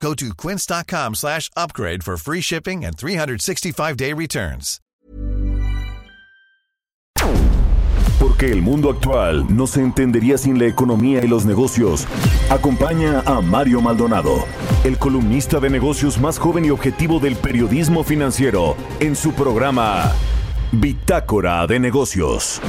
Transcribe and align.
Go 0.00 0.14
to 0.14 0.34
quince.com 0.34 1.14
slash 1.14 1.50
upgrade 1.56 2.02
for 2.04 2.16
free 2.16 2.40
shipping 2.40 2.84
and 2.84 2.96
365-day 2.96 4.12
returns. 4.12 4.80
Porque 8.18 8.50
el 8.50 8.62
mundo 8.62 8.90
actual 8.90 9.46
no 9.54 9.66
se 9.66 9.80
entendería 9.80 10.36
sin 10.36 10.58
la 10.58 10.66
economía 10.66 11.24
y 11.24 11.28
los 11.28 11.44
negocios. 11.44 12.06
Acompaña 12.50 13.20
a 13.24 13.40
Mario 13.40 13.80
Maldonado, 13.80 14.46
el 14.84 14.98
columnista 14.98 15.60
de 15.60 15.70
negocios 15.70 16.18
más 16.18 16.38
joven 16.38 16.64
y 16.64 16.70
objetivo 16.70 17.18
del 17.18 17.36
periodismo 17.36 18.04
financiero, 18.04 18.76
en 19.00 19.16
su 19.16 19.32
programa 19.32 20.12
Bitácora 20.72 21.66
de 21.66 21.78
Negocios. 21.78 22.60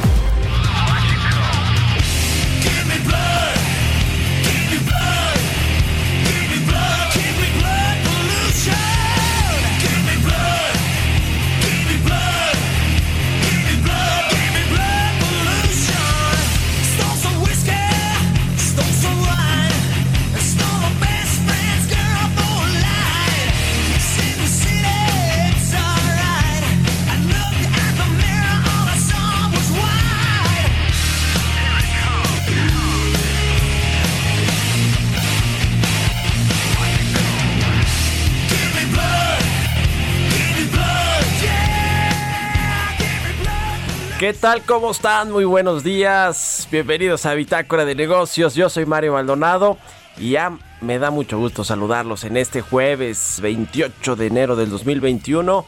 ¿Qué 44.28 44.34
tal? 44.34 44.62
¿Cómo 44.64 44.92
están? 44.92 45.32
Muy 45.32 45.46
buenos 45.46 45.86
días. 45.86 46.68
Bienvenidos 46.70 47.26
a 47.26 47.34
Bitácora 47.34 47.86
de 47.86 47.96
Negocios. 47.96 48.56
Yo 48.56 48.68
soy 48.68 48.86
Mario 48.86 49.14
Maldonado 49.14 49.78
y 50.18 50.32
ya 50.32 50.60
me 50.82 51.00
da 51.00 51.12
mucho 51.12 51.38
gusto 51.38 51.64
saludarlos 51.64 52.26
en 52.26 52.36
este 52.36 52.60
jueves 52.60 53.40
28 53.42 54.18
de 54.18 54.28
enero 54.28 54.58
del 54.58 54.70
2021. 54.70 55.66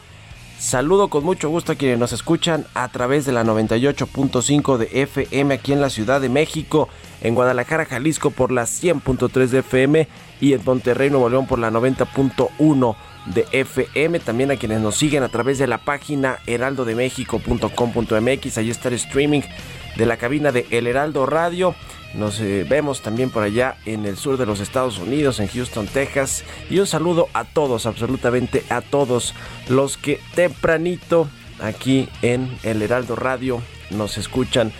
Saludo 0.58 1.08
con 1.08 1.24
mucho 1.24 1.48
gusto 1.48 1.72
a 1.72 1.74
quienes 1.76 1.98
nos 1.98 2.12
escuchan 2.12 2.66
a 2.74 2.88
través 2.88 3.24
de 3.24 3.32
la 3.32 3.44
98.5 3.44 4.76
de 4.76 5.04
FM 5.04 5.54
aquí 5.54 5.72
en 5.72 5.80
la 5.80 5.88
Ciudad 5.88 6.20
de 6.20 6.28
México, 6.28 6.90
en 7.22 7.34
Guadalajara, 7.34 7.86
Jalisco 7.86 8.30
por 8.30 8.52
la 8.52 8.64
100.3 8.64 9.46
de 9.46 9.58
FM 9.60 10.06
y 10.42 10.52
en 10.52 10.62
Monterrey, 10.62 11.08
Nuevo 11.08 11.30
León 11.30 11.46
por 11.46 11.58
la 11.58 11.70
90.1 11.70 12.96
de 13.26 13.46
FM, 13.52 14.20
también 14.20 14.50
a 14.50 14.56
quienes 14.56 14.80
nos 14.80 14.96
siguen 14.96 15.22
a 15.22 15.28
través 15.28 15.58
de 15.58 15.66
la 15.66 15.76
página 15.78 16.38
heraldodemexico.com.mx, 16.46 18.58
ahí 18.58 18.70
está 18.70 18.88
el 18.88 18.94
streaming 18.94 19.42
de 19.96 20.06
la 20.06 20.16
cabina 20.16 20.52
de 20.52 20.66
El 20.70 20.86
Heraldo 20.86 21.26
Radio. 21.26 21.74
Nos 22.14 22.40
eh, 22.40 22.64
vemos 22.68 23.02
también 23.02 23.30
por 23.30 23.44
allá 23.44 23.76
en 23.86 24.04
el 24.04 24.16
sur 24.16 24.36
de 24.36 24.46
los 24.46 24.60
Estados 24.60 24.98
Unidos, 24.98 25.38
en 25.38 25.48
Houston, 25.48 25.86
Texas. 25.86 26.44
Y 26.68 26.80
un 26.80 26.86
saludo 26.86 27.28
a 27.34 27.44
todos, 27.44 27.86
absolutamente 27.86 28.64
a 28.68 28.80
todos 28.80 29.34
los 29.68 29.96
que 29.96 30.20
tempranito 30.34 31.28
aquí 31.60 32.08
en 32.22 32.58
El 32.62 32.82
Heraldo 32.82 33.14
Radio 33.14 33.62
nos 33.90 34.18
escuchan 34.18 34.72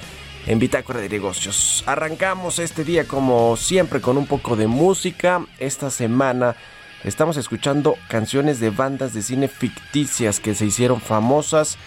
en 0.47 0.59
Bitácora 0.59 1.01
de 1.01 1.09
Negocios. 1.09 1.85
Arrancamos 1.87 2.59
este 2.59 2.85
día 2.85 3.07
como 3.07 3.57
siempre 3.57 4.01
con 4.01 4.17
un 4.17 4.27
poco 4.27 4.57
de 4.57 4.67
música. 4.67 5.45
Esta 5.59 5.91
semana 5.91 6.57
Estamos 7.03 7.39
escuchando 7.39 7.97
canciones 8.09 8.61
de 8.61 8.69
bandas 8.69 9.15
de 9.15 9.23
cine 9.23 9.49
ficticias 9.49 10.39
que 10.39 10.55
se 10.55 10.67
hicieron 10.67 11.01
famosas. 11.01 11.79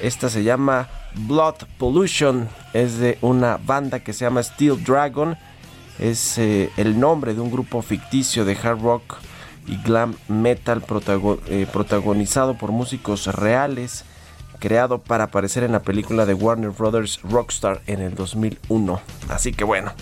Esta 0.00 0.28
se 0.28 0.44
llama 0.44 0.88
Blood 1.26 1.56
Pollution. 1.76 2.48
Es 2.72 2.98
de 2.98 3.18
una 3.20 3.56
banda 3.56 3.98
que 3.98 4.12
se 4.12 4.24
llama 4.24 4.44
Steel 4.44 4.84
Dragon. 4.84 5.36
Es 5.98 6.38
eh, 6.38 6.70
el 6.76 7.00
nombre 7.00 7.34
de 7.34 7.40
un 7.40 7.50
grupo 7.50 7.82
ficticio 7.82 8.44
de 8.44 8.56
hard 8.56 8.80
rock 8.80 9.16
y 9.66 9.76
glam 9.82 10.14
metal 10.28 10.84
eh, 11.48 11.66
protagonizado 11.72 12.56
por 12.56 12.70
músicos 12.70 13.26
reales. 13.26 14.04
Creado 14.60 14.98
para 14.98 15.24
aparecer 15.24 15.64
en 15.64 15.72
la 15.72 15.82
película 15.82 16.26
de 16.26 16.34
Warner 16.34 16.70
Brothers 16.70 17.20
Rockstar 17.22 17.80
en 17.88 18.00
el 18.00 18.14
2001. 18.14 19.00
Así 19.30 19.52
que 19.52 19.64
bueno, 19.64 19.92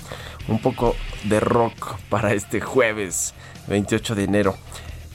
un 0.47 0.61
poco 0.61 0.95
de 1.25 1.41
rock 1.41 1.97
para 2.11 2.35
este 2.35 2.61
jueves 2.61 3.33
28 3.69 4.15
de 4.15 4.25
enero. 4.25 4.57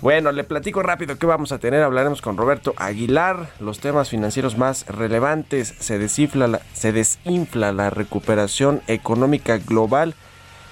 Bueno, 0.03 0.33
le 0.33 0.43
platico 0.43 0.83
rápido 0.83 1.17
qué 1.17 1.25
vamos 1.25 1.53
a 1.53 1.59
tener. 1.59 1.81
Hablaremos 1.81 2.21
con 2.21 2.35
Roberto 2.35 2.73
Aguilar. 2.75 3.49
Los 3.61 3.79
temas 3.79 4.09
financieros 4.09 4.57
más 4.57 4.85
relevantes. 4.87 5.73
Se 5.79 5.97
desinfla 5.97 6.47
la, 6.47 6.61
se 6.73 6.91
la 7.55 7.89
recuperación 7.89 8.81
económica 8.87 9.59
global 9.59 10.15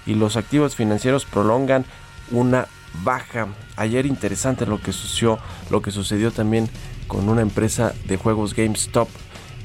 y 0.05 0.15
los 0.15 0.35
activos 0.35 0.75
financieros 0.75 1.23
prolongan 1.23 1.85
una 2.31 2.67
baja. 3.05 3.47
Ayer 3.77 4.05
interesante 4.05 4.65
lo 4.65 4.81
que 4.81 4.91
sucedió, 4.91 5.39
lo 5.69 5.81
que 5.81 5.91
sucedió 5.91 6.31
también 6.31 6.69
con 7.07 7.29
una 7.29 7.41
empresa 7.41 7.93
de 8.05 8.17
juegos 8.17 8.53
GameStop 8.53 9.07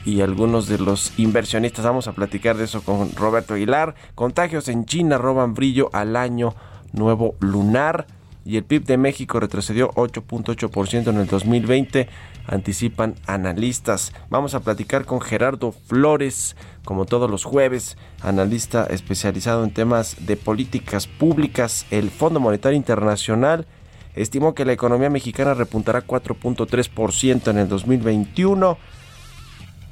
y 0.04 0.20
algunos 0.20 0.68
de 0.68 0.78
los 0.78 1.18
inversionistas. 1.18 1.84
Vamos 1.84 2.06
a 2.06 2.12
platicar 2.12 2.56
de 2.56 2.64
eso 2.64 2.82
con 2.82 3.14
Roberto 3.16 3.54
Aguilar. 3.54 3.96
Contagios 4.14 4.68
en 4.68 4.86
China 4.86 5.18
roban 5.18 5.54
brillo 5.54 5.90
al 5.92 6.14
año 6.14 6.54
nuevo 6.92 7.34
lunar 7.40 8.06
y 8.46 8.56
el 8.56 8.64
PIB 8.64 8.84
de 8.84 8.96
México 8.96 9.40
retrocedió 9.40 9.90
8.8% 9.94 11.08
en 11.08 11.16
el 11.16 11.26
2020, 11.26 12.08
anticipan 12.46 13.16
analistas. 13.26 14.12
Vamos 14.30 14.54
a 14.54 14.60
platicar 14.60 15.04
con 15.04 15.20
Gerardo 15.20 15.72
Flores, 15.72 16.54
como 16.84 17.06
todos 17.06 17.28
los 17.28 17.42
jueves, 17.42 17.98
analista 18.22 18.86
especializado 18.86 19.64
en 19.64 19.72
temas 19.72 20.26
de 20.26 20.36
políticas 20.36 21.08
públicas. 21.08 21.86
El 21.90 22.10
Fondo 22.10 22.38
Monetario 22.38 22.76
Internacional 22.76 23.66
estimó 24.14 24.54
que 24.54 24.64
la 24.64 24.72
economía 24.72 25.10
mexicana 25.10 25.54
repuntará 25.54 26.06
4.3% 26.06 27.50
en 27.50 27.58
el 27.58 27.68
2021. 27.68 28.78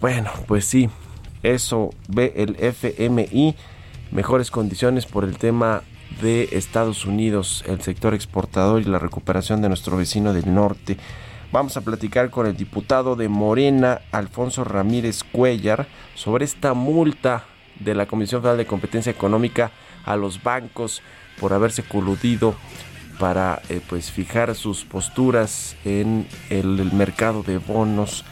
Bueno, 0.01 0.31
pues 0.47 0.65
sí, 0.65 0.89
eso 1.43 1.91
ve 2.07 2.33
el 2.37 2.57
FMI. 2.61 3.57
Mejores 4.13 4.53
condiciones 4.53 5.07
por 5.07 5.25
el 5.25 5.39
tema 5.39 5.83
de 6.21 6.49
Estados 6.53 7.05
Unidos, 7.07 7.65
el 7.67 7.81
sector 7.81 8.15
exportador 8.15 8.81
y 8.81 8.85
la 8.85 8.99
recuperación 8.99 9.63
de 9.63 9.69
nuestro 9.69 9.97
vecino 9.97 10.33
del 10.33 10.53
norte. 10.53 10.97
Vamos 11.53 11.77
a 11.77 11.83
platicar 11.83 12.31
con 12.31 12.47
el 12.47 12.57
diputado 12.57 13.17
de 13.17 13.29
Morena, 13.29 14.01
Alfonso 14.13 14.65
Ramírez 14.65 15.23
Cuellar, 15.23 15.87
sobre 16.15 16.45
esta 16.45 16.75
multa 16.75 17.45
de 17.79 17.95
la 17.95 18.07
Comisión 18.07 18.41
Federal 18.43 18.59
de 18.59 18.67
Competencia 18.67 19.11
Económica 19.11 19.71
a 20.05 20.17
los 20.17 20.43
bancos 20.43 21.03
por 21.41 21.53
haberse 21.53 21.83
coludido 21.83 22.55
para 23.19 23.63
eh, 23.69 23.81
pues 23.89 24.11
fijar 24.11 24.55
sus 24.55 24.85
posturas 24.85 25.77
en 25.85 26.27
el 26.51 26.93
mercado 26.93 27.43
de 27.43 27.59
bonos, 27.59 28.25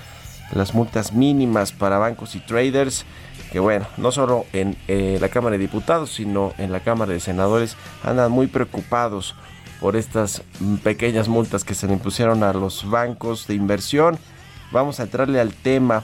las 0.52 0.74
multas 0.74 1.12
mínimas 1.12 1.72
para 1.72 1.98
bancos 1.98 2.34
y 2.34 2.40
traders 2.40 3.04
que 3.52 3.60
bueno, 3.60 3.86
no 3.98 4.10
solo 4.12 4.46
en 4.54 4.78
eh, 4.88 5.18
la 5.20 5.28
Cámara 5.28 5.52
de 5.52 5.58
Diputados, 5.58 6.10
sino 6.10 6.54
en 6.56 6.72
la 6.72 6.80
Cámara 6.80 7.12
de 7.12 7.20
Senadores 7.20 7.76
andan 8.02 8.32
muy 8.32 8.46
preocupados 8.46 9.34
por 9.78 9.94
estas 9.94 10.42
mm, 10.60 10.76
pequeñas 10.76 11.28
multas 11.28 11.62
que 11.62 11.74
se 11.74 11.86
le 11.86 11.92
impusieron 11.92 12.44
a 12.44 12.54
los 12.54 12.88
bancos 12.88 13.46
de 13.46 13.54
inversión. 13.54 14.18
Vamos 14.72 15.00
a 15.00 15.02
entrarle 15.02 15.38
al 15.38 15.52
tema 15.52 16.02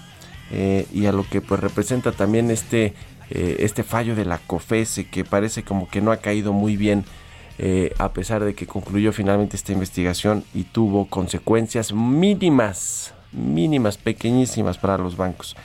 eh, 0.50 0.86
y 0.92 1.06
a 1.06 1.12
lo 1.12 1.26
que 1.26 1.40
pues 1.40 1.58
representa 1.58 2.12
también 2.12 2.50
este, 2.50 2.92
eh, 3.30 3.56
este 3.60 3.82
fallo 3.82 4.14
de 4.14 4.26
la 4.26 4.36
COFESE 4.36 5.08
que 5.08 5.24
parece 5.24 5.62
como 5.62 5.88
que 5.88 6.02
no 6.02 6.12
ha 6.12 6.18
caído 6.18 6.52
muy 6.52 6.76
bien 6.76 7.06
a 7.98 8.12
pesar 8.12 8.44
de 8.44 8.54
que 8.54 8.68
concluyó 8.68 9.12
finalmente 9.12 9.56
esta 9.56 9.72
investigación 9.72 10.44
y 10.54 10.62
tuvo 10.62 11.06
consecuencias 11.06 11.92
mínimas, 11.92 13.12
mínimas, 13.32 13.98
pequeñísimas 13.98 14.78
para 14.78 14.96
los 14.96 15.16
bancos. 15.16 15.56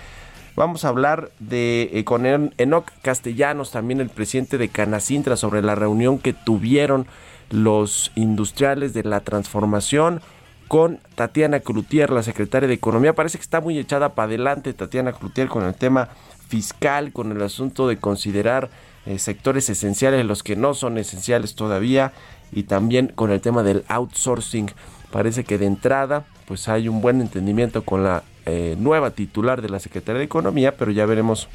Vamos 0.56 0.86
a 0.86 0.90
hablar 0.90 1.32
de 1.40 1.90
eh, 1.94 2.04
con 2.04 2.26
Enoc 2.26 2.92
Castellanos, 3.02 3.72
también 3.72 4.02
el 4.02 4.10
presidente 4.10 4.60
de 4.60 4.70
Canacintra, 4.70 5.36
sobre 5.36 5.64
la 5.64 5.74
reunión 5.74 6.20
que 6.20 6.34
tuvieron 6.34 7.08
los 7.50 8.12
industriales 8.14 8.94
de 8.94 9.04
la 9.04 9.22
transformación 9.22 10.22
con 10.68 11.00
Tatiana 11.16 11.60
Cloutier, 11.60 12.12
la 12.12 12.22
secretaria 12.22 12.68
de 12.68 12.76
Economía. 12.76 13.14
Parece 13.14 13.40
que 13.40 13.44
está 13.44 13.62
muy 13.62 13.80
echada 13.80 14.10
para 14.10 14.28
adelante 14.28 14.74
Tatiana 14.74 15.14
Cloutier 15.14 15.48
con 15.48 15.64
el 15.64 15.74
tema 15.74 16.10
fiscal, 16.48 17.14
con 17.14 17.32
el 17.32 17.42
asunto 17.42 17.88
de 17.88 17.98
considerar 17.98 18.70
eh, 19.08 19.18
sectores 19.18 19.70
esenciales, 19.72 20.24
los 20.24 20.44
que 20.44 20.56
no 20.56 20.76
son 20.76 21.00
esenciales 21.00 21.56
todavía, 21.56 22.14
y 22.52 22.64
también 22.64 23.08
con 23.08 23.32
el 23.32 23.42
tema 23.42 23.64
del 23.64 23.86
outsourcing. 23.88 24.70
Parece 25.12 25.44
que 25.44 25.58
de 25.58 25.66
entrada 25.66 26.26
pues 26.46 26.68
hay 26.68 26.88
un 26.88 27.02
buen 27.02 27.22
entendimiento 27.22 27.84
con 27.84 28.04
la 28.04 28.24
eh, 28.46 28.76
nueva 28.78 29.12
titular 29.12 29.62
de 29.62 29.70
la 29.70 29.80
Secretaría 29.80 30.20
de 30.20 30.26
Economía, 30.26 30.76
pero 30.78 30.92
ya 30.92 31.06
veremos 31.06 31.48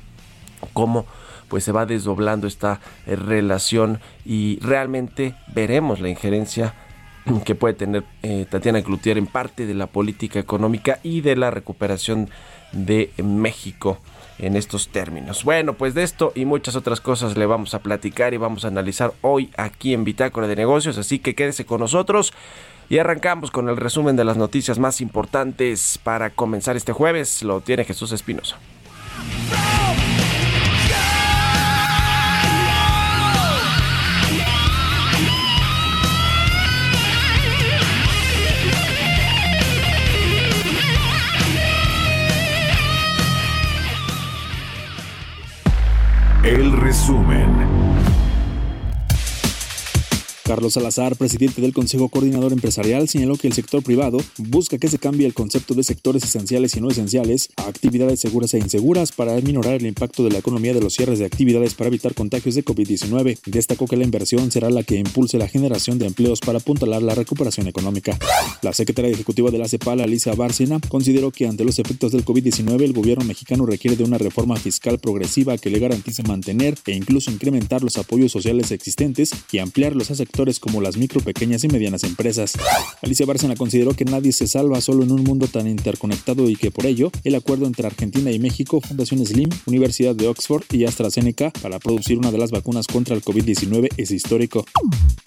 cómo 0.72 1.06
pues 1.48 1.64
se 1.64 1.72
va 1.72 1.86
desdoblando 1.86 2.46
esta 2.46 2.80
eh, 3.06 3.16
relación 3.16 4.00
y 4.24 4.58
realmente 4.60 5.34
veremos 5.54 6.00
la 6.00 6.08
injerencia 6.08 6.74
que 7.44 7.54
puede 7.54 7.74
tener 7.74 8.04
Tatiana 8.50 8.82
Cloutier 8.82 9.18
en 9.18 9.26
parte 9.26 9.66
de 9.66 9.74
la 9.74 9.86
política 9.86 10.38
económica 10.38 10.98
y 11.02 11.20
de 11.20 11.36
la 11.36 11.50
recuperación 11.50 12.28
de 12.72 13.10
México 13.22 13.98
en 14.38 14.56
estos 14.56 14.88
términos. 14.88 15.44
Bueno, 15.44 15.74
pues 15.74 15.94
de 15.94 16.02
esto 16.02 16.32
y 16.34 16.44
muchas 16.44 16.76
otras 16.76 17.00
cosas 17.00 17.36
le 17.36 17.46
vamos 17.46 17.74
a 17.74 17.80
platicar 17.80 18.34
y 18.34 18.36
vamos 18.36 18.64
a 18.64 18.68
analizar 18.68 19.12
hoy 19.22 19.50
aquí 19.56 19.94
en 19.94 20.04
Bitácora 20.04 20.46
de 20.46 20.56
Negocios, 20.56 20.98
así 20.98 21.18
que 21.18 21.34
quédese 21.34 21.66
con 21.66 21.80
nosotros. 21.80 22.32
Y 22.90 22.98
arrancamos 22.98 23.50
con 23.50 23.68
el 23.68 23.76
resumen 23.76 24.16
de 24.16 24.24
las 24.24 24.38
noticias 24.38 24.78
más 24.78 25.00
importantes 25.00 25.98
para 26.02 26.30
comenzar 26.30 26.76
este 26.76 26.92
jueves. 26.92 27.42
Lo 27.42 27.60
tiene 27.60 27.84
Jesús 27.84 28.12
Espinosa. 28.12 28.56
El 46.44 46.72
resumen. 46.72 47.47
Carlos 50.48 50.72
Salazar, 50.72 51.14
presidente 51.14 51.60
del 51.60 51.74
Consejo 51.74 52.08
Coordinador 52.08 52.54
Empresarial, 52.54 53.06
señaló 53.06 53.36
que 53.36 53.48
el 53.48 53.52
sector 53.52 53.82
privado 53.82 54.16
busca 54.38 54.78
que 54.78 54.88
se 54.88 54.98
cambie 54.98 55.26
el 55.26 55.34
concepto 55.34 55.74
de 55.74 55.84
sectores 55.84 56.24
esenciales 56.24 56.74
y 56.74 56.80
no 56.80 56.88
esenciales 56.88 57.50
a 57.56 57.66
actividades 57.66 58.18
seguras 58.20 58.54
e 58.54 58.58
inseguras 58.58 59.12
para 59.12 59.38
minorar 59.42 59.74
el 59.74 59.84
impacto 59.84 60.24
de 60.24 60.30
la 60.30 60.38
economía 60.38 60.72
de 60.72 60.80
los 60.80 60.94
cierres 60.94 61.18
de 61.18 61.26
actividades 61.26 61.74
para 61.74 61.88
evitar 61.88 62.14
contagios 62.14 62.54
de 62.54 62.64
COVID-19. 62.64 63.40
Destacó 63.44 63.86
que 63.86 63.98
la 63.98 64.04
inversión 64.04 64.50
será 64.50 64.70
la 64.70 64.84
que 64.84 64.94
impulse 64.94 65.36
la 65.36 65.48
generación 65.48 65.98
de 65.98 66.06
empleos 66.06 66.40
para 66.40 66.60
apuntalar 66.60 67.02
la 67.02 67.14
recuperación 67.14 67.68
económica. 67.68 68.18
La 68.62 68.72
secretaria 68.72 69.10
ejecutiva 69.10 69.50
de 69.50 69.58
la 69.58 69.68
CEPAL, 69.68 70.00
Alicia 70.00 70.32
Bárcena, 70.32 70.80
consideró 70.88 71.30
que 71.30 71.46
ante 71.46 71.64
los 71.64 71.78
efectos 71.78 72.12
del 72.12 72.24
COVID-19 72.24 72.84
el 72.84 72.94
gobierno 72.94 73.26
mexicano 73.26 73.66
requiere 73.66 73.98
de 73.98 74.04
una 74.04 74.16
reforma 74.16 74.56
fiscal 74.56 74.98
progresiva 74.98 75.58
que 75.58 75.68
le 75.68 75.78
garantice 75.78 76.22
mantener 76.22 76.74
e 76.86 76.92
incluso 76.92 77.30
incrementar 77.30 77.82
los 77.82 77.98
apoyos 77.98 78.32
sociales 78.32 78.70
existentes 78.70 79.32
y 79.52 79.58
ampliarlos 79.58 80.10
a 80.10 80.14
sectores 80.14 80.37
como 80.60 80.80
las 80.80 80.96
micro, 80.96 81.20
pequeñas 81.20 81.64
y 81.64 81.68
medianas 81.68 82.04
empresas. 82.04 82.52
Alicia 83.02 83.26
Bárcena 83.26 83.56
consideró 83.56 83.94
que 83.94 84.04
nadie 84.04 84.32
se 84.32 84.46
salva 84.46 84.80
solo 84.80 85.02
en 85.02 85.10
un 85.10 85.24
mundo 85.24 85.48
tan 85.48 85.66
interconectado 85.66 86.48
y 86.48 86.54
que 86.54 86.70
por 86.70 86.86
ello 86.86 87.10
el 87.24 87.34
acuerdo 87.34 87.66
entre 87.66 87.88
Argentina 87.88 88.30
y 88.30 88.38
México, 88.38 88.80
Fundación 88.80 89.26
Slim, 89.26 89.50
Universidad 89.66 90.14
de 90.14 90.28
Oxford 90.28 90.62
y 90.70 90.84
AstraZeneca 90.84 91.50
para 91.60 91.80
producir 91.80 92.18
una 92.18 92.30
de 92.30 92.38
las 92.38 92.52
vacunas 92.52 92.86
contra 92.86 93.16
el 93.16 93.22
COVID-19 93.22 93.88
es 93.96 94.12
histórico. 94.12 94.64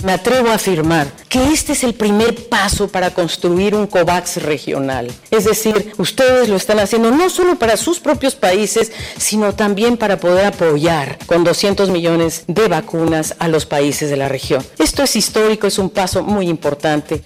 Me 0.05 0.13
atrevo 0.13 0.47
a 0.47 0.53
afirmar 0.53 1.13
que 1.27 1.43
este 1.51 1.73
es 1.73 1.83
el 1.83 1.93
primer 1.93 2.47
paso 2.47 2.87
para 2.87 3.13
construir 3.13 3.75
un 3.75 3.87
COVAX 3.87 4.41
regional. 4.43 5.11
Es 5.29 5.43
decir, 5.43 5.91
ustedes 5.97 6.47
lo 6.47 6.55
están 6.55 6.79
haciendo 6.79 7.11
no 7.11 7.29
solo 7.29 7.59
para 7.59 7.75
sus 7.75 7.99
propios 7.99 8.35
países, 8.35 8.93
sino 9.17 9.55
también 9.55 9.97
para 9.97 10.21
poder 10.21 10.45
apoyar 10.45 11.19
con 11.25 11.43
200 11.43 11.89
millones 11.89 12.45
de 12.47 12.69
vacunas 12.69 13.35
a 13.39 13.49
los 13.49 13.65
países 13.65 14.09
de 14.09 14.15
la 14.15 14.29
región. 14.29 14.63
Esto 14.79 15.00
es 15.03 15.15
histórico, 15.15 15.67
es 15.67 15.77
un 15.79 15.89
paso 15.89 16.23
muy 16.23 16.47
importante. 16.47 17.23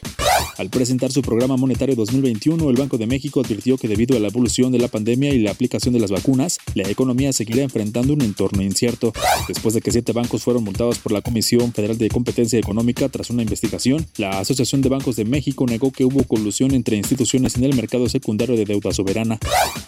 Al 0.57 0.69
presentar 0.69 1.11
su 1.11 1.21
programa 1.21 1.57
monetario 1.57 1.95
2021, 1.95 2.69
el 2.69 2.77
Banco 2.77 2.97
de 2.97 3.07
México 3.07 3.41
advirtió 3.41 3.77
que 3.77 3.89
debido 3.89 4.15
a 4.15 4.19
la 4.19 4.29
evolución 4.29 4.71
de 4.71 4.79
la 4.79 4.87
pandemia 4.87 5.33
y 5.33 5.39
la 5.39 5.51
aplicación 5.51 5.93
de 5.93 5.99
las 5.99 6.11
vacunas, 6.11 6.59
la 6.75 6.89
economía 6.89 7.33
seguirá 7.33 7.63
enfrentando 7.63 8.13
un 8.13 8.21
entorno 8.21 8.61
incierto. 8.61 9.11
Después 9.49 9.73
de 9.73 9.81
que 9.81 9.91
siete 9.91 10.13
bancos 10.13 10.43
fueron 10.43 10.63
multados 10.63 10.99
por 10.99 11.11
la 11.11 11.21
Comisión 11.21 11.73
Federal 11.73 11.97
de 11.97 12.09
Competencia 12.09 12.57
Económica 12.57 13.09
tras 13.09 13.29
una 13.29 13.41
investigación, 13.41 14.05
la 14.17 14.39
Asociación 14.39 14.81
de 14.81 14.89
Bancos 14.89 15.17
de 15.17 15.25
México 15.25 15.65
negó 15.67 15.91
que 15.91 16.05
hubo 16.05 16.23
colusión 16.23 16.73
entre 16.73 16.95
instituciones 16.95 17.55
en 17.57 17.65
el 17.65 17.75
mercado 17.75 18.07
secundario 18.07 18.55
de 18.55 18.65
deuda 18.65 18.93
soberana. 18.93 19.39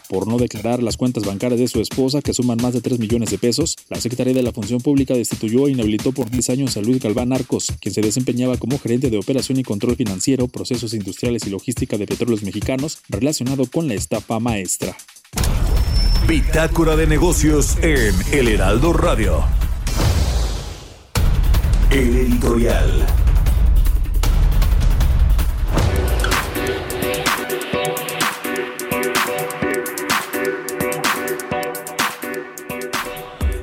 Por 0.09 0.27
no 0.27 0.37
declarar 0.37 0.83
las 0.83 0.97
cuentas 0.97 1.23
bancarias 1.23 1.59
de 1.59 1.67
su 1.67 1.79
esposa, 1.79 2.21
que 2.21 2.33
suman 2.33 2.59
más 2.61 2.73
de 2.73 2.81
3 2.81 2.99
millones 2.99 3.29
de 3.31 3.37
pesos, 3.37 3.75
la 3.89 4.01
Secretaría 4.01 4.33
de 4.33 4.43
la 4.43 4.51
Función 4.51 4.81
Pública 4.81 5.13
destituyó 5.13 5.67
e 5.67 5.71
inhabilitó 5.71 6.11
por 6.11 6.29
10 6.29 6.49
años 6.49 6.75
a 6.75 6.81
Luis 6.81 7.01
Galván 7.01 7.31
Arcos, 7.31 7.67
quien 7.79 7.93
se 7.93 8.01
desempeñaba 8.01 8.57
como 8.57 8.79
gerente 8.79 9.09
de 9.09 9.17
operación 9.17 9.59
y 9.59 9.63
control 9.63 9.95
financiero, 9.95 10.47
procesos 10.47 10.93
industriales 10.93 11.45
y 11.45 11.49
logística 11.49 11.97
de 11.97 12.05
petróleos 12.05 12.43
mexicanos 12.43 12.99
relacionado 13.09 13.65
con 13.65 13.87
la 13.87 13.93
estafa 13.93 14.39
maestra. 14.39 14.95
Bitácora 16.27 16.95
de 16.95 17.07
negocios 17.07 17.77
en 17.81 18.13
El 18.31 18.49
Heraldo 18.49 18.91
Radio. 18.91 19.45
El 21.89 22.15
editorial. 22.15 23.16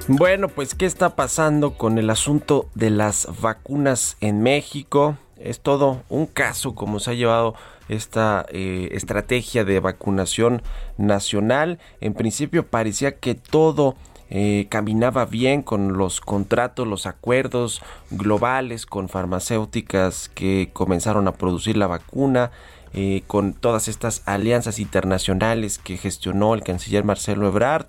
Bueno, 0.06 0.48
pues 0.48 0.74
¿qué 0.74 0.84
está 0.84 1.16
pasando 1.16 1.78
con 1.78 1.96
el 1.96 2.10
asunto 2.10 2.68
de 2.74 2.90
las 2.90 3.26
vacunas 3.40 4.18
en 4.20 4.42
México? 4.42 5.16
Es 5.38 5.60
todo 5.60 6.02
un 6.10 6.26
caso 6.26 6.74
como 6.74 7.00
se 7.00 7.12
ha 7.12 7.14
llevado 7.14 7.54
esta 7.88 8.44
eh, 8.50 8.90
estrategia 8.92 9.64
de 9.64 9.80
vacunación 9.80 10.60
nacional. 10.98 11.78
En 12.02 12.12
principio 12.12 12.66
parecía 12.66 13.16
que 13.16 13.34
todo 13.34 13.96
eh, 14.28 14.66
caminaba 14.68 15.24
bien 15.24 15.62
con 15.62 15.96
los 15.96 16.20
contratos, 16.20 16.86
los 16.86 17.06
acuerdos 17.06 17.80
globales 18.10 18.84
con 18.84 19.08
farmacéuticas 19.08 20.28
que 20.28 20.68
comenzaron 20.74 21.28
a 21.28 21.32
producir 21.32 21.78
la 21.78 21.86
vacuna. 21.86 22.50
Eh, 22.96 23.24
con 23.26 23.54
todas 23.54 23.88
estas 23.88 24.22
alianzas 24.24 24.78
internacionales 24.78 25.78
que 25.78 25.96
gestionó 25.96 26.54
el 26.54 26.62
canciller 26.62 27.02
Marcelo 27.02 27.48
Ebrard. 27.48 27.86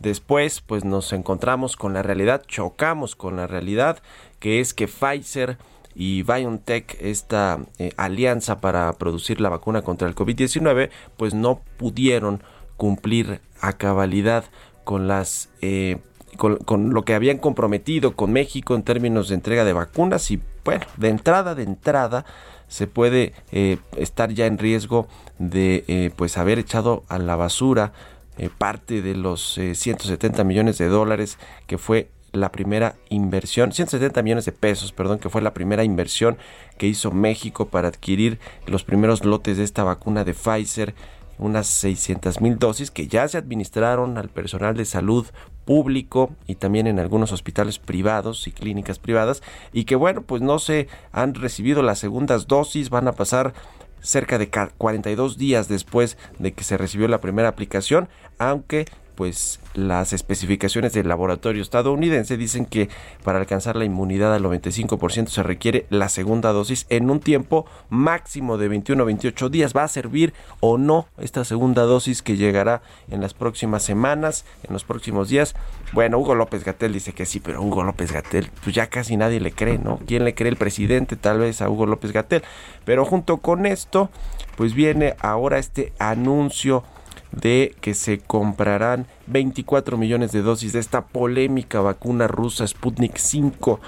Después, 0.00 0.62
pues 0.62 0.84
nos 0.84 1.12
encontramos 1.12 1.76
con 1.76 1.92
la 1.92 2.02
realidad, 2.02 2.42
chocamos 2.46 3.14
con 3.16 3.36
la 3.36 3.46
realidad, 3.46 3.98
que 4.38 4.60
es 4.60 4.72
que 4.72 4.88
Pfizer 4.88 5.58
y 5.94 6.22
BioNTech, 6.22 6.96
esta 7.02 7.60
eh, 7.78 7.92
alianza 7.98 8.62
para 8.62 8.90
producir 8.94 9.42
la 9.42 9.50
vacuna 9.50 9.82
contra 9.82 10.08
el 10.08 10.14
COVID-19, 10.14 10.88
pues 11.18 11.34
no 11.34 11.60
pudieron 11.76 12.42
cumplir 12.78 13.42
a 13.60 13.74
cabalidad 13.74 14.44
con 14.84 15.06
las 15.06 15.50
eh, 15.60 15.98
con, 16.38 16.94
lo 16.94 17.04
que 17.04 17.14
habían 17.14 17.36
comprometido 17.36 18.16
con 18.16 18.32
México 18.32 18.74
en 18.74 18.82
términos 18.82 19.28
de 19.28 19.34
entrega 19.34 19.66
de 19.66 19.74
vacunas 19.74 20.30
y 20.30 20.40
bueno, 20.64 20.86
de 20.96 21.10
entrada, 21.10 21.54
de 21.54 21.64
entrada 21.64 22.24
se 22.68 22.86
puede 22.86 23.34
eh, 23.52 23.76
estar 23.98 24.32
ya 24.32 24.46
en 24.46 24.56
riesgo 24.56 25.08
de 25.38 26.10
pues 26.16 26.38
haber 26.38 26.58
echado 26.58 27.04
a 27.08 27.18
la 27.18 27.36
basura 27.36 27.92
eh, 28.38 28.50
parte 28.56 29.02
de 29.02 29.14
los 29.14 29.58
170 29.72 30.40
eh, 30.40 30.44
millones 30.44 30.78
de 30.78 30.88
dólares 30.88 31.38
que 31.66 31.78
fue 31.78 32.10
la 32.32 32.52
primera 32.52 32.94
inversión, 33.08 33.72
170 33.72 34.22
millones 34.22 34.44
de 34.44 34.52
pesos, 34.52 34.92
perdón, 34.92 35.18
que 35.18 35.28
fue 35.28 35.42
la 35.42 35.54
primera 35.54 35.84
inversión 35.84 36.38
que 36.78 36.86
hizo 36.86 37.10
México 37.10 37.68
para 37.68 37.88
adquirir 37.88 38.38
los 38.66 38.84
primeros 38.84 39.24
lotes 39.24 39.56
de 39.56 39.64
esta 39.64 39.82
vacuna 39.82 40.24
de 40.24 40.34
Pfizer, 40.34 40.94
unas 41.38 41.66
600 41.68 42.40
mil 42.40 42.58
dosis 42.58 42.90
que 42.90 43.08
ya 43.08 43.26
se 43.26 43.38
administraron 43.38 44.18
al 44.18 44.28
personal 44.28 44.76
de 44.76 44.84
salud 44.84 45.26
público 45.64 46.30
y 46.46 46.56
también 46.56 46.86
en 46.86 46.98
algunos 46.98 47.32
hospitales 47.32 47.78
privados 47.78 48.46
y 48.46 48.52
clínicas 48.52 48.98
privadas 48.98 49.42
y 49.72 49.84
que 49.84 49.96
bueno, 49.96 50.22
pues 50.22 50.42
no 50.42 50.58
se 50.58 50.88
han 51.12 51.34
recibido 51.34 51.82
las 51.82 51.98
segundas 51.98 52.46
dosis, 52.46 52.90
van 52.90 53.08
a 53.08 53.12
pasar 53.12 53.54
cerca 54.00 54.38
de 54.38 54.50
42 54.50 55.36
días 55.36 55.68
después 55.68 56.16
de 56.38 56.52
que 56.52 56.64
se 56.64 56.76
recibió 56.76 57.08
la 57.08 57.20
primera 57.20 57.48
aplicación, 57.48 58.08
aunque 58.38 58.86
pues 59.20 59.60
las 59.74 60.14
especificaciones 60.14 60.94
del 60.94 61.06
laboratorio 61.06 61.60
estadounidense 61.60 62.38
dicen 62.38 62.64
que 62.64 62.88
para 63.22 63.38
alcanzar 63.38 63.76
la 63.76 63.84
inmunidad 63.84 64.34
al 64.34 64.42
95% 64.42 65.28
se 65.28 65.42
requiere 65.42 65.84
la 65.90 66.08
segunda 66.08 66.52
dosis 66.52 66.86
en 66.88 67.10
un 67.10 67.20
tiempo 67.20 67.66
máximo 67.90 68.56
de 68.56 68.68
21 68.68 69.02
a 69.02 69.04
28 69.04 69.50
días. 69.50 69.76
¿Va 69.76 69.84
a 69.84 69.88
servir 69.88 70.32
o 70.60 70.78
no 70.78 71.06
esta 71.18 71.44
segunda 71.44 71.82
dosis 71.82 72.22
que 72.22 72.38
llegará 72.38 72.80
en 73.10 73.20
las 73.20 73.34
próximas 73.34 73.82
semanas, 73.82 74.46
en 74.62 74.72
los 74.72 74.84
próximos 74.84 75.28
días? 75.28 75.54
Bueno, 75.92 76.18
Hugo 76.18 76.34
López 76.34 76.64
Gatel 76.64 76.94
dice 76.94 77.12
que 77.12 77.26
sí, 77.26 77.40
pero 77.40 77.60
Hugo 77.60 77.82
López 77.82 78.12
Gatel, 78.12 78.50
pues 78.64 78.74
ya 78.74 78.86
casi 78.86 79.18
nadie 79.18 79.38
le 79.38 79.52
cree, 79.52 79.76
¿no? 79.76 80.00
¿Quién 80.06 80.24
le 80.24 80.34
cree? 80.34 80.48
El 80.48 80.56
presidente, 80.56 81.16
tal 81.16 81.40
vez 81.40 81.60
a 81.60 81.68
Hugo 81.68 81.84
López 81.84 82.12
Gatel. 82.12 82.42
Pero 82.86 83.04
junto 83.04 83.36
con 83.36 83.66
esto, 83.66 84.08
pues 84.56 84.72
viene 84.72 85.14
ahora 85.20 85.58
este 85.58 85.92
anuncio 85.98 86.84
de 87.32 87.74
que 87.80 87.94
se 87.94 88.18
comprarán 88.18 89.06
24 89.26 89.96
millones 89.96 90.32
de 90.32 90.42
dosis 90.42 90.72
de 90.72 90.80
esta 90.80 91.06
polémica 91.06 91.80
vacuna 91.80 92.26
rusa 92.26 92.66
Sputnik 92.66 93.16
5 93.16 93.80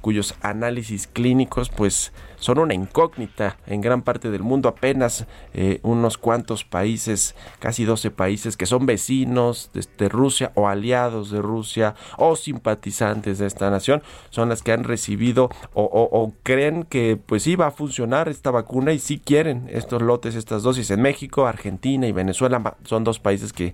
cuyos 0.00 0.34
análisis 0.42 1.06
clínicos 1.06 1.70
pues 1.70 2.12
son 2.44 2.58
una 2.58 2.74
incógnita 2.74 3.56
en 3.66 3.80
gran 3.80 4.02
parte 4.02 4.30
del 4.30 4.42
mundo 4.42 4.68
apenas 4.68 5.26
eh, 5.54 5.80
unos 5.82 6.18
cuantos 6.18 6.62
países 6.62 7.34
casi 7.58 7.86
12 7.86 8.10
países 8.10 8.58
que 8.58 8.66
son 8.66 8.84
vecinos 8.84 9.70
de, 9.72 10.08
Rusia 10.10 10.52
o 10.54 10.68
aliados 10.68 11.30
de 11.30 11.40
Rusia 11.40 11.94
o 12.18 12.36
simpatizantes 12.36 13.38
de 13.38 13.46
esta 13.46 13.70
nación 13.70 14.02
son 14.28 14.50
las 14.50 14.62
que 14.62 14.72
han 14.72 14.84
recibido 14.84 15.48
o, 15.72 16.34
creen 16.42 16.82
que 16.82 17.16
pues 17.16 17.46
iba 17.46 17.66
a 17.66 17.70
funcionar 17.70 18.28
esta 18.28 18.50
vacuna 18.50 18.92
y 18.92 18.98
si 18.98 19.18
quieren 19.18 19.66
estos 19.72 20.02
lotes 20.02 20.34
estas 20.34 20.62
dosis 20.62 20.90
en 20.90 21.00
México 21.00 21.46
Argentina 21.46 22.06
y 22.06 22.12
Venezuela. 22.12 22.76
Son 22.84 23.04
dos 23.04 23.20
países 23.20 23.54
que 23.54 23.72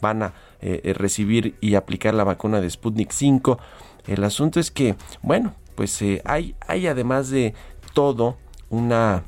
van 0.00 0.22
a 0.22 0.34
eh, 0.60 0.80
eh, 0.84 0.94
recibir 0.94 1.56
y 1.60 1.74
aplicar 1.74 2.14
la 2.14 2.22
vacuna 2.22 2.60
de 2.60 2.70
Sputnik 2.70 3.10
5 3.10 3.58
el 4.06 4.22
asunto 4.22 4.60
es 4.60 4.70
que 4.70 4.94
bueno 5.22 5.54
pues 5.74 6.00
hay, 6.24 6.54
hay 6.66 6.86
además 6.86 7.30
de 7.30 7.54
todo 7.92 8.36
una 8.70 9.22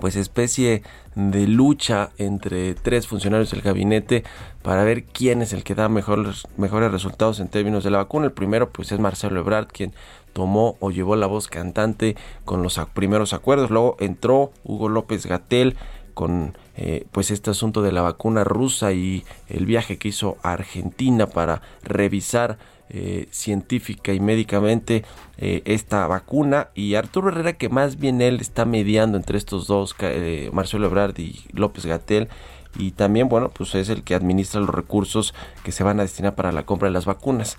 pues 0.00 0.16
especie 0.16 0.82
de 1.14 1.46
lucha 1.46 2.10
entre 2.18 2.74
tres 2.74 3.06
funcionarios 3.06 3.52
del 3.52 3.62
gabinete 3.62 4.24
para 4.62 4.82
ver 4.82 5.04
quién 5.04 5.42
es 5.42 5.52
el 5.52 5.62
que 5.62 5.74
da 5.74 5.88
mejores, 5.88 6.48
mejores 6.56 6.90
resultados 6.90 7.38
en 7.38 7.48
términos 7.48 7.84
de 7.84 7.90
la 7.90 7.98
vacuna. 7.98 8.26
El 8.26 8.32
primero 8.32 8.70
pues 8.70 8.90
es 8.90 8.98
Marcelo 8.98 9.40
Ebrard 9.40 9.68
quien 9.68 9.92
tomó 10.32 10.76
o 10.80 10.90
llevó 10.90 11.14
la 11.16 11.26
voz 11.26 11.46
cantante 11.48 12.16
con 12.44 12.62
los 12.62 12.80
primeros 12.92 13.32
acuerdos. 13.32 13.70
Luego 13.70 13.96
entró 14.00 14.52
Hugo 14.64 14.88
López 14.88 15.26
Gatel 15.26 15.76
con 16.14 16.56
eh, 16.76 17.06
pues 17.12 17.30
este 17.30 17.50
asunto 17.50 17.82
de 17.82 17.92
la 17.92 18.02
vacuna 18.02 18.44
rusa 18.44 18.92
y 18.92 19.24
el 19.48 19.66
viaje 19.66 19.98
que 19.98 20.08
hizo 20.08 20.38
a 20.42 20.52
Argentina 20.52 21.26
para 21.26 21.62
revisar 21.82 22.58
eh, 22.90 23.28
científica 23.30 24.12
y 24.12 24.20
médicamente 24.20 25.04
eh, 25.38 25.62
esta 25.64 26.06
vacuna. 26.06 26.68
Y 26.74 26.94
Arturo 26.94 27.28
Herrera 27.28 27.54
que 27.54 27.68
más 27.68 27.98
bien 27.98 28.20
él 28.20 28.40
está 28.40 28.64
mediando 28.64 29.16
entre 29.16 29.38
estos 29.38 29.66
dos 29.66 29.96
eh, 30.00 30.50
Marcelo 30.52 30.86
Ebrard 30.86 31.18
y 31.18 31.44
López 31.52 31.86
Gatel. 31.86 32.28
Y 32.76 32.90
también 32.92 33.28
bueno 33.28 33.50
pues 33.50 33.74
es 33.74 33.88
el 33.88 34.02
que 34.02 34.14
administra 34.14 34.60
los 34.60 34.70
recursos 34.70 35.34
que 35.62 35.72
se 35.72 35.84
van 35.84 35.98
a 36.00 36.02
destinar 36.02 36.34
para 36.34 36.52
la 36.52 36.66
compra 36.66 36.88
de 36.88 36.92
las 36.92 37.06
vacunas. 37.06 37.56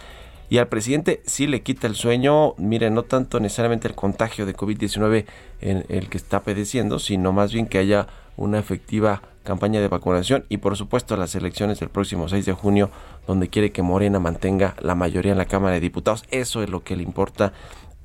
Y 0.49 0.59
al 0.59 0.67
presidente 0.67 1.21
sí 1.25 1.47
le 1.47 1.63
quita 1.63 1.87
el 1.87 1.95
sueño, 1.95 2.53
mire, 2.57 2.91
no 2.91 3.03
tanto 3.03 3.39
necesariamente 3.39 3.87
el 3.87 3.95
contagio 3.95 4.45
de 4.45 4.55
COVID-19 4.55 5.25
en 5.61 5.85
el 5.89 6.07
que 6.07 6.17
está 6.17 6.43
padeciendo, 6.43 6.99
sino 6.99 7.33
más 7.33 7.51
bien 7.51 7.65
que 7.65 7.79
haya 7.79 8.07
una 8.37 8.59
efectiva 8.59 9.21
campaña 9.43 9.79
de 9.79 9.87
vacunación 9.87 10.45
y 10.49 10.57
por 10.57 10.75
supuesto 10.75 11.15
las 11.15 11.35
elecciones 11.35 11.79
del 11.79 11.89
próximo 11.89 12.27
6 12.27 12.45
de 12.45 12.53
junio 12.53 12.89
donde 13.27 13.47
quiere 13.47 13.71
que 13.71 13.81
Morena 13.81 14.19
mantenga 14.19 14.75
la 14.81 14.95
mayoría 14.95 15.31
en 15.31 15.37
la 15.37 15.45
Cámara 15.45 15.75
de 15.75 15.79
Diputados. 15.79 16.23
Eso 16.31 16.63
es 16.63 16.69
lo 16.69 16.83
que 16.83 16.95
le 16.95 17.03
importa 17.03 17.53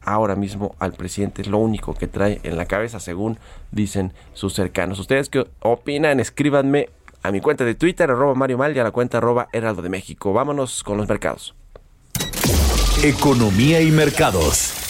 ahora 0.03 0.37
mismo 0.37 0.75
al 0.79 0.93
presidente, 0.93 1.43
es 1.43 1.49
lo 1.49 1.59
único 1.59 1.95
que 1.95 2.07
trae 2.07 2.41
en 2.43 2.57
la 2.57 2.67
cabeza 2.67 3.01
según 3.01 3.39
dicen 3.71 4.13
sus 4.33 4.55
cercanos. 4.55 4.99
¿Ustedes 4.99 5.29
qué 5.29 5.47
opinan? 5.61 6.21
Escríbanme 6.21 6.89
a 7.23 7.31
mi 7.33 7.41
cuenta 7.41 7.65
de 7.65 7.75
Twitter, 7.75 8.11
arroba 8.11 8.35
Mario 8.35 8.59
Mal 8.59 8.75
y 8.75 8.79
a 8.79 8.85
la 8.85 8.93
cuenta 8.93 9.19
arroba 9.19 9.49
Heraldo 9.53 9.83
de 9.83 9.91
México. 9.91 10.33
Vámonos 10.33 10.83
con 10.83 10.97
los 10.97 11.09
mercados. 11.09 11.55
Economía 13.03 13.81
y 13.81 13.91
mercados. 13.91 14.90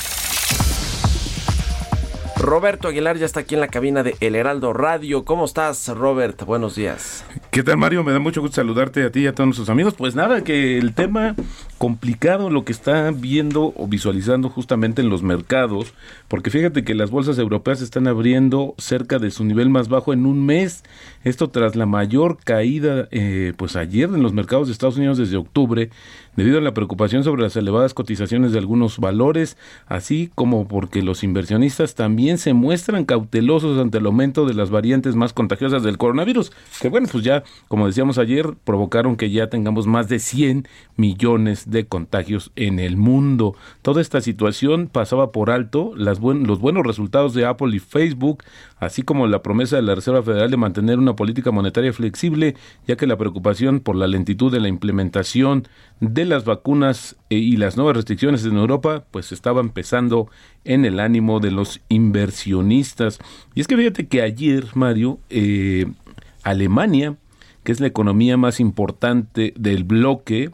Roberto 2.40 2.88
Aguilar 2.88 3.18
ya 3.18 3.26
está 3.26 3.40
aquí 3.40 3.54
en 3.54 3.60
la 3.60 3.68
cabina 3.68 4.02
de 4.02 4.16
El 4.20 4.34
Heraldo 4.34 4.72
Radio. 4.72 5.26
¿Cómo 5.26 5.44
estás, 5.44 5.88
Robert? 5.88 6.42
Buenos 6.44 6.74
días. 6.74 7.22
¿Qué 7.50 7.62
tal, 7.62 7.76
Mario? 7.76 8.02
Me 8.02 8.12
da 8.12 8.18
mucho 8.18 8.40
gusto 8.40 8.56
saludarte 8.56 9.04
a 9.04 9.12
ti 9.12 9.20
y 9.20 9.26
a 9.26 9.34
todos 9.34 9.48
nuestros 9.48 9.68
amigos. 9.68 9.94
Pues 9.94 10.14
nada, 10.14 10.42
que 10.42 10.78
el 10.78 10.94
tema 10.94 11.34
complicado 11.80 12.50
lo 12.50 12.66
que 12.66 12.72
está 12.72 13.10
viendo 13.10 13.72
o 13.74 13.88
visualizando 13.88 14.50
justamente 14.50 15.00
en 15.00 15.08
los 15.08 15.22
mercados, 15.22 15.94
porque 16.28 16.50
fíjate 16.50 16.84
que 16.84 16.94
las 16.94 17.10
bolsas 17.10 17.38
europeas 17.38 17.80
están 17.80 18.06
abriendo 18.06 18.74
cerca 18.76 19.18
de 19.18 19.30
su 19.30 19.44
nivel 19.44 19.70
más 19.70 19.88
bajo 19.88 20.12
en 20.12 20.26
un 20.26 20.44
mes. 20.44 20.84
Esto 21.24 21.48
tras 21.48 21.76
la 21.76 21.86
mayor 21.86 22.36
caída, 22.44 23.08
eh, 23.12 23.54
pues 23.56 23.76
ayer 23.76 24.10
en 24.10 24.22
los 24.22 24.34
mercados 24.34 24.66
de 24.66 24.74
Estados 24.74 24.98
Unidos 24.98 25.16
desde 25.16 25.38
octubre, 25.38 25.88
debido 26.36 26.58
a 26.58 26.60
la 26.60 26.74
preocupación 26.74 27.24
sobre 27.24 27.42
las 27.42 27.56
elevadas 27.56 27.94
cotizaciones 27.94 28.52
de 28.52 28.58
algunos 28.58 28.98
valores, 28.98 29.56
así 29.86 30.30
como 30.34 30.68
porque 30.68 31.02
los 31.02 31.24
inversionistas 31.24 31.94
también 31.94 32.36
se 32.36 32.52
muestran 32.52 33.06
cautelosos 33.06 33.78
ante 33.78 33.98
el 33.98 34.06
aumento 34.06 34.44
de 34.44 34.52
las 34.52 34.68
variantes 34.68 35.16
más 35.16 35.32
contagiosas 35.32 35.82
del 35.82 35.96
coronavirus, 35.96 36.52
que 36.80 36.90
bueno, 36.90 37.08
pues 37.10 37.24
ya, 37.24 37.42
como 37.68 37.86
decíamos 37.86 38.18
ayer, 38.18 38.54
provocaron 38.64 39.16
que 39.16 39.30
ya 39.30 39.48
tengamos 39.48 39.86
más 39.86 40.08
de 40.08 40.18
100 40.18 40.68
millones 40.96 41.69
de 41.69 41.69
contagios 41.86 42.52
en 42.56 42.78
el 42.78 42.96
mundo. 42.96 43.54
Toda 43.82 44.00
esta 44.00 44.20
situación 44.20 44.88
pasaba 44.88 45.32
por 45.32 45.50
alto 45.50 45.92
los 45.94 46.20
buenos 46.20 46.86
resultados 46.86 47.34
de 47.34 47.46
Apple 47.46 47.74
y 47.74 47.78
Facebook, 47.78 48.44
así 48.78 49.02
como 49.02 49.26
la 49.26 49.42
promesa 49.42 49.76
de 49.76 49.82
la 49.82 49.94
Reserva 49.94 50.22
Federal 50.22 50.50
de 50.50 50.56
mantener 50.56 50.98
una 50.98 51.16
política 51.16 51.50
monetaria 51.50 51.92
flexible, 51.92 52.56
ya 52.86 52.96
que 52.96 53.06
la 53.06 53.16
preocupación 53.16 53.80
por 53.80 53.96
la 53.96 54.06
lentitud 54.06 54.52
de 54.52 54.60
la 54.60 54.68
implementación 54.68 55.68
de 56.00 56.24
las 56.24 56.44
vacunas 56.44 57.16
eh, 57.28 57.36
y 57.36 57.56
las 57.56 57.76
nuevas 57.76 57.96
restricciones 57.96 58.44
en 58.44 58.56
Europa, 58.56 59.04
pues 59.10 59.32
estaba 59.32 59.60
empezando 59.60 60.28
en 60.64 60.84
el 60.84 61.00
ánimo 61.00 61.40
de 61.40 61.50
los 61.50 61.80
inversionistas. 61.88 63.18
Y 63.54 63.60
es 63.60 63.66
que 63.66 63.76
fíjate 63.76 64.08
que 64.08 64.22
ayer, 64.22 64.66
Mario, 64.74 65.18
eh, 65.28 65.86
Alemania, 66.42 67.16
que 67.64 67.72
es 67.72 67.80
la 67.80 67.86
economía 67.86 68.36
más 68.36 68.60
importante 68.60 69.52
del 69.56 69.84
bloque, 69.84 70.50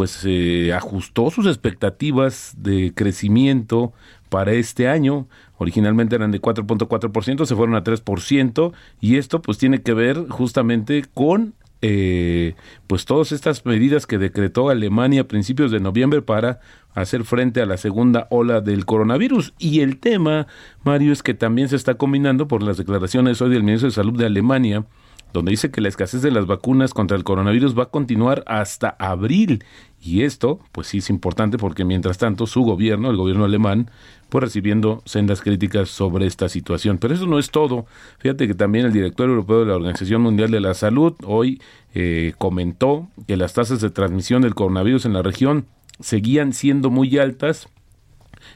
pues 0.00 0.22
eh, 0.24 0.72
ajustó 0.72 1.30
sus 1.30 1.46
expectativas 1.46 2.54
de 2.56 2.94
crecimiento 2.94 3.92
para 4.30 4.52
este 4.54 4.88
año. 4.88 5.28
Originalmente 5.58 6.16
eran 6.16 6.30
de 6.30 6.40
4.4%, 6.40 7.44
se 7.44 7.54
fueron 7.54 7.74
a 7.74 7.84
3%, 7.84 8.72
y 9.02 9.16
esto 9.16 9.42
pues 9.42 9.58
tiene 9.58 9.82
que 9.82 9.92
ver 9.92 10.24
justamente 10.30 11.04
con 11.12 11.52
eh, 11.82 12.54
pues 12.86 13.04
todas 13.04 13.32
estas 13.32 13.66
medidas 13.66 14.06
que 14.06 14.16
decretó 14.16 14.70
Alemania 14.70 15.20
a 15.20 15.28
principios 15.28 15.70
de 15.70 15.80
noviembre 15.80 16.22
para 16.22 16.60
hacer 16.94 17.24
frente 17.24 17.60
a 17.60 17.66
la 17.66 17.76
segunda 17.76 18.26
ola 18.30 18.62
del 18.62 18.86
coronavirus. 18.86 19.52
Y 19.58 19.80
el 19.80 19.98
tema, 19.98 20.46
Mario, 20.82 21.12
es 21.12 21.22
que 21.22 21.34
también 21.34 21.68
se 21.68 21.76
está 21.76 21.96
combinando 21.96 22.48
por 22.48 22.62
las 22.62 22.78
declaraciones 22.78 23.42
hoy 23.42 23.50
del 23.50 23.64
ministro 23.64 23.90
de 23.90 23.94
Salud 23.94 24.18
de 24.18 24.24
Alemania, 24.24 24.86
donde 25.32 25.50
dice 25.50 25.70
que 25.70 25.80
la 25.80 25.88
escasez 25.88 26.22
de 26.22 26.30
las 26.30 26.46
vacunas 26.46 26.94
contra 26.94 27.16
el 27.16 27.24
coronavirus 27.24 27.78
va 27.78 27.84
a 27.84 27.90
continuar 27.90 28.42
hasta 28.46 28.96
abril. 28.98 29.62
Y 30.02 30.22
esto, 30.22 30.60
pues 30.72 30.86
sí 30.86 30.98
es 30.98 31.10
importante 31.10 31.58
porque 31.58 31.84
mientras 31.84 32.16
tanto 32.16 32.46
su 32.46 32.62
gobierno, 32.62 33.10
el 33.10 33.16
gobierno 33.16 33.44
alemán, 33.44 33.90
pues 34.30 34.44
recibiendo 34.44 35.02
sendas 35.04 35.42
críticas 35.42 35.90
sobre 35.90 36.26
esta 36.26 36.48
situación. 36.48 36.98
Pero 36.98 37.14
eso 37.14 37.26
no 37.26 37.38
es 37.38 37.50
todo. 37.50 37.84
Fíjate 38.18 38.46
que 38.46 38.54
también 38.54 38.86
el 38.86 38.92
director 38.92 39.28
europeo 39.28 39.60
de 39.60 39.66
la 39.66 39.74
Organización 39.74 40.22
Mundial 40.22 40.50
de 40.50 40.60
la 40.60 40.72
Salud 40.72 41.14
hoy 41.24 41.60
eh, 41.94 42.32
comentó 42.38 43.08
que 43.26 43.36
las 43.36 43.52
tasas 43.52 43.80
de 43.80 43.90
transmisión 43.90 44.42
del 44.42 44.54
coronavirus 44.54 45.04
en 45.04 45.12
la 45.12 45.22
región 45.22 45.66
seguían 45.98 46.54
siendo 46.54 46.88
muy 46.88 47.18
altas 47.18 47.68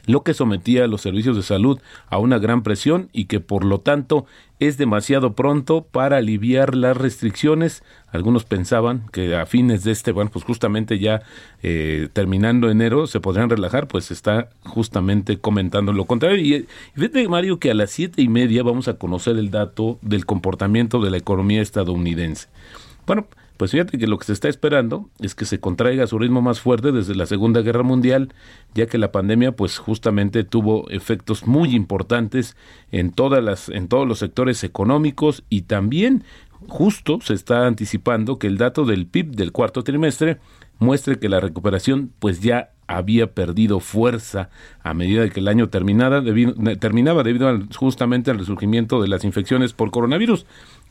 lo 0.06 0.23
que 0.23 0.34
sometía 0.34 0.84
a 0.84 0.88
los 0.88 1.00
servicios 1.00 1.37
de 1.37 1.42
salud 1.42 1.78
a 2.08 2.18
una 2.18 2.38
gran 2.38 2.62
presión 2.62 3.08
y 3.12 3.25
que 3.26 3.40
por 3.40 3.64
lo 3.64 3.80
tanto 3.80 4.26
es 4.61 4.78
demasiado 4.78 5.34
pronto 5.34 5.84
para 5.90 6.18
aliviar 6.18 6.75
las 6.75 6.96
restricciones. 6.96 7.82
Algunos 8.11 8.44
pensaban 8.44 9.06
que 9.12 9.34
a 9.37 9.46
fines 9.46 9.84
de 9.84 9.92
este, 9.92 10.12
bueno, 10.12 10.30
pues 10.30 10.44
justamente 10.44 10.99
ya 10.99 11.23
eh, 11.62 12.08
terminando 12.12 12.70
enero 12.70 13.06
se 13.06 13.20
podrían 13.20 13.50
relajar, 13.50 13.88
pues 13.88 14.11
está 14.11 14.50
justamente 14.64 15.38
comentando 15.38 15.92
lo 15.92 16.04
contrario. 16.04 16.38
Y, 16.38 16.66
fíjate, 16.94 17.28
Mario, 17.28 17.58
que 17.58 17.70
a 17.70 17.75
las 17.75 17.90
siete 17.90 18.23
y 18.23 18.28
media 18.28 18.62
vamos 18.62 18.88
a 18.88 18.94
conocer 18.94 19.37
el 19.37 19.50
dato 19.50 19.99
del 20.02 20.26
comportamiento 20.26 21.00
de 21.00 21.11
la 21.11 21.16
economía 21.16 21.61
estadounidense. 21.61 22.49
Bueno, 23.06 23.26
pues 23.56 23.70
fíjate 23.70 23.99
que 23.99 24.06
lo 24.06 24.18
que 24.18 24.25
se 24.25 24.32
está 24.32 24.49
esperando 24.49 25.11
es 25.20 25.34
que 25.34 25.44
se 25.44 25.61
contraiga 25.61 26.04
a 26.04 26.06
su 26.08 26.18
ritmo 26.18 26.42
más 26.42 26.61
fuerte 26.61 26.90
desde 26.90 27.14
la 27.14 27.26
Segunda 27.26 27.62
Guerra 27.62 27.84
Mundial, 27.84 28.32
ya 28.75 28.87
que 28.87 28.99
la 28.99 29.12
pandemia 29.12 29.52
pues 29.52 29.78
justamente 29.78 30.42
tuvo 30.42 30.90
efectos 30.90 31.46
muy 31.46 31.75
importantes 31.75 32.56
en 32.90 33.12
todas 33.12 33.44
las 33.44 33.68
en 33.68 33.87
todos 33.87 34.08
los 34.08 34.18
sectores 34.18 34.64
económicos 34.64 35.44
y 35.49 35.62
también 35.62 36.25
justo 36.66 37.20
se 37.20 37.34
está 37.34 37.66
anticipando 37.66 38.38
que 38.38 38.49
el 38.49 38.58
dato 38.58 38.84
del 38.84 39.06
PIB 39.06 39.37
del 39.37 39.52
cuarto 39.52 39.84
trimestre 39.84 40.38
muestre 40.78 41.18
que 41.18 41.28
la 41.28 41.40
recuperación 41.40 42.11
pues 42.18 42.40
ya 42.40 42.70
había 42.87 43.32
perdido 43.32 43.80
fuerza 43.80 44.50
a 44.82 44.94
medida 44.94 45.28
que 45.30 45.40
el 45.40 45.49
año 45.49 45.68
terminaba 45.68 46.20
debido 46.20 47.58
justamente 47.76 48.30
al 48.30 48.38
resurgimiento 48.38 49.00
de 49.00 49.08
las 49.08 49.25
infecciones 49.25 49.73
por 49.73 49.90
coronavirus 49.90 50.44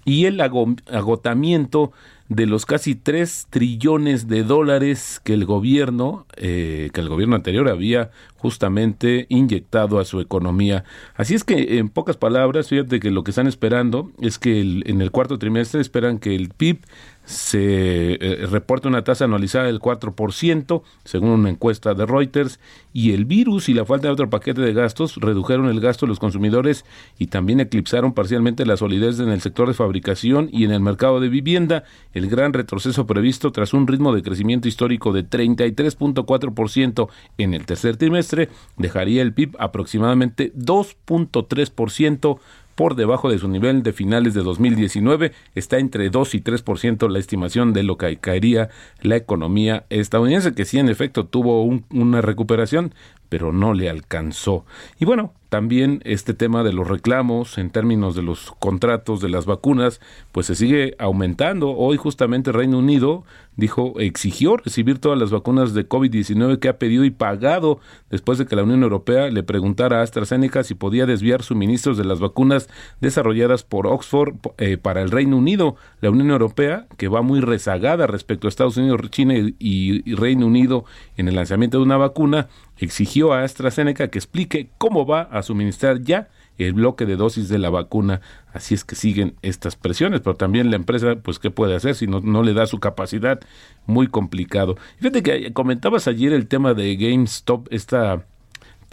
y 0.06 0.26
el 0.26 0.42
agotamiento 0.42 1.92
de 2.34 2.48
los 2.48 2.66
casi 2.66 2.96
3 2.96 3.48
trillones 3.50 4.28
de 4.28 4.44
dólares 4.44 5.22
que 5.24 5.34
el 5.34 5.46
gobierno, 5.46 6.26
eh, 6.36 6.90
que 6.94 7.02
el 7.02 7.10
gobierno 7.10 7.36
anterior 7.36 7.70
había 7.70 8.10
justamente 8.38 9.26
inyectado 9.30 10.00
a 10.00 10.06
su 10.06 10.20
economía. 10.20 10.84
Así 11.16 11.36
es 11.36 11.44
que, 11.44 11.78
en 11.78 11.90
pocas 11.90 12.18
palabras, 12.18 12.68
fíjate 12.68 13.00
que 13.00 13.12
lo 13.12 13.24
que 13.24 13.32
están 13.32 13.48
esperando 13.48 14.12
es 14.20 14.40
que 14.40 14.60
en 14.60 15.02
el 15.02 15.12
cuarto 15.12 15.38
trimestre 15.38 15.80
esperan 15.80 16.20
que 16.20 16.36
el 16.36 16.50
PIB 16.50 16.80
se 17.26 18.16
eh, 18.16 18.46
reporte 18.48 18.88
una 18.88 19.04
tasa 19.04 19.26
anualizada 19.26 19.66
del 19.68 19.80
4%, 19.80 20.82
según 21.06 21.30
una 21.30 21.50
encuesta 21.50 21.94
de 21.94 22.06
Reuters, 22.06 22.60
y 22.92 23.14
el 23.14 23.26
virus 23.26 23.70
y 23.70 23.74
la 23.74 23.86
falta 23.86 24.08
de 24.08 24.14
otro 24.14 24.30
paquete 24.30 24.62
de 24.62 24.74
gastos 24.74 25.16
redujeron 25.16 25.68
el 25.68 25.80
gasto 25.80 26.06
de 26.06 26.10
los 26.10 26.20
consumidores 26.20 26.84
y 27.18 27.28
también 27.28 27.62
eclipsaron 27.62 28.14
parcialmente 28.14 28.66
la 28.66 28.78
solidez 28.78 29.20
en 29.20 29.30
el 29.30 29.40
sector 29.40 29.70
de 29.70 29.74
fabricación 29.74 30.50
y 30.52 30.66
en 30.66 30.72
el 30.72 30.82
mercado 30.82 31.22
de 31.22 31.30
vivienda, 31.30 31.86
el 32.14 32.23
gran 32.28 32.54
retroceso 32.54 33.06
previsto 33.06 33.52
tras 33.52 33.74
un 33.74 33.88
ritmo 33.88 34.14
de 34.14 34.24
crecimiento 34.24 34.68
histórico 34.68 35.14
de 35.14 35.28
33.4% 35.28 37.10
en 37.38 37.54
el 37.54 37.66
tercer 37.66 37.98
trimestre 37.98 38.50
dejaría 38.78 39.22
el 39.22 39.34
PIB 39.34 39.56
aproximadamente 39.60 40.54
2.3% 40.54 42.40
por 42.76 42.96
debajo 42.96 43.30
de 43.30 43.40
su 43.40 43.48
nivel 43.48 43.84
de 43.84 43.94
finales 43.94 44.34
de 44.34 44.42
2019. 44.42 45.32
Está 45.56 45.78
entre 45.78 46.10
2 46.10 46.36
y 46.36 46.42
3% 46.42 47.10
la 47.10 47.20
estimación 47.20 47.74
de 47.74 47.84
lo 47.84 47.98
que 47.98 48.18
caería 48.18 48.70
la 49.02 49.16
economía 49.16 49.86
estadounidense, 49.90 50.54
que 50.54 50.66
sí 50.66 50.80
en 50.80 50.90
efecto 50.90 51.26
tuvo 51.26 51.64
una 51.92 52.22
recuperación, 52.22 52.94
pero 53.30 53.52
no 53.52 53.74
le 53.74 53.90
alcanzó. 53.90 54.66
Y 55.00 55.06
bueno, 55.06 55.34
también 55.54 56.02
este 56.04 56.34
tema 56.34 56.64
de 56.64 56.74
los 56.74 56.88
reclamos 56.88 57.60
en 57.60 57.70
términos 57.70 58.16
de 58.16 58.24
los 58.24 58.56
contratos 58.58 59.22
de 59.22 59.30
las 59.30 59.46
vacunas, 59.46 60.02
pues 60.32 60.48
se 60.48 60.56
sigue 60.56 60.96
aumentando. 60.98 61.78
Hoy 61.78 61.96
justamente 61.96 62.52
Reino 62.52 62.80
Unido 62.80 63.24
dijo, 63.56 63.94
exigió 64.00 64.58
recibir 64.58 64.98
todas 64.98 65.20
las 65.20 65.30
vacunas 65.30 65.76
de 65.76 65.88
COVID-19 65.88 66.58
que 66.58 66.70
ha 66.70 66.80
pedido 66.80 67.06
y 67.06 67.12
pagado 67.12 67.80
después 68.10 68.40
de 68.40 68.48
que 68.48 68.56
la 68.56 68.64
Unión 68.64 68.82
Europea 68.82 69.30
le 69.30 69.44
preguntara 69.44 70.00
a 70.00 70.02
AstraZeneca 70.02 70.64
si 70.64 70.74
podía 70.74 71.06
desviar 71.06 71.44
suministros 71.44 72.00
de 72.00 72.06
las 72.06 72.20
vacunas 72.20 72.68
desarrolladas 73.00 73.62
por 73.64 73.86
Oxford 73.86 74.34
eh, 74.58 74.78
para 74.78 75.04
el 75.04 75.12
Reino 75.12 75.38
Unido. 75.38 75.76
La 76.02 76.10
Unión 76.10 76.32
Europea, 76.32 76.88
que 76.98 77.10
va 77.10 77.22
muy 77.22 77.42
rezagada 77.42 78.08
respecto 78.08 78.48
a 78.48 78.50
Estados 78.50 78.78
Unidos, 78.78 79.02
China 79.12 79.36
y 79.38 80.16
Reino 80.16 80.48
Unido 80.48 80.86
en 81.16 81.28
el 81.28 81.36
lanzamiento 81.36 81.78
de 81.78 81.84
una 81.84 81.98
vacuna, 81.98 82.48
exigió 82.80 83.34
a 83.34 83.44
AstraZeneca 83.44 84.08
que 84.08 84.18
explique 84.18 84.70
cómo 84.80 85.06
va 85.06 85.22
a 85.22 85.43
suministrar 85.44 86.02
ya 86.02 86.30
el 86.58 86.74
bloque 86.74 87.06
de 87.06 87.16
dosis 87.16 87.50
de 87.50 87.58
la 87.58 87.70
vacuna. 87.70 88.22
Así 88.52 88.74
es 88.74 88.84
que 88.84 88.96
siguen 88.96 89.36
estas 89.42 89.76
presiones, 89.76 90.22
pero 90.22 90.36
también 90.36 90.70
la 90.70 90.76
empresa, 90.76 91.16
pues, 91.16 91.40
¿qué 91.40 91.52
puede 91.52 91.76
hacer 91.76 91.96
si 91.96 92.08
no, 92.08 92.20
no 92.20 92.44
le 92.44 92.54
da 92.54 92.66
su 92.68 92.80
capacidad? 92.80 93.40
Muy 93.86 94.08
complicado. 94.08 94.78
Fíjate 94.98 95.24
que 95.24 95.54
comentabas 95.54 96.08
ayer 96.08 96.34
el 96.34 96.48
tema 96.48 96.74
de 96.74 96.96
GameStop, 96.96 97.68
esta 97.72 98.26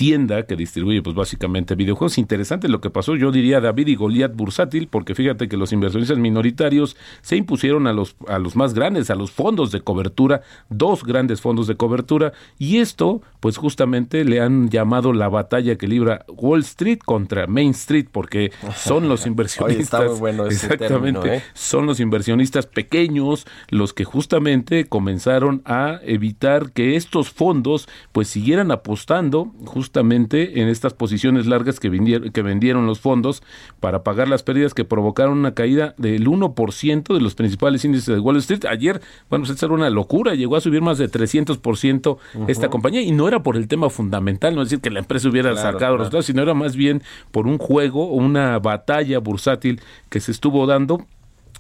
tienda 0.01 0.45
que 0.45 0.57
distribuye 0.57 1.03
pues 1.03 1.15
básicamente 1.15 1.75
videojuegos. 1.75 2.17
Interesante 2.17 2.71
lo 2.71 2.81
que 2.81 2.89
pasó, 2.89 3.17
yo 3.17 3.31
diría 3.31 3.61
David 3.61 3.87
y 3.89 3.97
Goliat 3.97 4.35
bursátil, 4.35 4.89
porque 4.89 5.15
fíjate 5.15 5.47
que 5.47 5.59
los 5.59 5.75
inversionistas 5.75 6.17
minoritarios 6.17 6.97
se 7.21 7.37
impusieron 7.37 7.87
a 7.87 7.93
los, 7.93 8.17
a 8.27 8.39
los 8.39 8.57
más 8.57 8.73
grandes, 8.73 9.11
a 9.11 9.15
los 9.15 9.31
fondos 9.31 9.73
de 9.73 9.83
cobertura, 9.83 10.41
dos 10.71 11.05
grandes 11.05 11.43
fondos 11.43 11.67
de 11.67 11.75
cobertura, 11.77 12.33
y 12.57 12.79
esto 12.79 13.21
pues 13.41 13.59
justamente 13.59 14.25
le 14.25 14.41
han 14.41 14.71
llamado 14.71 15.13
la 15.13 15.29
batalla 15.29 15.77
que 15.77 15.87
libra 15.87 16.25
Wall 16.29 16.61
Street 16.61 17.01
contra 17.05 17.47
Main 17.47 17.73
Street, 17.73 18.07
porque 18.11 18.53
son 18.75 19.07
los 19.07 19.27
inversionistas. 19.27 20.19
bueno 20.19 20.47
exactamente, 20.47 21.37
¿eh? 21.37 21.43
son 21.53 21.85
los 21.85 22.01
inversionistas 22.01 22.65
pequeños 22.65 23.47
los 23.69 23.93
que 23.93 24.05
justamente 24.05 24.87
comenzaron 24.87 25.61
a 25.67 26.01
evitar 26.05 26.73
que 26.73 26.97
estos 26.97 27.29
fondos 27.29 27.87
pues 28.13 28.29
siguieran 28.29 28.71
apostando 28.71 29.53
justamente 29.67 29.90
en 29.95 30.69
estas 30.69 30.95
posiciones 30.95 31.47
largas 31.47 31.81
que 31.81 31.89
vendieron, 31.89 32.31
que 32.31 32.43
vendieron 32.43 32.87
los 32.87 33.01
fondos 33.01 33.43
para 33.81 34.03
pagar 34.03 34.29
las 34.29 34.43
pérdidas 34.43 34.75
que 34.75 34.85
provocaron 34.85 35.39
una 35.39 35.55
caída 35.55 35.95
del 35.99 36.27
1% 36.27 37.15
de 37.15 37.21
los 37.21 37.35
principales 37.35 37.85
índices 37.85 38.15
de 38.15 38.21
Wall 38.21 38.37
Street. 38.37 38.65
Ayer, 38.69 39.01
bueno, 39.29 39.45
pues 39.47 39.63
era 39.63 39.73
una 39.73 39.91
locura, 39.91 40.35
llegó 40.35 40.57
a 40.57 40.61
subir 40.61 40.83
más 40.83 40.99
de 40.99 41.11
300% 41.11 42.19
esta 42.49 42.69
compañía 42.69 43.03
y 43.03 43.13
no 43.13 43.29
era 43.29 43.43
por 43.43 43.57
el 43.57 43.69
tema 43.69 43.91
fundamental, 43.91 44.55
no 44.55 44.63
es 44.63 44.71
decir 44.71 44.83
que 44.83 44.91
la 44.91 45.01
empresa 45.01 45.29
hubiera 45.29 45.57
sacado 45.57 45.97
resultados, 45.97 46.27
sino 46.27 46.43
era 46.43 46.55
más 46.55 46.77
bien 46.77 47.03
por 47.31 47.47
un 47.47 47.59
juego 47.59 48.11
o 48.11 48.15
una 48.15 48.59
batalla 48.59 49.19
bursátil 49.19 49.81
que 50.09 50.21
se 50.21 50.33
estuvo 50.33 50.67
dando 50.67 51.07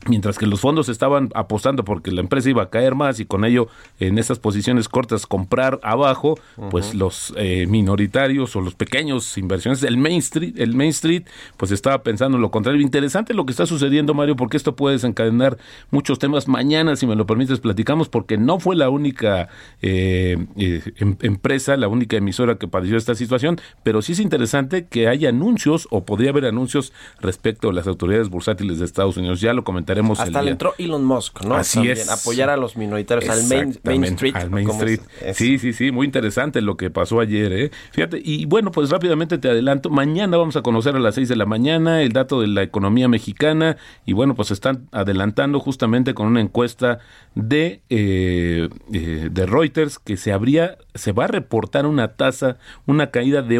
mientras 0.06 0.38
que 0.38 0.46
los 0.46 0.60
fondos 0.60 0.88
estaban 0.88 1.30
apostando 1.34 1.84
porque 1.84 2.10
la 2.10 2.20
empresa 2.20 2.48
iba 2.48 2.62
a 2.62 2.70
caer 2.70 2.94
más 2.94 3.20
y 3.20 3.26
con 3.26 3.44
ello 3.44 3.68
en 3.98 4.18
esas 4.18 4.38
posiciones 4.38 4.88
cortas 4.88 5.26
comprar 5.26 5.78
abajo, 5.82 6.38
pues 6.70 6.94
los 6.94 7.34
eh, 7.36 7.66
minoritarios 7.66 8.56
o 8.56 8.62
los 8.62 8.74
pequeños 8.74 9.36
inversiones, 9.36 9.82
el 9.82 9.98
Main 9.98 10.18
Street, 10.18 10.54
el 10.56 10.74
Main 10.74 10.90
Street, 10.90 11.24
pues 11.58 11.70
estaba 11.70 12.02
pensando 12.02 12.38
lo 12.38 12.50
contrario. 12.50 12.80
Interesante 12.80 13.34
lo 13.34 13.44
que 13.44 13.50
está 13.50 13.66
sucediendo, 13.66 14.14
Mario, 14.14 14.36
porque 14.36 14.56
esto 14.56 14.74
puede 14.74 14.96
desencadenar 14.96 15.58
muchos 15.90 16.18
temas. 16.18 16.48
Mañana, 16.48 16.96
si 16.96 17.06
me 17.06 17.14
lo 17.14 17.26
permites, 17.26 17.60
platicamos 17.60 18.08
porque 18.08 18.38
no 18.38 18.58
fue 18.58 18.76
la 18.76 18.88
única 18.88 19.48
eh, 19.82 20.46
eh, 20.56 20.82
em, 20.96 21.16
empresa, 21.20 21.76
la 21.76 21.88
única 21.88 22.16
emisora 22.16 22.56
que 22.56 22.68
padeció 22.68 22.96
esta 22.96 23.14
situación, 23.14 23.60
pero 23.82 24.00
sí 24.00 24.12
es 24.12 24.20
interesante 24.20 24.86
que 24.86 25.08
haya 25.08 25.28
anuncios 25.28 25.88
o 25.90 26.04
podría 26.04 26.30
haber 26.30 26.46
anuncios 26.46 26.94
respecto 27.20 27.68
a 27.68 27.72
las 27.74 27.86
autoridades 27.86 28.30
bursátiles 28.30 28.78
de 28.78 28.86
Estados 28.86 29.18
Unidos. 29.18 29.42
Ya 29.42 29.52
lo 29.52 29.62
comenté 29.62 29.89
hasta 30.18 30.42
le 30.42 30.52
entró 30.52 30.74
Elon 30.78 31.04
Musk, 31.04 31.42
¿no? 31.42 31.54
Así 31.54 31.88
es. 31.88 32.08
Apoyar 32.08 32.50
a 32.50 32.56
los 32.56 32.76
minoritarios, 32.76 33.28
al 33.30 33.46
Main, 33.48 34.04
Street. 34.04 34.36
Al 34.36 34.50
Main 34.50 34.68
Street. 34.70 35.00
Sí, 35.34 35.58
sí, 35.58 35.72
sí, 35.72 35.90
muy 35.92 36.06
interesante 36.06 36.60
lo 36.60 36.76
que 36.76 36.90
pasó 36.90 37.20
ayer, 37.20 37.52
¿eh? 37.52 37.70
Fíjate, 37.92 38.20
y 38.24 38.46
bueno, 38.46 38.70
pues 38.70 38.90
rápidamente 38.90 39.38
te 39.38 39.48
adelanto, 39.48 39.90
mañana 39.90 40.36
vamos 40.36 40.56
a 40.56 40.62
conocer 40.62 40.96
a 40.96 40.98
las 40.98 41.14
6 41.14 41.28
de 41.28 41.36
la 41.36 41.46
mañana 41.46 42.02
el 42.02 42.12
dato 42.12 42.40
de 42.40 42.48
la 42.48 42.62
economía 42.62 43.08
mexicana 43.08 43.76
y 44.04 44.12
bueno, 44.12 44.34
pues 44.34 44.50
están 44.50 44.88
adelantando 44.92 45.60
justamente 45.60 46.14
con 46.14 46.26
una 46.26 46.40
encuesta 46.40 46.98
de, 47.34 47.82
eh, 47.90 48.68
eh, 48.92 49.28
de 49.30 49.46
Reuters 49.46 49.98
que 49.98 50.16
se 50.16 50.32
habría, 50.32 50.78
se 50.94 51.12
va 51.12 51.24
a 51.24 51.28
reportar 51.28 51.86
una 51.86 52.08
tasa, 52.14 52.58
una 52.86 53.10
caída 53.10 53.42
de 53.42 53.58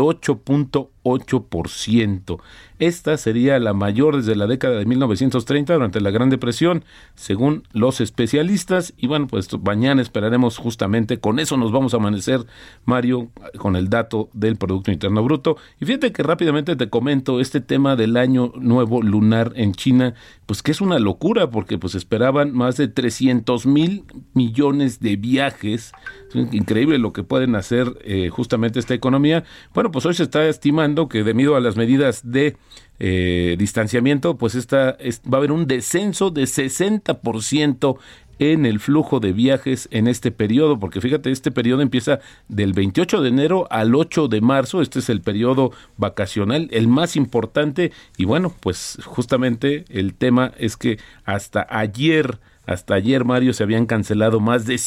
8.8%. 1.04 2.40
Esta 2.78 3.18
sería 3.18 3.58
la 3.58 3.74
mayor 3.74 4.16
desde 4.16 4.34
la 4.34 4.46
década 4.46 4.78
de 4.78 4.86
1930 4.86 5.74
durante 5.74 6.00
la 6.00 6.10
Gran 6.10 6.30
Depresión, 6.30 6.82
según 7.14 7.64
los 7.72 8.00
especialistas. 8.00 8.94
Y 8.96 9.06
bueno, 9.06 9.26
pues 9.26 9.48
mañana 9.62 10.00
esperaremos 10.00 10.56
justamente, 10.56 11.20
con 11.20 11.38
eso 11.38 11.58
nos 11.58 11.72
vamos 11.72 11.92
a 11.92 11.98
amanecer, 11.98 12.40
Mario, 12.86 13.28
con 13.58 13.76
el 13.76 13.90
dato 13.90 14.30
del 14.32 14.56
Producto 14.56 14.90
Interno 14.90 15.22
Bruto. 15.22 15.58
Y 15.78 15.84
fíjate 15.84 16.12
que 16.12 16.22
rápidamente 16.22 16.74
te 16.74 16.88
comento 16.88 17.40
este 17.40 17.60
tema 17.60 17.96
del 17.96 18.16
año 18.16 18.52
nuevo 18.56 19.02
lunar 19.02 19.52
en 19.56 19.74
China, 19.74 20.14
pues 20.46 20.62
que 20.62 20.70
es 20.70 20.80
una 20.80 20.98
locura, 20.98 21.50
porque 21.50 21.76
pues 21.76 21.94
esperaban 21.94 22.52
más 22.52 22.78
de 22.78 22.88
300 22.88 23.66
mil 23.66 24.04
millones 24.32 25.00
de 25.00 25.16
viajes. 25.16 25.92
Increíble 26.34 26.98
lo 26.98 27.12
que 27.12 27.22
pueden 27.22 27.54
hacer 27.56 27.98
eh, 28.04 28.28
justamente 28.28 28.78
esta 28.78 28.94
economía. 28.94 29.44
Bueno, 29.74 29.90
pues 29.90 30.06
hoy 30.06 30.14
se 30.14 30.22
está 30.22 30.46
estimando 30.46 31.08
que 31.08 31.24
debido 31.24 31.56
a 31.56 31.60
las 31.60 31.76
medidas 31.76 32.20
de 32.30 32.56
eh, 32.98 33.56
distanciamiento, 33.58 34.36
pues 34.36 34.54
esta, 34.54 34.96
va 35.26 35.34
a 35.34 35.36
haber 35.38 35.52
un 35.52 35.66
descenso 35.66 36.30
de 36.30 36.42
60% 36.42 37.98
en 38.40 38.64
el 38.64 38.80
flujo 38.80 39.20
de 39.20 39.32
viajes 39.32 39.86
en 39.92 40.08
este 40.08 40.30
periodo, 40.30 40.80
porque 40.80 41.00
fíjate, 41.00 41.30
este 41.30 41.50
periodo 41.50 41.82
empieza 41.82 42.20
del 42.48 42.72
28 42.72 43.20
de 43.20 43.28
enero 43.28 43.68
al 43.70 43.94
8 43.94 44.28
de 44.28 44.40
marzo, 44.40 44.80
este 44.80 45.00
es 45.00 45.10
el 45.10 45.20
periodo 45.20 45.72
vacacional, 45.98 46.68
el 46.72 46.88
más 46.88 47.16
importante, 47.16 47.92
y 48.16 48.24
bueno, 48.24 48.54
pues 48.60 48.98
justamente 49.04 49.84
el 49.90 50.14
tema 50.14 50.52
es 50.58 50.78
que 50.78 50.98
hasta 51.26 51.66
ayer, 51.68 52.38
hasta 52.64 52.94
ayer, 52.94 53.26
Mario, 53.26 53.52
se 53.52 53.62
habían 53.62 53.84
cancelado 53.84 54.40
más 54.40 54.64
de 54.64 54.78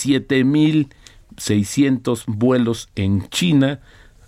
7.600 1.35 2.23
vuelos 2.27 2.89
en 2.95 3.27
China, 3.29 3.79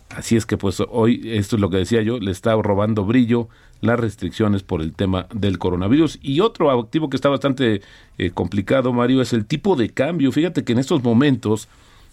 Así 0.09 0.35
es 0.35 0.45
que 0.45 0.55
pues 0.55 0.81
hoy, 0.87 1.21
esto 1.25 1.55
es 1.55 1.61
lo 1.61 1.69
que 1.69 1.77
decía 1.77 2.01
yo, 2.01 2.19
le 2.19 2.31
está 2.31 2.53
robando 2.55 3.05
brillo 3.05 3.49
las 3.81 3.99
restricciones 3.99 4.63
por 4.63 4.81
el 4.81 4.93
tema 4.93 5.27
del 5.33 5.57
coronavirus. 5.57 6.19
Y 6.21 6.39
otro 6.39 6.71
activo 6.71 7.09
que 7.09 7.17
está 7.17 7.29
bastante 7.29 7.81
eh, 8.17 8.31
complicado, 8.31 8.93
Mario, 8.93 9.21
es 9.21 9.33
el 9.33 9.45
tipo 9.45 9.75
de 9.75 9.89
cambio. 9.89 10.31
Fíjate 10.31 10.63
que 10.63 10.73
en 10.73 10.79
estos 10.79 11.03
momentos 11.03 11.67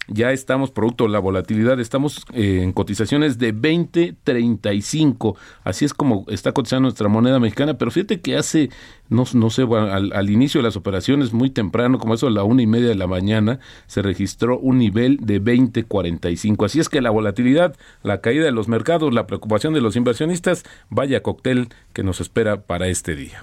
ya 0.07 0.31
estamos, 0.31 0.71
producto 0.71 1.05
de 1.05 1.11
la 1.11 1.19
volatilidad, 1.19 1.79
estamos 1.79 2.25
eh, 2.33 2.61
en 2.61 2.73
cotizaciones 2.73 3.37
de 3.37 3.53
20.35. 3.53 5.35
Así 5.63 5.85
es 5.85 5.93
como 5.93 6.25
está 6.27 6.51
cotizando 6.51 6.83
nuestra 6.83 7.07
moneda 7.07 7.39
mexicana. 7.39 7.77
Pero 7.77 7.91
fíjate 7.91 8.19
que 8.19 8.35
hace, 8.35 8.69
no, 9.09 9.23
no 9.33 9.49
sé, 9.49 9.63
al, 9.63 10.29
inicio 10.29 10.59
de 10.59 10.63
las 10.63 10.75
operaciones, 10.75 11.33
muy 11.33 11.49
temprano, 11.49 11.99
como 11.99 12.13
eso 12.13 12.27
a 12.27 12.31
la 12.31 12.43
una 12.43 12.61
y 12.61 12.67
media 12.67 12.89
de 12.89 12.95
la 12.95 13.07
mañana, 13.07 13.59
se 13.87 14.01
registró 14.01 14.59
un 14.59 14.77
nivel 14.77 15.17
de 15.21 15.41
20.45. 15.41 16.65
Así 16.65 16.79
es 16.79 16.89
que 16.89 17.01
la 17.01 17.09
volatilidad, 17.09 17.75
la 18.03 18.21
caída 18.21 18.45
de 18.45 18.51
los 18.51 18.67
mercados, 18.67 19.13
la 19.13 19.27
preocupación 19.27 19.73
de 19.73 19.81
los 19.81 19.95
inversionistas, 19.95 20.63
vaya 20.89 21.23
cóctel 21.23 21.69
que 21.93 22.03
nos 22.03 22.19
espera 22.19 22.61
para 22.61 22.87
este 22.87 23.15
día. 23.15 23.41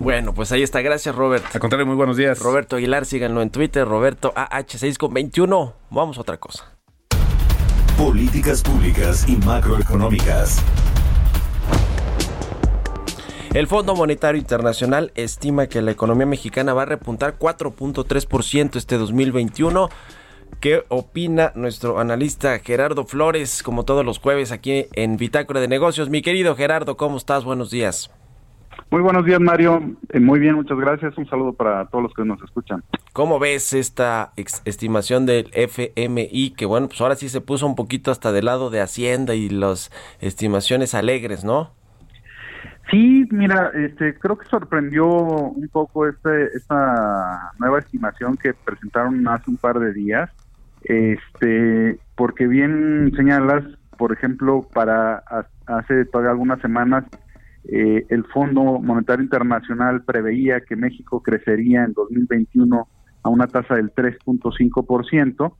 Bueno, 0.00 0.32
pues 0.32 0.50
ahí 0.50 0.62
está. 0.62 0.80
Gracias, 0.80 1.14
Robert. 1.14 1.44
A 1.54 1.58
contrario, 1.58 1.84
muy 1.86 1.94
buenos 1.94 2.16
días. 2.16 2.38
Roberto 2.38 2.76
Aguilar, 2.76 3.04
síganlo 3.04 3.42
en 3.42 3.50
Twitter, 3.50 3.86
Roberto 3.86 4.32
AH6 4.34 4.96
con 4.96 5.12
21. 5.12 5.74
Vamos 5.90 6.16
a 6.16 6.22
otra 6.22 6.38
cosa. 6.38 6.72
Políticas 7.98 8.62
públicas 8.62 9.28
y 9.28 9.36
macroeconómicas. 9.36 10.64
El 13.52 13.66
Fondo 13.66 13.94
Monetario 13.94 14.40
Internacional 14.40 15.12
estima 15.16 15.66
que 15.66 15.82
la 15.82 15.90
economía 15.90 16.24
mexicana 16.24 16.72
va 16.72 16.82
a 16.82 16.86
repuntar 16.86 17.38
4.3% 17.38 18.76
este 18.76 18.96
2021. 18.96 19.90
¿Qué 20.60 20.82
opina 20.88 21.52
nuestro 21.54 22.00
analista 22.00 22.58
Gerardo 22.60 23.04
Flores, 23.04 23.62
como 23.62 23.84
todos 23.84 24.06
los 24.06 24.18
jueves 24.18 24.50
aquí 24.50 24.86
en 24.94 25.18
Bitácora 25.18 25.60
de 25.60 25.68
Negocios? 25.68 26.08
Mi 26.08 26.22
querido 26.22 26.56
Gerardo, 26.56 26.96
¿cómo 26.96 27.18
estás? 27.18 27.44
Buenos 27.44 27.70
días. 27.70 28.10
Muy 28.90 29.02
buenos 29.02 29.24
días, 29.24 29.40
Mario. 29.40 29.80
Eh, 30.08 30.20
muy 30.20 30.40
bien, 30.40 30.54
muchas 30.54 30.78
gracias. 30.78 31.16
Un 31.16 31.28
saludo 31.28 31.52
para 31.52 31.86
todos 31.86 32.02
los 32.04 32.14
que 32.14 32.24
nos 32.24 32.42
escuchan. 32.42 32.82
¿Cómo 33.12 33.38
ves 33.38 33.72
esta 33.72 34.32
estimación 34.36 35.26
del 35.26 35.50
FMI? 35.52 36.54
Que 36.56 36.66
bueno, 36.66 36.88
pues 36.88 37.00
ahora 37.00 37.16
sí 37.16 37.28
se 37.28 37.40
puso 37.40 37.66
un 37.66 37.76
poquito 37.76 38.10
hasta 38.10 38.32
del 38.32 38.46
lado 38.46 38.70
de 38.70 38.80
Hacienda 38.80 39.34
y 39.34 39.48
las 39.48 39.90
estimaciones 40.20 40.94
alegres, 40.94 41.44
¿no? 41.44 41.70
Sí, 42.90 43.28
mira, 43.30 43.70
este, 43.74 44.18
creo 44.18 44.36
que 44.36 44.46
sorprendió 44.46 45.06
un 45.06 45.68
poco 45.68 46.08
este, 46.08 46.46
esta 46.56 47.52
nueva 47.58 47.78
estimación 47.78 48.36
que 48.36 48.52
presentaron 48.52 49.26
hace 49.28 49.50
un 49.50 49.56
par 49.56 49.78
de 49.78 49.92
días, 49.92 50.28
este, 50.82 52.00
porque 52.16 52.48
bien 52.48 53.12
señalas, 53.14 53.62
por 53.96 54.12
ejemplo, 54.12 54.66
para 54.74 55.22
hace 55.66 56.04
todavía 56.06 56.32
algunas 56.32 56.60
semanas 56.60 57.04
eh, 57.64 58.06
el 58.08 58.24
Fondo 58.24 58.80
Monetario 58.80 59.22
Internacional 59.22 60.02
preveía 60.04 60.60
que 60.60 60.76
México 60.76 61.22
crecería 61.22 61.84
en 61.84 61.92
2021 61.92 62.88
a 63.22 63.28
una 63.28 63.46
tasa 63.46 63.74
del 63.74 63.92
3.5%. 63.92 65.54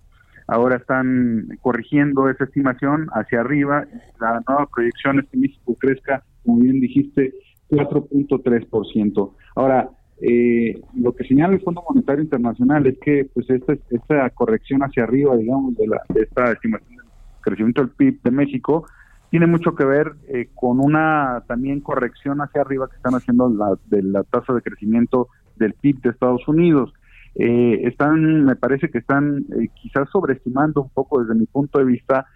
Ahora 0.46 0.76
están 0.76 1.58
corrigiendo 1.60 2.28
esa 2.28 2.44
estimación 2.44 3.08
hacia 3.12 3.40
arriba. 3.40 3.86
La 4.20 4.42
nueva 4.48 4.66
proyección 4.66 5.20
es 5.20 5.28
que 5.28 5.36
México 5.36 5.76
crezca, 5.78 6.24
como 6.44 6.60
bien 6.60 6.80
dijiste, 6.80 7.34
4.3%. 7.70 9.32
Ahora, 9.54 9.90
eh, 10.22 10.80
lo 10.96 11.14
que 11.14 11.24
señala 11.24 11.54
el 11.54 11.60
Fondo 11.60 11.84
Monetario 11.88 12.24
Internacional 12.24 12.86
es 12.86 12.98
que 12.98 13.26
pues 13.32 13.48
esta, 13.48 13.74
esta 13.90 14.28
corrección 14.30 14.82
hacia 14.82 15.04
arriba, 15.04 15.36
digamos, 15.36 15.76
de, 15.76 15.86
la, 15.86 16.02
de 16.08 16.22
esta 16.22 16.52
estimación 16.52 16.96
del 16.96 17.06
crecimiento 17.40 17.82
del 17.82 17.90
PIB 17.90 18.22
de 18.22 18.30
México, 18.30 18.86
tiene 19.30 19.46
mucho 19.46 19.74
que 19.74 19.84
ver 19.84 20.12
eh, 20.28 20.48
con 20.54 20.80
una 20.80 21.44
también 21.46 21.80
corrección 21.80 22.40
hacia 22.40 22.62
arriba 22.62 22.88
que 22.88 22.96
están 22.96 23.14
haciendo 23.14 23.48
la, 23.48 23.78
de 23.86 24.02
la 24.02 24.24
tasa 24.24 24.52
de 24.52 24.60
crecimiento 24.60 25.28
del 25.56 25.74
PIB 25.74 26.00
de 26.02 26.10
Estados 26.10 26.46
Unidos. 26.48 26.92
Eh, 27.36 27.82
están, 27.84 28.44
me 28.44 28.56
parece 28.56 28.90
que 28.90 28.98
están 28.98 29.46
eh, 29.56 29.68
quizás 29.80 30.08
sobreestimando 30.10 30.82
un 30.82 30.88
poco 30.90 31.22
desde 31.22 31.38
mi 31.38 31.46
punto 31.46 31.78
de 31.78 31.84
vista, 31.84 32.26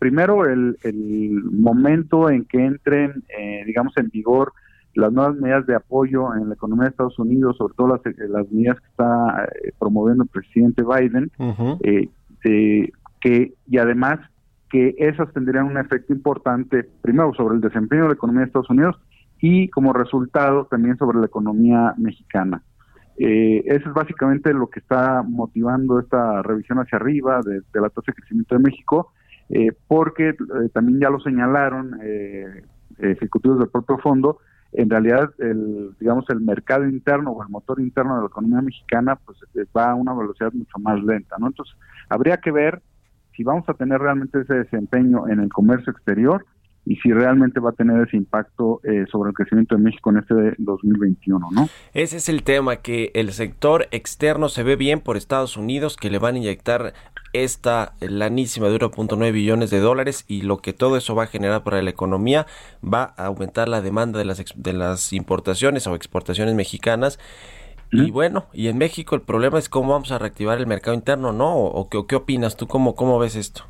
primero 0.00 0.44
el, 0.44 0.76
el, 0.82 1.44
momento 1.44 2.28
en 2.30 2.44
que 2.46 2.64
entren, 2.64 3.22
digamos, 3.64 3.96
en 3.96 4.08
vigor 4.08 4.52
las 4.94 5.12
nuevas 5.12 5.36
medidas 5.36 5.64
de 5.66 5.76
apoyo 5.76 6.34
en 6.34 6.48
la 6.48 6.54
economía 6.54 6.86
de 6.86 6.90
Estados 6.90 7.16
Unidos, 7.16 7.56
sobre 7.56 7.74
todo 7.74 7.86
las, 7.86 8.00
las 8.28 8.50
medidas 8.50 8.80
que 8.80 8.88
está 8.88 9.48
promoviendo 9.78 10.24
el 10.24 10.28
presidente 10.30 10.82
Biden, 10.82 11.30
que 13.20 13.54
y 13.68 13.78
además 13.78 14.18
que 14.70 14.94
esas 14.98 15.32
tendrían 15.32 15.66
un 15.66 15.78
efecto 15.78 16.12
importante, 16.12 16.88
primero, 17.02 17.34
sobre 17.34 17.56
el 17.56 17.60
desempeño 17.60 18.02
de 18.02 18.08
la 18.08 18.14
economía 18.14 18.42
de 18.42 18.46
Estados 18.46 18.70
Unidos 18.70 18.96
y 19.40 19.68
como 19.68 19.92
resultado 19.92 20.66
también 20.66 20.96
sobre 20.96 21.18
la 21.18 21.26
economía 21.26 21.94
mexicana. 21.98 22.62
Eh, 23.18 23.62
eso 23.66 23.88
es 23.88 23.94
básicamente 23.94 24.54
lo 24.54 24.68
que 24.68 24.80
está 24.80 25.22
motivando 25.22 25.98
esta 25.98 26.42
revisión 26.42 26.78
hacia 26.78 26.96
arriba 26.96 27.40
de, 27.42 27.80
la 27.80 27.90
tasa 27.90 28.12
de 28.12 28.14
crecimiento 28.14 28.54
de 28.54 28.62
México, 28.62 29.12
eh, 29.50 29.72
porque 29.88 30.30
eh, 30.30 30.36
también 30.72 31.00
ya 31.00 31.10
lo 31.10 31.20
señalaron 31.20 31.98
eh, 32.02 32.62
ejecutivos 32.98 33.58
del 33.58 33.68
propio 33.68 33.98
fondo, 33.98 34.38
en 34.72 34.88
realidad 34.88 35.30
el 35.38 35.90
digamos 35.98 36.24
el 36.30 36.40
mercado 36.40 36.88
interno 36.88 37.32
o 37.32 37.42
el 37.42 37.48
motor 37.48 37.80
interno 37.80 38.14
de 38.14 38.20
la 38.20 38.26
economía 38.28 38.60
mexicana 38.62 39.16
pues 39.16 39.38
va 39.76 39.90
a 39.90 39.94
una 39.96 40.14
velocidad 40.14 40.52
mucho 40.52 40.78
más 40.78 41.02
lenta, 41.02 41.36
¿no? 41.40 41.48
Entonces 41.48 41.76
habría 42.08 42.36
que 42.36 42.52
ver 42.52 42.80
si 43.40 43.44
vamos 43.44 43.66
a 43.70 43.72
tener 43.72 43.98
realmente 43.98 44.38
ese 44.38 44.52
desempeño 44.52 45.26
en 45.26 45.40
el 45.40 45.48
comercio 45.48 45.92
exterior 45.92 46.44
y 46.84 46.96
si 46.96 47.10
realmente 47.10 47.58
va 47.58 47.70
a 47.70 47.72
tener 47.72 48.06
ese 48.06 48.18
impacto 48.18 48.82
eh, 48.84 49.06
sobre 49.10 49.30
el 49.30 49.34
crecimiento 49.34 49.76
de 49.76 49.82
México 49.82 50.10
en 50.10 50.18
este 50.18 50.34
2021, 50.58 51.48
¿no? 51.50 51.68
Ese 51.94 52.18
es 52.18 52.28
el 52.28 52.42
tema, 52.42 52.76
que 52.76 53.10
el 53.14 53.32
sector 53.32 53.86
externo 53.92 54.50
se 54.50 54.62
ve 54.62 54.76
bien 54.76 55.00
por 55.00 55.16
Estados 55.16 55.56
Unidos, 55.56 55.96
que 55.96 56.10
le 56.10 56.18
van 56.18 56.34
a 56.34 56.38
inyectar 56.38 56.92
esta 57.32 57.94
lanísima 58.00 58.68
de 58.68 58.78
1.9 58.78 59.32
billones 59.32 59.70
de 59.70 59.78
dólares 59.78 60.26
y 60.28 60.42
lo 60.42 60.58
que 60.58 60.74
todo 60.74 60.98
eso 60.98 61.14
va 61.14 61.24
a 61.24 61.28
generar 61.28 61.64
para 61.64 61.80
la 61.80 61.88
economía 61.88 62.46
va 62.84 63.14
a 63.16 63.26
aumentar 63.26 63.70
la 63.70 63.80
demanda 63.80 64.18
de 64.18 64.26
las, 64.26 64.44
de 64.54 64.72
las 64.74 65.14
importaciones 65.14 65.86
o 65.86 65.94
exportaciones 65.94 66.54
mexicanas 66.54 67.18
y 67.92 68.10
bueno, 68.10 68.46
y 68.52 68.68
en 68.68 68.78
México 68.78 69.16
el 69.16 69.22
problema 69.22 69.58
es 69.58 69.68
cómo 69.68 69.92
vamos 69.92 70.12
a 70.12 70.18
reactivar 70.18 70.58
el 70.58 70.66
mercado 70.66 70.94
interno, 70.94 71.32
¿no? 71.32 71.56
¿O, 71.56 71.88
qué, 71.88 71.98
qué, 72.08 72.16
opinas 72.16 72.56
tú? 72.56 72.66
¿Cómo, 72.66 72.94
¿Cómo 72.94 73.18
ves 73.18 73.36
esto? 73.36 73.64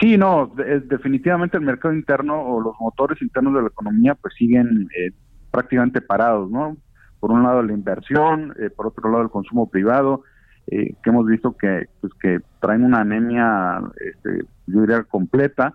Sí, 0.00 0.16
no, 0.16 0.50
definitivamente 0.56 1.56
el 1.56 1.62
mercado 1.62 1.94
interno 1.94 2.40
o 2.42 2.60
los 2.60 2.74
motores 2.80 3.20
internos 3.22 3.54
de 3.54 3.62
la 3.62 3.68
economía 3.68 4.14
pues 4.16 4.34
siguen 4.34 4.88
eh, 4.96 5.12
prácticamente 5.50 6.00
parados, 6.00 6.50
¿no? 6.50 6.76
Por 7.20 7.30
un 7.30 7.44
lado 7.44 7.62
la 7.62 7.72
inversión, 7.72 8.52
eh, 8.58 8.70
por 8.70 8.88
otro 8.88 9.10
lado 9.10 9.22
el 9.22 9.30
consumo 9.30 9.70
privado, 9.70 10.22
eh, 10.66 10.94
que 11.02 11.10
hemos 11.10 11.26
visto 11.26 11.56
que 11.56 11.86
pues 12.00 12.12
que 12.20 12.40
traen 12.60 12.82
una 12.82 13.02
anemia, 13.02 13.80
este, 14.04 14.44
yo 14.66 14.80
diría 14.80 15.04
completa, 15.04 15.74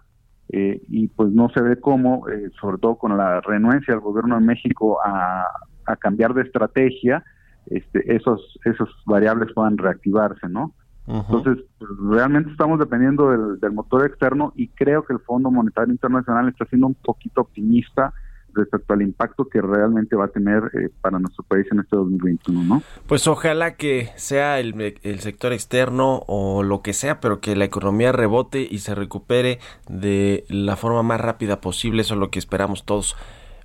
y 0.54 1.08
pues 1.08 1.32
no 1.32 1.48
se 1.52 1.62
ve 1.62 1.80
cómo, 1.80 2.26
sobre 2.60 2.78
todo 2.78 2.96
con 2.96 3.18
la 3.18 3.40
renuencia 3.40 3.94
del 3.94 4.02
gobierno 4.02 4.38
de 4.38 4.46
México 4.46 4.98
a, 5.02 5.46
a 5.86 5.96
cambiar 5.96 6.34
de 6.34 6.42
estrategia, 6.42 7.24
este, 7.72 8.16
esos, 8.16 8.60
esos 8.66 8.90
variables 9.06 9.54
puedan 9.54 9.78
reactivarse, 9.78 10.48
¿no? 10.50 10.74
Entonces, 11.08 11.58
pues, 11.78 11.92
realmente 12.10 12.52
estamos 12.52 12.80
dependiendo 12.80 13.32
del, 13.32 13.72
motor 13.72 14.06
externo 14.06 14.54
y 14.56 14.68
creo 14.70 15.04
que 15.04 15.14
el 15.14 15.20
Fondo 15.20 15.52
Monetario 15.52 15.92
Internacional 15.92 16.48
está 16.48 16.66
siendo 16.66 16.88
un 16.88 16.94
poquito 16.94 17.42
optimista 17.42 18.14
respecto 18.54 18.94
al 18.94 19.02
impacto 19.02 19.48
que 19.48 19.62
realmente 19.62 20.16
va 20.16 20.26
a 20.26 20.28
tener 20.28 20.64
eh, 20.74 20.90
para 21.02 21.20
nuestro 21.20 21.44
país 21.44 21.66
en 21.72 21.80
este 21.80 21.96
2021, 21.96 22.64
¿no? 22.64 22.84
Pues 23.08 23.28
ojalá 23.28 23.76
que 23.76 24.10
sea 24.16 24.60
el, 24.60 24.96
el, 25.04 25.20
sector 25.20 25.54
externo 25.54 26.24
o 26.28 26.62
lo 26.62 26.82
que 26.82 26.94
sea, 26.94 27.20
pero 27.20 27.40
que 27.40 27.56
la 27.56 27.66
economía 27.66 28.12
rebote 28.12 28.68
y 28.70 28.80
se 28.80 28.94
recupere 28.94 29.60
de 29.90 30.46
la 30.50 30.76
forma 30.76 31.02
más 31.02 31.22
rápida 31.22 31.62
posible, 31.62 32.02
eso 32.02 32.14
es 32.14 32.20
lo 32.20 32.30
que 32.30 32.40
esperamos 32.40 32.86
todos. 32.86 33.16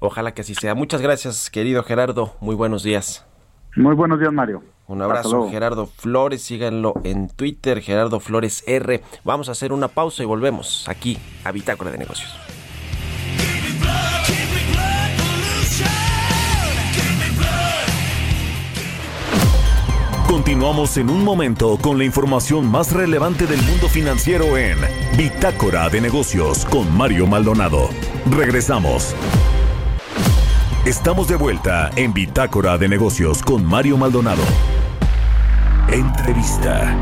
Ojalá 0.01 0.35
que 0.35 0.43
así 0.43 0.55
sea. 0.55 0.75
Muchas 0.75 1.03
gracias, 1.03 1.51
querido 1.51 1.83
Gerardo. 1.83 2.35
Muy 2.41 2.55
buenos 2.55 2.83
días. 2.83 3.27
Muy 3.77 3.95
buenos 3.95 4.19
días, 4.19 4.33
Mario. 4.33 4.63
Un 4.89 5.03
abrazo, 5.03 5.51
Gerardo 5.51 5.87
Flores. 5.87 6.43
Síganlo 6.43 6.95
en 7.05 7.29
Twitter, 7.29 7.81
Gerardo 7.83 8.21
Flores 8.21 8.65
R. 8.67 9.03
Vamos 9.25 9.49
a 9.49 9.53
hacer 9.53 9.73
una 9.73 9.89
pausa 9.89 10.23
y 10.23 10.27
volvemos 10.27 10.89
aquí 10.89 11.19
a 11.45 11.53
Bitácora 11.53 11.91
de 11.91 11.99
Negocios. 11.99 12.35
Continuamos 20.27 20.97
en 20.97 21.11
un 21.11 21.25
momento 21.25 21.79
con 21.81 21.99
la 21.99 22.05
información 22.05 22.71
más 22.71 22.93
relevante 22.93 23.47
del 23.47 23.61
mundo 23.63 23.89
financiero 23.89 24.57
en 24.57 24.77
Bitácora 25.17 25.89
de 25.89 26.01
Negocios 26.01 26.65
con 26.67 26.97
Mario 26.97 27.27
Maldonado. 27.27 27.89
Regresamos. 28.31 29.15
Estamos 30.87 31.27
de 31.27 31.35
vuelta 31.35 31.91
en 31.97 32.15
Bitácora 32.15 32.79
de 32.79 32.89
Negocios 32.89 33.43
con 33.43 33.65
Mario 33.65 33.97
Maldonado. 33.97 34.45
Entrevista. 35.91 36.97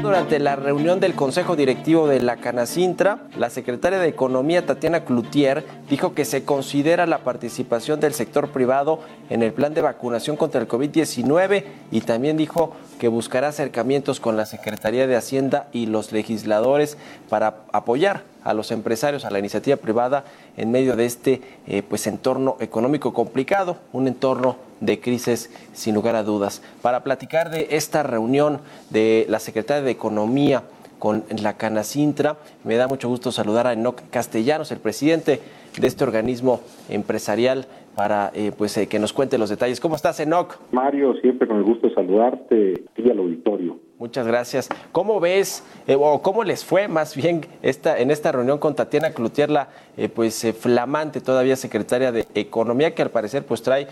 Durante 0.00 0.38
la 0.38 0.54
reunión 0.54 1.00
del 1.00 1.14
Consejo 1.14 1.56
Directivo 1.56 2.06
de 2.06 2.20
la 2.20 2.36
Canacintra, 2.36 3.24
la 3.36 3.50
secretaria 3.50 3.98
de 3.98 4.06
Economía 4.06 4.64
Tatiana 4.64 5.04
Cloutier 5.04 5.66
dijo 5.90 6.14
que 6.14 6.24
se 6.24 6.44
considera 6.44 7.06
la 7.06 7.24
participación 7.24 7.98
del 7.98 8.14
sector 8.14 8.50
privado 8.50 9.00
en 9.30 9.42
el 9.42 9.52
plan 9.52 9.74
de 9.74 9.82
vacunación 9.82 10.36
contra 10.36 10.60
el 10.60 10.68
COVID-19 10.68 11.64
y 11.90 12.02
también 12.02 12.36
dijo 12.36 12.76
que 13.02 13.08
buscará 13.08 13.48
acercamientos 13.48 14.20
con 14.20 14.36
la 14.36 14.46
Secretaría 14.46 15.08
de 15.08 15.16
Hacienda 15.16 15.66
y 15.72 15.86
los 15.86 16.12
legisladores 16.12 16.96
para 17.28 17.56
apoyar 17.72 18.22
a 18.44 18.54
los 18.54 18.70
empresarios, 18.70 19.24
a 19.24 19.30
la 19.32 19.40
iniciativa 19.40 19.76
privada 19.76 20.22
en 20.56 20.70
medio 20.70 20.94
de 20.94 21.06
este 21.06 21.42
eh, 21.66 21.82
pues 21.82 22.06
entorno 22.06 22.56
económico 22.60 23.12
complicado, 23.12 23.78
un 23.92 24.06
entorno 24.06 24.54
de 24.78 25.00
crisis 25.00 25.50
sin 25.72 25.96
lugar 25.96 26.14
a 26.14 26.22
dudas. 26.22 26.62
Para 26.80 27.02
platicar 27.02 27.50
de 27.50 27.66
esta 27.72 28.04
reunión 28.04 28.60
de 28.90 29.26
la 29.28 29.40
Secretaría 29.40 29.82
de 29.82 29.90
Economía 29.90 30.62
con 31.00 31.24
la 31.28 31.56
Canacintra, 31.56 32.36
me 32.62 32.76
da 32.76 32.86
mucho 32.86 33.08
gusto 33.08 33.32
saludar 33.32 33.66
a 33.66 33.72
Enoc 33.72 34.00
Castellanos, 34.10 34.70
el 34.70 34.78
presidente 34.78 35.40
de 35.76 35.86
este 35.88 36.04
organismo 36.04 36.60
empresarial 36.88 37.66
para 37.94 38.30
eh, 38.34 38.52
pues 38.56 38.76
eh, 38.76 38.86
que 38.88 38.98
nos 38.98 39.12
cuente 39.12 39.38
los 39.38 39.50
detalles. 39.50 39.80
¿Cómo 39.80 39.96
estás, 39.96 40.20
Enoc? 40.20 40.58
Mario, 40.70 41.14
siempre 41.20 41.46
con 41.46 41.58
el 41.58 41.64
gusto 41.64 41.88
de 41.88 41.94
saludarte 41.94 42.84
y 42.96 43.10
al 43.10 43.18
auditorio. 43.18 43.78
Muchas 43.98 44.26
gracias. 44.26 44.68
¿Cómo 44.90 45.20
ves, 45.20 45.64
eh, 45.86 45.96
o 45.98 46.20
cómo 46.22 46.42
les 46.42 46.64
fue 46.64 46.88
más 46.88 47.14
bien 47.14 47.42
esta, 47.62 47.98
en 47.98 48.10
esta 48.10 48.32
reunión 48.32 48.58
con 48.58 48.74
Tatiana 48.74 49.10
Cloutier, 49.10 49.50
la 49.50 49.68
pues 50.14 50.44
flamante 50.58 51.20
todavía 51.20 51.54
secretaria 51.54 52.10
de 52.10 52.26
Economía, 52.34 52.94
que 52.94 53.02
al 53.02 53.10
parecer 53.10 53.44
pues 53.44 53.62
trae 53.62 53.86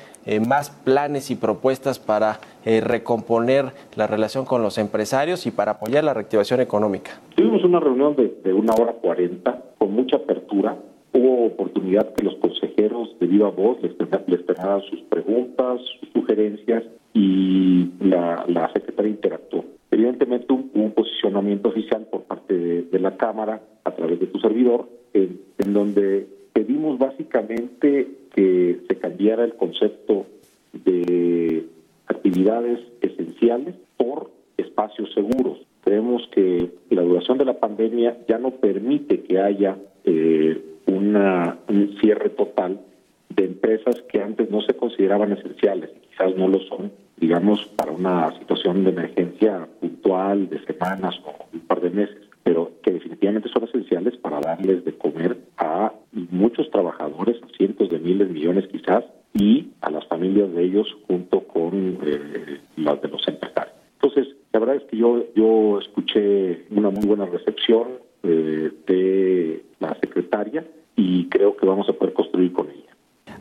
más 0.48 0.70
planes 0.70 1.30
y 1.30 1.36
propuestas 1.36 1.98
para 1.98 2.40
recomponer 2.64 3.72
la 3.94 4.06
relación 4.06 4.46
con 4.46 4.62
los 4.62 4.78
empresarios 4.78 5.46
y 5.46 5.50
para 5.50 5.72
apoyar 5.72 6.02
la 6.02 6.14
reactivación 6.14 6.60
económica? 6.60 7.20
Tuvimos 7.36 7.62
una 7.64 7.80
reunión 7.80 8.16
de, 8.16 8.34
de 8.42 8.52
una 8.52 8.72
hora 8.80 8.94
cuarenta 8.94 9.62
con 9.78 9.92
mucha 9.92 10.16
apertura 10.16 10.76
hubo 11.12 11.46
oportunidad 11.46 12.14
que 12.14 12.24
los 12.24 12.36
consejeros 12.36 13.16
de 13.18 13.26
viva 13.26 13.50
voz 13.50 13.78
les, 13.82 13.92
les 14.26 14.40
sus 14.88 15.00
preguntas, 15.02 15.80
sus 16.00 16.08
sugerencias 16.12 16.84
y 17.14 17.90
la, 18.00 18.70
secretaria 18.72 19.10
interactuó. 19.10 19.64
Evidentemente 19.90 20.52
hubo 20.52 20.68
un 20.74 20.92
posicionamiento 20.92 21.68
oficial 21.68 22.06
por 22.10 22.22
parte 22.22 22.56
de, 22.82 22.98
la 22.98 23.16
Cámara 23.16 23.60
a 23.84 23.90
través 23.92 24.20
de 24.20 24.26
tu 24.26 24.38
servidor, 24.38 24.88
en, 25.14 25.40
en 25.58 25.72
donde 25.72 26.26
pedimos 26.52 26.98
básicamente 26.98 28.08
que 28.34 28.80
se 28.88 28.96
cambiara 28.96 29.44
el 29.44 29.54
concepto 29.54 30.26
de 30.72 31.66
actividades 32.06 32.78
esenciales 33.00 33.74
por 33.96 34.30
espacios 34.56 35.12
seguros. 35.14 35.58
Creemos 35.82 36.28
que 36.32 36.70
la 36.90 37.02
duración 37.02 37.38
de 37.38 37.44
la 37.44 37.58
pandemia 37.58 38.18
ya 38.28 38.38
no 38.38 38.52
permite 38.52 39.22
que 39.22 39.40
haya 39.40 39.76
eh, 40.04 40.69
una, 40.86 41.58
un 41.68 41.96
cierre 42.00 42.30
total 42.30 42.80
de 43.28 43.44
empresas 43.44 44.02
que 44.10 44.20
antes 44.20 44.50
no 44.50 44.60
se 44.62 44.74
consideraban 44.74 45.32
esenciales, 45.32 45.90
quizás 46.10 46.36
no 46.36 46.48
lo 46.48 46.60
son, 46.60 46.92
digamos, 47.16 47.64
para 47.76 47.92
una 47.92 48.32
situación 48.38 48.84
de 48.84 48.90
emergencia 48.90 49.68
puntual 49.80 50.48
de 50.48 50.64
semanas 50.64 51.20
o 51.24 51.46
un 51.52 51.60
par 51.60 51.80
de 51.80 51.90
meses, 51.90 52.16
pero 52.42 52.72
que 52.82 52.92
definitivamente 52.92 53.48
son 53.48 53.64
esenciales 53.64 54.16
para 54.16 54.40
darles 54.40 54.84
de 54.84 54.96
comer 54.96 55.38
a 55.56 55.92
muchos 56.12 56.70
trabajadores, 56.70 57.36
a 57.42 57.56
cientos 57.56 57.90
de 57.90 57.98
miles, 57.98 58.30
millones 58.30 58.66
quizás, 58.66 59.04
y 59.32 59.70
a 59.80 59.90
las 59.90 60.06
familias 60.06 60.52
de 60.52 60.64
ellos 60.64 60.88
junto 61.06 61.40
con 61.40 61.98
eh, 62.04 62.60
las 62.76 63.00
de 63.00 63.08
los 63.08 63.26
empresarios. 63.28 63.76
Entonces, 64.02 64.34
la 64.52 64.60
verdad 64.60 64.76
es 64.76 64.82
que 64.84 64.96
yo, 64.96 65.24
yo 65.36 65.78
escuché 65.78 66.64
una 66.70 66.90
muy 66.90 67.06
buena 67.06 67.26
recepción 67.26 67.88
eh, 68.22 68.70
de 68.86 69.64
la 69.78 69.96
secretaria 70.00 70.66
y 70.96 71.28
creo 71.28 71.56
que 71.56 71.66
vamos 71.66 71.88
a 71.88 71.92
poder 71.92 72.12
construir 72.14 72.52
con 72.52 72.68
ella. 72.68 72.90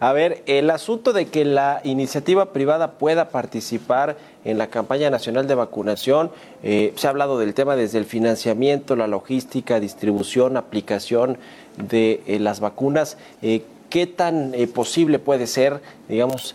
A 0.02 0.14
ver, 0.14 0.44
el 0.46 0.70
asunto 0.70 1.12
de 1.12 1.26
que 1.26 1.44
la 1.44 1.82
iniciativa 1.84 2.54
privada 2.54 2.98
pueda 2.98 3.30
participar 3.30 4.16
en 4.46 4.58
la 4.58 4.68
campaña 4.68 5.10
nacional 5.10 5.46
de 5.46 5.56
vacunación, 5.56 6.32
eh, 6.64 6.94
se 6.96 7.08
ha 7.08 7.10
hablado 7.10 7.38
del 7.38 7.54
tema 7.54 7.76
desde 7.76 7.98
el 7.98 8.06
financiamiento, 8.06 8.96
la 8.96 9.08
logística, 9.08 9.80
distribución, 9.82 10.56
aplicación 10.56 11.38
de 11.78 12.22
eh, 12.28 12.40
las 12.40 12.62
vacunas. 12.62 13.18
Eh, 13.42 13.64
¿Qué 13.90 14.08
tan 14.08 14.54
posible 14.74 15.18
puede 15.18 15.48
ser, 15.48 15.82
digamos, 16.08 16.54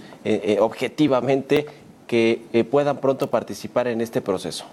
objetivamente, 0.61 1.67
que 2.07 2.41
puedan 2.71 2.99
pronto 2.99 3.29
participar 3.29 3.89
en 3.89 4.01
este 4.01 4.21
proceso? 4.21 4.67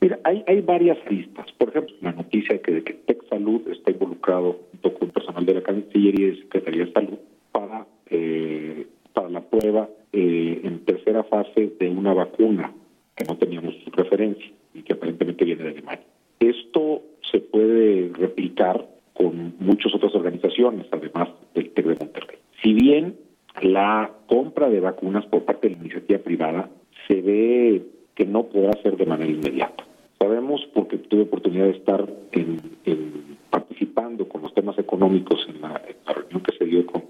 Mira, 0.00 0.18
hay, 0.24 0.44
hay 0.46 0.60
varias 0.60 0.98
listas. 1.10 1.50
Por 1.52 1.70
ejemplo, 1.70 1.94
la 2.00 2.12
noticia 2.12 2.60
que, 2.62 2.72
de 2.72 2.84
que 2.84 2.94
Tech 2.94 3.28
Salud 3.28 3.62
está 3.68 3.90
involucrado 3.90 4.60
junto 4.70 4.94
con 4.94 5.10
personal 5.10 5.44
de 5.44 5.54
la 5.54 5.62
Cancillería 5.62 6.28
y 6.28 6.30
de 6.30 6.42
Secretaría 6.42 6.84
de 6.84 6.92
Salud 6.92 7.18
para, 7.50 7.86
eh, 8.10 8.86
para 9.12 9.28
la 9.28 9.40
prueba 9.40 9.88
eh, 10.12 10.60
en 10.62 10.84
tercera 10.84 11.24
fase 11.24 11.72
de 11.78 11.88
una 11.88 12.14
vacuna 12.14 12.72
que 13.16 13.24
no 13.24 13.36
teníamos 13.36 13.74
referencia 13.92 14.50
y 14.72 14.82
que 14.82 14.92
aparentemente 14.92 15.44
viene 15.44 15.64
de 15.64 15.70
Alemania. 15.70 16.04
Esto 16.38 17.02
se 17.30 17.40
puede 17.40 18.12
replicar 18.14 18.86
con 19.14 19.54
muchas 19.58 19.92
otras 19.94 20.14
organizaciones, 20.14 20.86
además 20.92 21.28
del 21.54 21.70
TEC 21.70 21.86
de 21.86 21.96
Monterrey. 21.96 22.38
Si 22.62 22.72
bien 22.72 23.16
la 23.60 24.12
compra 24.28 24.68
de 24.70 24.78
vacunas 24.78 25.26
por 25.26 25.44
parte 25.44 25.68
de 25.68 25.74
la 25.74 25.80
iniciativa 25.80 26.20
privada 26.20 26.70
se 27.08 27.20
ve 27.20 27.82
que 28.14 28.24
no 28.24 28.44
podrá 28.44 28.80
ser 28.82 28.96
de 28.96 29.06
manera 29.06 29.30
inmediata. 29.30 29.87
Sabemos, 30.18 30.66
porque 30.74 30.98
tuve 30.98 31.22
oportunidad 31.22 31.66
de 31.66 31.70
estar 31.70 32.08
en, 32.32 32.60
participando 33.50 34.28
con 34.28 34.42
los 34.42 34.52
temas 34.54 34.78
económicos 34.78 35.46
en 35.48 35.60
la, 35.60 35.80
reunión 36.06 36.42
que 36.42 36.56
se 36.56 36.64
dio 36.64 36.86
con, 36.86 37.04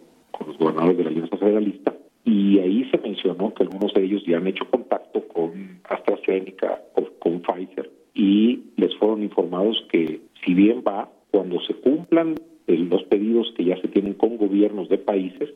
los 0.47 0.57
gobernadores 0.59 0.97
de 0.99 1.05
la 1.05 1.11
Alianza 1.11 1.37
Federalista, 1.37 1.95
y 2.25 2.59
ahí 2.59 2.89
se 2.91 2.99
mencionó 2.99 3.53
que 3.55 3.65
algunos 3.65 3.93
de 3.95 4.05
ellos 4.05 4.23
ya 4.27 4.37
han 4.37 4.47
hecho 4.47 4.65
contacto 4.71 5.27
con 5.29 5.81
AstraZeneca 5.85 6.83
o 6.95 7.07
con 7.19 7.41
Pfizer 7.41 7.91
y 8.15 8.61
les 8.77 8.95
fueron 8.97 9.23
informados 9.23 9.85
que 9.91 10.21
si 10.45 10.55
bien 10.55 10.83
va, 10.87 11.09
cuando 11.31 11.61
se 11.63 11.75
cumplan 11.75 12.35
los 12.67 13.03
pedidos 13.05 13.53
que 13.57 13.65
ya 13.65 13.81
se 13.81 13.89
tienen 13.89 14.15
con 14.15 14.37
gobiernos 14.37 14.89
de 14.89 14.99
países, 14.99 15.51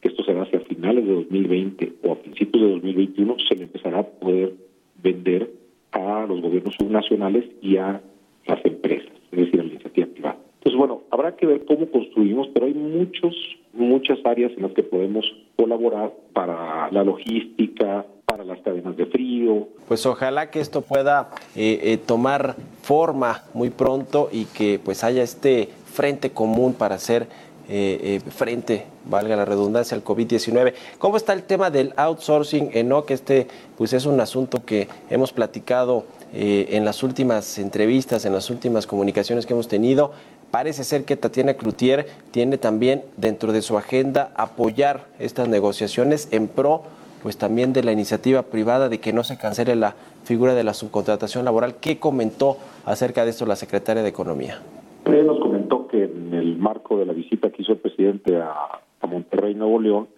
que 0.00 0.08
esto 0.08 0.24
será 0.24 0.42
hacia 0.42 0.60
finales 0.60 1.06
de 1.06 1.12
2020 1.12 1.92
o 2.02 2.12
a 2.12 2.18
principios 2.20 2.62
de 2.62 2.70
2021, 2.70 3.36
se 3.48 3.56
le 3.56 3.64
empezará 3.64 4.00
a 4.00 4.06
poder 4.06 4.54
vender 5.02 5.50
a 5.94 6.26
los 6.26 6.40
gobiernos 6.42 6.74
subnacionales 6.74 7.44
y 7.62 7.76
a 7.76 8.00
las 8.46 8.64
empresas, 8.64 9.12
es 9.32 9.38
decir, 9.38 9.60
a 9.60 9.62
la 9.62 9.70
iniciativa 9.70 10.06
privada. 10.06 10.36
Entonces, 10.58 10.78
bueno, 10.78 11.02
habrá 11.10 11.36
que 11.36 11.46
ver 11.46 11.64
cómo 11.66 11.90
construimos, 11.90 12.48
pero 12.52 12.66
hay 12.66 12.74
muchos, 12.74 13.34
muchas 13.72 14.18
áreas 14.24 14.52
en 14.56 14.62
las 14.62 14.72
que 14.72 14.82
podemos 14.82 15.24
colaborar 15.56 16.12
para 16.32 16.90
la 16.90 17.04
logística, 17.04 18.06
para 18.24 18.44
las 18.44 18.60
cadenas 18.62 18.96
de 18.96 19.06
frío. 19.06 19.68
Pues 19.86 20.04
ojalá 20.06 20.50
que 20.50 20.60
esto 20.60 20.80
pueda 20.80 21.30
eh, 21.54 21.80
eh, 21.82 21.98
tomar 21.98 22.56
forma 22.82 23.42
muy 23.52 23.70
pronto 23.70 24.28
y 24.32 24.46
que 24.46 24.80
pues 24.82 25.04
haya 25.04 25.22
este 25.22 25.68
frente 25.86 26.30
común 26.30 26.74
para 26.74 26.96
hacer 26.96 27.28
eh, 27.68 28.20
eh, 28.26 28.30
frente, 28.30 28.86
valga 29.06 29.36
la 29.36 29.44
redundancia, 29.44 29.96
al 29.96 30.04
COVID-19. 30.04 30.74
¿Cómo 30.98 31.16
está 31.16 31.32
el 31.32 31.44
tema 31.44 31.70
del 31.70 31.94
outsourcing? 31.96 32.70
¿no? 32.86 33.04
Que 33.04 33.14
este 33.14 33.48
pues 33.78 33.92
es 33.92 34.06
un 34.06 34.20
asunto 34.20 34.64
que 34.64 34.88
hemos 35.08 35.32
platicado 35.32 36.04
eh, 36.32 36.76
en 36.76 36.84
las 36.84 37.02
últimas 37.02 37.58
entrevistas, 37.58 38.24
en 38.24 38.32
las 38.32 38.50
últimas 38.50 38.86
comunicaciones 38.86 39.46
que 39.46 39.54
hemos 39.54 39.68
tenido. 39.68 40.12
Parece 40.50 40.84
ser 40.84 41.04
que 41.04 41.16
Tatiana 41.16 41.54
Cloutier 41.54 42.06
tiene 42.30 42.58
también 42.58 43.02
dentro 43.16 43.52
de 43.52 43.62
su 43.62 43.78
agenda 43.78 44.30
apoyar 44.34 45.06
estas 45.18 45.48
negociaciones 45.48 46.28
en 46.32 46.48
pro 46.48 46.82
pues 47.22 47.38
también 47.38 47.72
de 47.72 47.82
la 47.82 47.90
iniciativa 47.90 48.42
privada 48.42 48.90
de 48.90 49.00
que 49.00 49.14
no 49.14 49.24
se 49.24 49.38
cancele 49.38 49.74
la 49.76 49.94
figura 50.24 50.54
de 50.54 50.62
la 50.62 50.74
subcontratación 50.74 51.46
laboral. 51.46 51.76
¿Qué 51.80 51.98
comentó 51.98 52.58
acerca 52.84 53.24
de 53.24 53.30
esto 53.30 53.46
la 53.46 53.56
secretaria 53.56 54.02
de 54.02 54.10
Economía? 54.10 54.60
nos 55.06 55.38
comentó 55.38 55.86
que 55.88 56.04
en 56.04 56.34
el 56.34 56.53
marco 56.64 56.98
de 56.98 57.04
la 57.04 57.12
visita 57.12 57.50
que 57.50 57.62
hizo 57.62 57.72
el 57.72 57.78
presidente 57.78 58.36
a, 58.36 58.80
Monterrey, 59.06 59.54
Nuevo 59.54 59.78
León, 59.80 60.08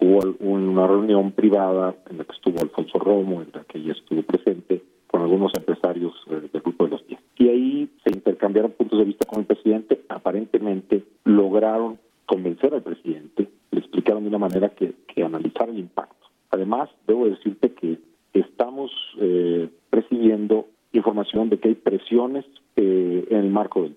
hubo 0.00 0.34
una 0.40 0.86
reunión 0.86 1.32
privada 1.32 1.94
en 2.08 2.16
la 2.16 2.24
que 2.24 2.32
estuvo 2.32 2.58
Alfonso 2.58 2.98
Romo, 2.98 3.42
en 3.42 3.48
la 3.52 3.64
que 3.64 3.76
ella 3.76 3.92
estuvo 3.92 4.22
presente, 4.22 4.82
con 5.06 5.20
algunos 5.20 5.52
empresarios 5.54 6.14
eh, 6.30 6.48
del 6.50 6.62
Grupo 6.62 6.84
de 6.84 6.90
los 6.92 7.06
Días. 7.06 7.20
Y 7.36 7.48
ahí 7.50 7.90
se 8.02 8.10
intercambiaron 8.16 8.72
puntos 8.72 8.98
de 8.98 9.04
vista 9.04 9.26
con 9.26 9.40
el 9.40 9.44
presidente. 9.44 10.00
Aparentemente 10.08 11.04
lograron 11.24 11.98
convencer 12.24 12.72
al 12.72 12.82
presidente, 12.82 13.46
le 13.72 13.78
explicaron 13.78 14.22
de 14.22 14.30
una 14.30 14.38
manera 14.38 14.70
que, 14.70 14.94
que 15.06 15.20
el 15.20 15.78
impacto. 15.78 16.28
Además, 16.50 16.88
debo 17.06 17.26
decirte 17.26 17.74
que 17.74 17.98
estamos 18.32 18.90
eh, 19.18 19.68
recibiendo 19.92 20.66
información 20.92 21.50
de 21.50 21.58
que 21.58 21.68
hay 21.68 21.74
presiones 21.74 22.46
eh, 22.76 23.26
en 23.30 23.36
el 23.36 23.50
marco 23.50 23.82
del 23.82 23.94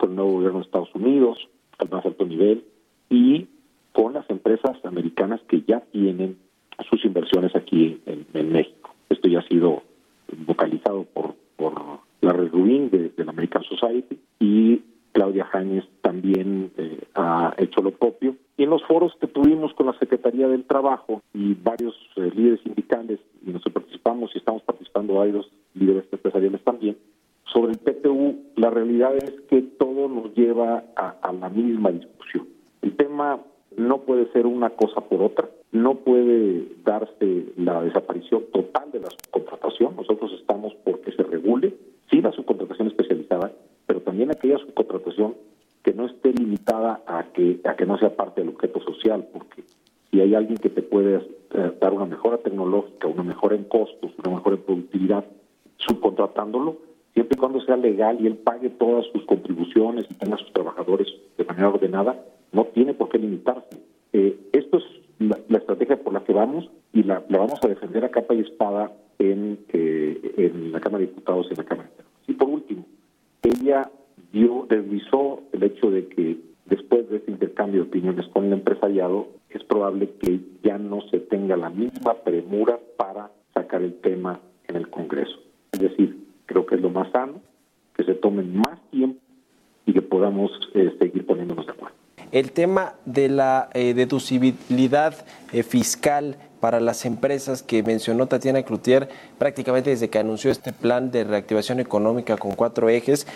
con 0.00 0.10
el 0.10 0.16
nuevo 0.16 0.32
gobierno 0.32 0.58
de 0.58 0.64
Estados 0.64 0.94
Unidos, 0.94 1.38
al 1.78 1.90
más 1.90 2.04
alto 2.06 2.24
nivel, 2.24 2.64
y 3.10 3.46
con 3.92 4.14
las 4.14 4.28
empresas 4.30 4.82
americanas 4.84 5.40
que 5.46 5.62
ya 5.62 5.80
tienen 5.92 6.38
sus 6.88 7.04
inversiones 7.04 7.54
aquí 7.54 8.00
en, 8.06 8.52
México. 8.52 8.94
Esto 9.10 9.28
ya 9.28 9.40
ha 9.40 9.48
sido 9.48 9.82
vocalizado 10.46 11.04
por, 11.04 11.34
por 11.56 11.74
la 12.22 12.32
Red 12.32 12.50
Rubin 12.52 12.90
de, 12.90 13.12
la 13.18 13.32
American 13.32 13.62
Society 13.64 14.18
y 14.38 14.82
Claudia 15.12 15.44
Jañez 15.44 15.84
también 16.00 16.70
eh, 16.78 17.00
ha 17.14 17.54
hecho 17.58 17.82
lo 17.82 17.90
propio. 17.90 18.36
Y 18.56 18.64
en 18.64 18.70
los 18.70 18.82
foros 18.84 19.12
que 19.20 19.26
tuvimos 19.26 19.74
con 19.74 19.86
la 19.86 19.98
Secretaría 19.98 20.48
del 20.48 20.64
Trabajo 20.64 21.20
y 21.34 21.54
varios 21.54 21.94
eh, 22.16 22.30
líderes 22.34 22.60
sindicales, 22.62 23.18
y 23.44 23.50
nosotros 23.50 23.74
participamos 23.74 24.30
y 24.34 24.38
estamos 24.38 24.62
participando 24.62 25.14
varios 25.14 25.50
líderes 25.74 26.04
empresariales 26.10 26.62
también, 26.62 26.96
sobre 27.52 27.72
el 27.72 27.78
PTU, 27.78 28.38
la 28.60 28.68
realidad 28.68 29.16
es 29.16 29.40
que 29.48 29.62
todo 29.62 30.06
nos 30.06 30.34
lleva 30.34 30.84
a, 30.94 31.32
la 31.32 31.48
misma 31.48 31.90
discusión. 31.92 32.46
El 32.82 32.94
tema 32.94 33.40
no 33.74 34.02
puede 34.02 34.30
ser 34.32 34.46
una 34.46 34.68
cosa 34.68 35.00
por 35.00 35.22
otra, 35.22 35.48
no 35.72 35.94
puede 35.94 36.68
darse 36.84 37.46
la 37.56 37.82
desaparición 37.82 38.42
total 38.52 38.92
de 38.92 39.00
la 39.00 39.08
subcontratación. 39.08 39.96
Nosotros 39.96 40.32
de 93.12 93.28
la 93.28 93.68
eh, 93.74 93.94
deducibilidad 93.94 95.14
eh, 95.52 95.62
fiscal 95.62 96.36
para 96.60 96.78
las 96.78 97.06
empresas 97.06 97.62
que 97.62 97.82
mencionó 97.82 98.26
Tatiana 98.26 98.62
Cloutier 98.62 99.08
prácticamente 99.38 99.90
desde 99.90 100.10
que 100.10 100.18
anunció 100.18 100.50
este 100.50 100.72
plan 100.74 101.10
de 101.10 101.24
reactivación 101.24 101.80
económica 101.80 102.36
con 102.36 102.52
cuatro 102.52 102.90
ejes. 102.90 103.26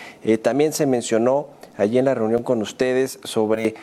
también 0.43 0.73
se 0.73 0.85
mencionó 0.85 1.47
allí 1.75 1.97
en 1.97 2.05
la 2.05 2.13
reunión 2.13 2.43
con 2.43 2.61
ustedes 2.61 3.17
sobre 3.23 3.73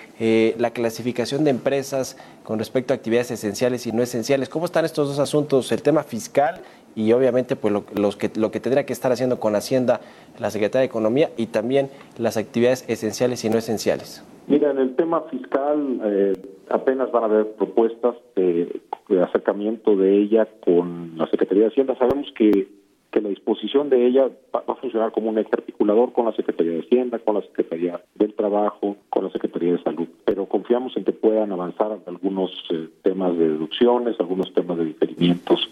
la 0.59 0.71
clasificación 0.71 1.43
de 1.43 1.51
empresas 1.51 2.17
con 2.45 2.61
respecto 2.61 2.95
a 2.95 2.97
actividades 2.97 3.33
esenciales 3.33 3.85
y 3.89 3.91
no 3.91 4.05
esenciales. 4.05 4.49
¿Cómo 4.49 4.67
están 4.67 4.85
estos 4.85 5.09
dos 5.09 5.19
asuntos, 5.19 5.73
el 5.73 5.83
tema 5.83 6.05
fiscal 6.05 6.61
y 6.95 7.13
obviamente 7.13 7.57
pues 7.57 7.73
lo, 7.73 7.85
los 7.95 8.17
que, 8.17 8.31
lo 8.37 8.51
que 8.51 8.61
tendría 8.61 8.85
que 8.87 8.93
estar 8.93 9.13
haciendo 9.13 9.41
con 9.41 9.55
Hacienda 9.55 10.01
la 10.39 10.51
Secretaría 10.51 10.83
de 10.83 10.87
Economía 10.87 11.31
y 11.37 11.47
también 11.47 11.89
las 12.19 12.37
actividades 12.37 12.89
esenciales 12.89 13.45
y 13.45 13.51
no 13.51 13.59
esenciales. 13.59 14.25
Mira, 14.47 14.71
en 14.71 14.79
el 14.79 14.97
tema 14.97 15.23
fiscal 15.31 16.01
eh, 16.05 16.33
apenas 16.69 17.11
van 17.13 17.23
a 17.25 17.27
haber 17.27 17.53
propuestas 17.53 18.17
de, 18.35 18.81
acercamiento 19.23 19.95
de 19.95 20.17
ella 20.19 20.49
con 20.65 21.13
la 21.17 21.27
Secretaría 21.29 21.65
de 21.65 21.69
Hacienda. 21.69 21.97
Sabemos 21.99 22.33
que, 22.37 22.67
que 23.11 23.21
la 23.21 23.29
disposición 23.29 23.91
de 23.91 24.07
ella 24.07 24.31
va, 24.55 24.65
a 24.67 24.75
funcionar 24.77 25.13
como 25.13 25.29
un 25.29 25.39
eje 25.39 25.51
articulador 25.53 26.13
con 26.13 26.25
la 26.25 26.33
Secretaría 26.33 26.73
de 26.73 26.81
Hacienda, 26.81 27.19
con 27.19 27.35
la 27.35 27.43
Secretaría 27.43 28.01
del 28.15 28.33
Trabajo, 28.35 28.97
con 29.11 29.25
la 29.25 29.31
Secretaría 29.31 29.73
de 29.73 29.83
Salud. 29.83 30.09
Pero 30.25 30.47
confiamos 30.47 30.97
en 30.97 31.05
que 31.05 31.13
puedan 31.13 31.53
avanzar 31.53 31.99
algunos 32.07 32.51
eh, 32.71 32.89
temas 33.03 33.37
de 33.37 33.51
deducciones, 33.51 34.19
algunos 34.19 34.53
temas 34.55 34.79
de 34.79 34.87
diferimientos 34.87 35.69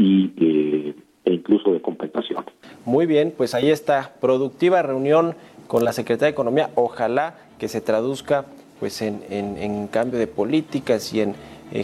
y, 0.00 0.32
eh, 0.38 0.94
e 1.24 1.32
incluso 1.34 1.72
de 1.72 1.80
compensación. 1.80 2.44
Muy 2.86 3.06
bien, 3.06 3.32
pues 3.36 3.54
ahí 3.54 3.70
está, 3.70 4.14
productiva 4.20 4.82
reunión 4.82 5.34
con 5.66 5.84
la 5.84 5.92
Secretaría 5.92 6.28
de 6.28 6.32
Economía, 6.32 6.70
ojalá 6.74 7.34
que 7.58 7.68
se 7.68 7.80
traduzca 7.80 8.46
pues 8.80 9.02
en, 9.02 9.22
en, 9.28 9.86
cambio 9.88 10.18
de 10.18 10.26
políticas 10.26 11.12
y 11.12 11.20
en, 11.20 11.34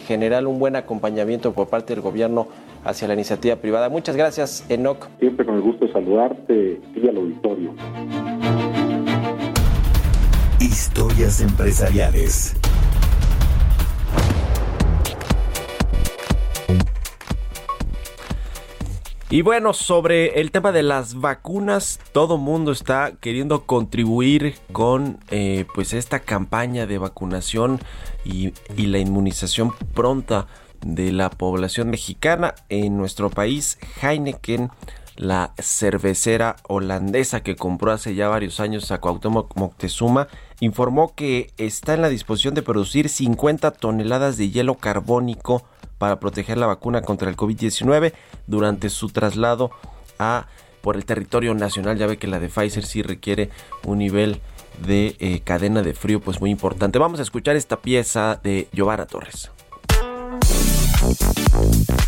general 0.06 0.46
un 0.46 0.58
buen 0.58 0.74
acompañamiento 0.74 1.52
por 1.52 1.68
parte 1.68 1.94
del 1.94 2.02
gobierno 2.02 2.48
hacia 2.84 3.06
la 3.06 3.14
iniciativa 3.14 3.54
privada. 3.56 3.88
Muchas 3.90 4.16
gracias, 4.16 4.64
Enoc. 4.70 5.08
Siempre 5.20 5.44
con 5.44 5.56
el 5.56 5.60
gusto 5.60 5.86
de 5.86 5.92
saludarte 5.92 6.80
y 6.96 7.08
al 7.08 7.16
auditorio. 7.18 7.74
Historias 10.58 11.42
empresariales. 11.42 12.56
Y 19.28 19.42
bueno, 19.42 19.72
sobre 19.72 20.40
el 20.40 20.52
tema 20.52 20.70
de 20.70 20.84
las 20.84 21.14
vacunas, 21.20 21.98
todo 22.12 22.38
mundo 22.38 22.70
está 22.70 23.14
queriendo 23.20 23.66
contribuir 23.66 24.54
con 24.70 25.18
eh, 25.30 25.66
pues 25.74 25.94
esta 25.94 26.20
campaña 26.20 26.86
de 26.86 26.98
vacunación 26.98 27.80
y, 28.24 28.52
la 28.76 28.98
inmunización 28.98 29.72
pronta 29.94 30.46
de 30.80 31.10
la 31.10 31.28
población 31.28 31.90
mexicana 31.90 32.54
en 32.68 32.96
nuestro 32.96 33.28
país. 33.28 33.78
Heineken 34.00 34.70
la 35.16 35.54
cervecera 35.60 36.54
holandesa 36.68 37.42
que 37.42 37.56
compró 37.56 37.90
hace 37.90 38.14
ya 38.14 38.28
varios 38.28 38.60
años 38.60 38.92
a 38.92 39.00
Cuauhtémoc 39.00 39.56
Moctezuma, 39.56 40.28
informó 40.60 41.16
que 41.16 41.50
está 41.56 41.94
en 41.94 42.02
la 42.02 42.10
disposición 42.10 42.54
de 42.54 42.62
producir 42.62 43.08
50 43.08 43.72
toneladas 43.72 44.36
de 44.36 44.50
hielo 44.50 44.76
carbónico 44.76 45.64
para 45.98 46.20
proteger 46.20 46.58
la 46.58 46.66
vacuna 46.66 47.02
contra 47.02 47.28
el 47.28 47.36
COVID-19 47.36 48.12
durante 48.46 48.90
su 48.90 49.08
traslado 49.08 49.70
a 50.18 50.46
por 50.80 50.96
el 50.96 51.04
territorio 51.04 51.54
nacional. 51.54 51.98
Ya 51.98 52.06
ve 52.06 52.18
que 52.18 52.26
la 52.26 52.38
de 52.38 52.48
Pfizer 52.48 52.84
sí 52.84 53.02
requiere 53.02 53.50
un 53.84 53.98
nivel 53.98 54.40
de 54.86 55.16
eh, 55.18 55.40
cadena 55.42 55.82
de 55.82 55.94
frío 55.94 56.20
pues 56.20 56.40
muy 56.40 56.50
importante. 56.50 56.98
Vamos 56.98 57.18
a 57.20 57.22
escuchar 57.22 57.56
esta 57.56 57.80
pieza 57.80 58.38
de 58.42 58.68
Giovanna 58.72 59.06
Torres. 59.06 59.50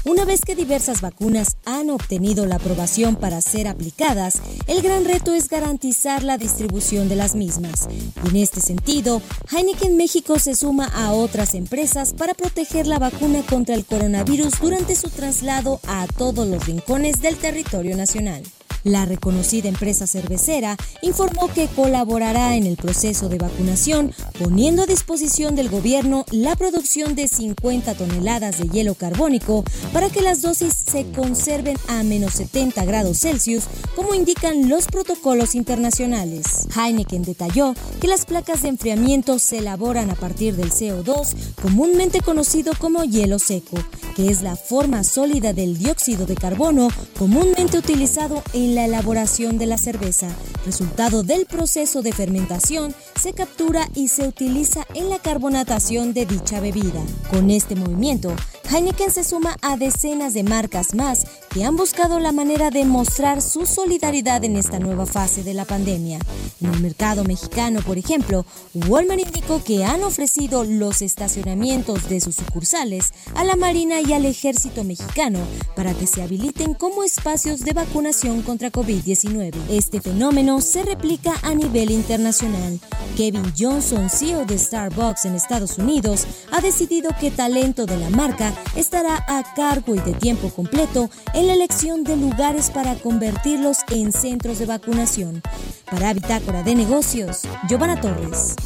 Una 0.04 0.24
vez 0.24 0.40
que 0.40 0.54
diversas 0.54 1.00
vacunas 1.00 1.56
han 1.64 1.90
obtenido 1.90 2.46
la 2.46 2.56
aprobación 2.56 3.16
para 3.16 3.40
ser 3.40 3.68
aplicadas, 3.68 4.40
el 4.66 4.82
gran 4.82 5.04
reto 5.04 5.34
es 5.34 5.48
garantizar 5.48 6.22
la 6.22 6.38
distribución 6.38 7.08
de 7.08 7.16
las 7.16 7.34
mismas. 7.34 7.88
en 8.24 8.36
este 8.36 8.60
sentido, 8.60 9.22
Heineken 9.50 9.96
México 9.96 10.38
se 10.38 10.54
suma 10.54 10.86
a 10.86 11.12
otras 11.12 11.54
empresas 11.54 12.14
para 12.14 12.34
proteger 12.34 12.86
la 12.86 12.98
vacuna 12.98 13.42
contra 13.42 13.74
el 13.74 13.84
coronavirus 13.84 14.60
durante 14.60 14.94
su 14.96 15.10
traslado 15.10 15.80
a 15.86 16.06
todos 16.06 16.46
los 16.48 16.66
rincones 16.66 17.20
del 17.20 17.36
territorio 17.36 17.96
nacional. 17.96 18.42
La 18.84 19.04
reconocida 19.04 19.68
empresa 19.68 20.06
cervecera 20.06 20.76
informó 21.02 21.48
que 21.48 21.66
colaborará 21.68 22.56
en 22.56 22.66
el 22.66 22.76
proceso 22.76 23.28
de 23.28 23.38
vacunación, 23.38 24.12
poniendo 24.38 24.82
a 24.82 24.86
disposición 24.86 25.56
del 25.56 25.68
gobierno 25.68 26.24
la 26.30 26.56
producción 26.56 27.14
de 27.14 27.28
50 27.28 27.94
toneladas 27.94 28.58
de 28.58 28.68
hielo 28.68 28.94
carbónico 28.94 29.64
para 29.92 30.10
que 30.10 30.22
las 30.22 30.42
dosis 30.42 30.74
se 30.74 31.10
conserven 31.10 31.76
a 31.88 32.02
menos 32.02 32.34
70 32.34 32.84
grados 32.84 33.20
Celsius, 33.20 33.64
como 33.96 34.14
indican 34.14 34.68
los 34.68 34.86
protocolos 34.86 35.54
internacionales. 35.54 36.68
Heineken 36.76 37.22
detalló 37.22 37.74
que 38.00 38.08
las 38.08 38.26
placas 38.26 38.62
de 38.62 38.68
enfriamiento 38.68 39.38
se 39.38 39.58
elaboran 39.58 40.10
a 40.10 40.14
partir 40.14 40.54
del 40.56 40.70
CO2, 40.70 41.34
comúnmente 41.60 42.20
conocido 42.20 42.72
como 42.78 43.04
hielo 43.04 43.38
seco, 43.38 43.76
que 44.14 44.28
es 44.28 44.42
la 44.42 44.56
forma 44.56 45.04
sólida 45.04 45.52
del 45.52 45.78
dióxido 45.78 46.26
de 46.26 46.34
carbono 46.34 46.88
comúnmente 47.18 47.78
utilizado 47.78 48.42
en 48.52 48.67
la 48.74 48.84
elaboración 48.84 49.58
de 49.58 49.66
la 49.66 49.78
cerveza. 49.78 50.28
Resultado 50.64 51.22
del 51.22 51.46
proceso 51.46 52.02
de 52.02 52.12
fermentación 52.12 52.94
se 53.20 53.32
captura 53.32 53.88
y 53.94 54.08
se 54.08 54.26
utiliza 54.26 54.86
en 54.94 55.08
la 55.08 55.18
carbonatación 55.18 56.12
de 56.14 56.26
dicha 56.26 56.60
bebida. 56.60 57.02
Con 57.30 57.50
este 57.50 57.74
movimiento, 57.74 58.34
Heineken 58.70 59.10
se 59.10 59.24
suma 59.24 59.56
a 59.62 59.78
decenas 59.78 60.34
de 60.34 60.42
marcas 60.42 60.94
más 60.94 61.24
que 61.48 61.64
han 61.64 61.76
buscado 61.76 62.20
la 62.20 62.32
manera 62.32 62.70
de 62.70 62.84
mostrar 62.84 63.40
su 63.40 63.64
solidaridad 63.64 64.44
en 64.44 64.56
esta 64.56 64.78
nueva 64.78 65.06
fase 65.06 65.42
de 65.42 65.54
la 65.54 65.64
pandemia. 65.64 66.18
En 66.60 66.74
el 66.74 66.80
mercado 66.80 67.24
mexicano, 67.24 67.80
por 67.80 67.96
ejemplo, 67.96 68.44
Walmart 68.74 69.20
indicó 69.20 69.64
que 69.64 69.84
han 69.84 70.02
ofrecido 70.02 70.64
los 70.64 71.00
estacionamientos 71.00 72.10
de 72.10 72.20
sus 72.20 72.36
sucursales 72.36 73.14
a 73.34 73.44
la 73.44 73.56
Marina 73.56 74.02
y 74.02 74.12
al 74.12 74.26
Ejército 74.26 74.84
mexicano 74.84 75.38
para 75.74 75.94
que 75.94 76.06
se 76.06 76.20
habiliten 76.20 76.74
como 76.74 77.04
espacios 77.04 77.60
de 77.60 77.72
vacunación 77.72 78.42
contra 78.58 78.72
COVID-19. 78.72 79.54
Este 79.68 80.00
fenómeno 80.00 80.60
se 80.60 80.82
replica 80.82 81.32
a 81.42 81.54
nivel 81.54 81.92
internacional. 81.92 82.80
Kevin 83.16 83.52
Johnson, 83.56 84.10
CEO 84.10 84.46
de 84.46 84.58
Starbucks 84.58 85.26
en 85.26 85.36
Estados 85.36 85.78
Unidos, 85.78 86.26
ha 86.50 86.60
decidido 86.60 87.10
que 87.20 87.30
talento 87.30 87.86
de 87.86 87.96
la 87.96 88.10
marca 88.10 88.52
estará 88.74 89.24
a 89.28 89.44
cargo 89.54 89.94
y 89.94 90.00
de 90.00 90.12
tiempo 90.12 90.50
completo 90.50 91.08
en 91.34 91.46
la 91.46 91.52
elección 91.52 92.02
de 92.02 92.16
lugares 92.16 92.70
para 92.70 92.96
convertirlos 92.96 93.78
en 93.92 94.10
centros 94.10 94.58
de 94.58 94.66
vacunación. 94.66 95.40
Para 95.88 96.12
Bitácora 96.12 96.64
de 96.64 96.74
Negocios, 96.74 97.42
Giovanna 97.68 98.00
Torres. 98.00 98.56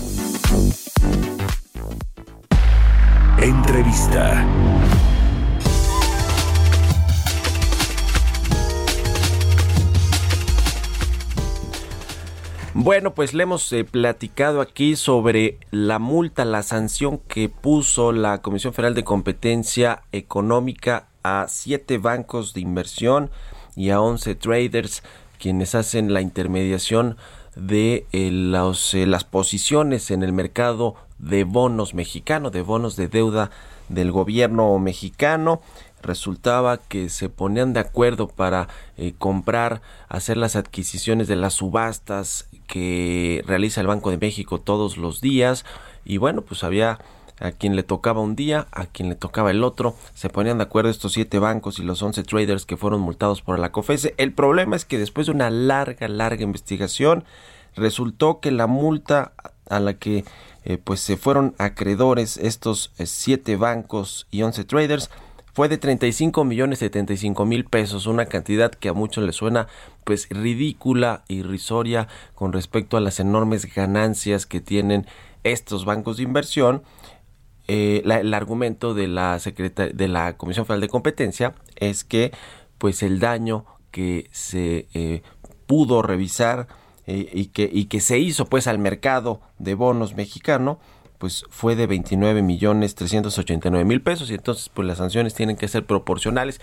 Entrevista. 3.43 4.47
Bueno, 12.75 13.13
pues 13.13 13.35
le 13.35 13.43
hemos 13.43 13.71
eh, 13.75 13.85
platicado 13.85 14.63
aquí 14.63 14.97
sobre 14.97 15.59
la 15.71 15.99
multa, 15.99 16.47
la 16.47 16.63
sanción 16.63 17.19
que 17.19 17.51
puso 17.51 18.13
la 18.13 18.41
Comisión 18.41 18.73
Federal 18.73 18.95
de 18.95 19.05
Competencia 19.05 20.05
Económica 20.11 21.09
a 21.23 21.47
siete 21.49 21.99
bancos 21.99 22.55
de 22.55 22.63
inversión 22.63 23.31
y 23.77 23.91
a 23.91 24.01
11 24.01 24.37
traders 24.37 25.03
quienes 25.39 25.75
hacen 25.75 26.15
la 26.15 26.23
intermediación 26.23 27.19
de 27.57 28.07
eh, 28.13 28.31
los, 28.31 28.95
eh, 28.95 29.07
las 29.07 29.25
posiciones 29.25 30.11
en 30.11 30.23
el 30.23 30.33
mercado 30.33 30.95
de 31.19 31.45
bonos 31.45 31.93
mexicano, 31.93 32.51
de 32.51 32.63
bonos 32.63 32.97
de 32.97 33.09
deuda 33.09 33.51
del 33.91 34.13
gobierno 34.13 34.79
mexicano. 34.79 35.61
Resultaba 36.03 36.79
que 36.79 37.09
se 37.09 37.29
ponían 37.29 37.73
de 37.73 37.81
acuerdo 37.81 38.27
para 38.27 38.69
eh, 38.97 39.15
comprar, 39.19 39.83
hacer 40.09 40.37
las 40.37 40.57
adquisiciones 40.57 41.29
de 41.29 41.37
las 41.37 41.55
subastas 41.55 42.49
que 42.73 43.45
realiza 43.47 43.83
el 43.83 43.87
Banco 43.87 44.11
de 44.11 44.17
México 44.17 44.59
todos 44.59 44.97
los 44.97 45.21
días. 45.21 45.67
Y 46.07 46.17
bueno, 46.17 46.41
pues 46.41 46.65
había 46.65 47.01
a 47.39 47.51
quien 47.51 47.77
le 47.77 47.83
tocaba 47.83 48.23
un 48.23 48.35
día, 48.35 48.67
a 48.73 48.87
quien 48.87 49.11
le 49.11 49.15
tocaba 49.15 49.51
el 49.51 49.63
otro. 49.63 49.95
Se 50.15 50.31
ponían 50.31 50.57
de 50.57 50.65
acuerdo 50.65 50.89
estos 50.89 51.13
siete 51.13 51.39
bancos 51.39 51.79
y 51.79 51.83
los 51.83 52.03
once 52.03 52.23
traders 52.23 52.65
que 52.65 52.79
fueron 52.79 53.03
multados 53.03 53.43
por 53.43 53.59
la 53.59 53.73
COFESE. 53.73 54.15
El 54.17 54.33
problema 54.33 54.75
es 54.75 54.87
que 54.87 54.99
después 54.99 55.27
de 55.27 55.35
una 55.35 55.51
larga, 55.51 56.09
larga 56.09 56.45
investigación, 56.45 57.25
resultó 57.77 58.41
que 58.41 58.51
la 58.53 58.67
multa 58.67 59.33
a 59.69 59.79
la 59.79 59.93
que 59.93 60.25
eh, 60.65 60.79
pues 60.83 61.01
se 61.01 61.19
fueron 61.19 61.55
acreedores 61.59 62.39
estos 62.39 62.91
eh, 62.97 63.05
siete 63.05 63.57
bancos 63.57 64.27
y 64.31 64.45
once 64.45 64.65
traders 64.65 65.11
fue 65.53 65.69
de 65.69 65.79
35 65.79 66.45
millones 66.45 66.79
75 66.79 67.45
mil 67.45 67.65
pesos, 67.65 68.07
una 68.07 68.27
cantidad 68.27 68.71
que 68.71 68.89
a 68.89 68.93
muchos 68.93 69.25
les 69.25 69.37
suena 69.37 69.69
pues 70.05 70.29
ridícula, 70.31 71.25
irrisoria 71.29 72.09
con 72.35 72.53
respecto 72.53 72.97
a 72.97 73.01
las 73.01 73.21
enormes 73.21 73.73
ganancias 73.75 74.47
que 74.47 74.61
tienen 74.61 75.07
estos 75.45 75.85
bancos 75.85 76.17
de 76.17 76.23
inversión. 76.23 76.83
Eh, 77.69 78.03
el 78.05 78.35
argumento 78.35 78.95
de 78.95 79.09
la, 79.09 79.39
de 79.39 80.09
la 80.09 80.37
Comisión 80.37 80.67
Federal 80.67 80.81
de 80.81 80.89
Competencia 80.89 81.55
es 81.77 82.03
que 82.03 82.33
pues 82.79 83.03
el 83.03 83.21
daño 83.21 83.65
que 83.91 84.29
se 84.33 84.89
eh, 84.95 85.23
pudo 85.67 86.03
revisar 86.03 86.67
eh, 87.07 87.31
y, 87.33 87.47
que, 87.47 87.69
y 87.73 87.85
que 87.85 88.01
se 88.01 88.19
hizo 88.19 88.47
pues 88.47 88.67
al 88.67 88.79
mercado 88.79 89.41
de 89.59 89.75
bonos 89.75 90.15
mexicano 90.15 90.81
pues 91.23 91.45
fue 91.51 91.77
de 91.77 91.87
29 91.87 92.43
millones 92.43 92.97
389 92.97 93.85
mil 93.85 94.03
pesos 94.03 94.29
y 94.33 94.35
entonces 94.35 94.69
pues 94.69 94.89
las 94.89 94.99
sanciones 94.99 95.35
tienen 95.35 95.57
que 95.57 95.69
ser 95.69 95.87
proporcionales 95.87 96.61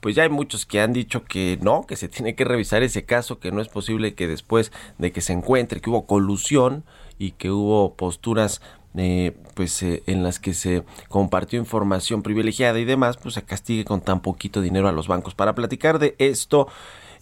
pues 0.00 0.16
ya 0.16 0.24
hay 0.24 0.28
muchos 0.28 0.66
que 0.66 0.80
han 0.80 0.92
dicho 0.92 1.22
que 1.22 1.60
no, 1.62 1.86
que 1.86 1.94
se 1.94 2.08
tiene 2.08 2.34
que 2.34 2.44
revisar 2.44 2.82
ese 2.82 3.04
caso, 3.04 3.38
que 3.38 3.52
no 3.52 3.60
es 3.60 3.68
posible 3.68 4.14
que 4.16 4.26
después 4.26 4.72
de 4.98 5.12
que 5.12 5.20
se 5.20 5.32
encuentre 5.32 5.80
que 5.80 5.90
hubo 5.90 6.06
colusión 6.06 6.82
y 7.18 7.32
que 7.32 7.52
hubo 7.52 7.94
posturas 7.94 8.60
eh, 8.96 9.36
pues 9.54 9.80
eh, 9.84 10.02
en 10.06 10.24
las 10.24 10.40
que 10.40 10.54
se 10.54 10.82
compartió 11.08 11.60
información 11.60 12.24
privilegiada 12.24 12.80
y 12.80 12.84
demás, 12.84 13.16
pues 13.16 13.34
se 13.36 13.42
castigue 13.42 13.84
con 13.84 14.00
tan 14.00 14.22
poquito 14.22 14.60
dinero 14.60 14.88
a 14.88 14.92
los 14.92 15.06
bancos. 15.06 15.36
Para 15.36 15.54
platicar 15.54 16.00
de 16.00 16.16
esto, 16.18 16.66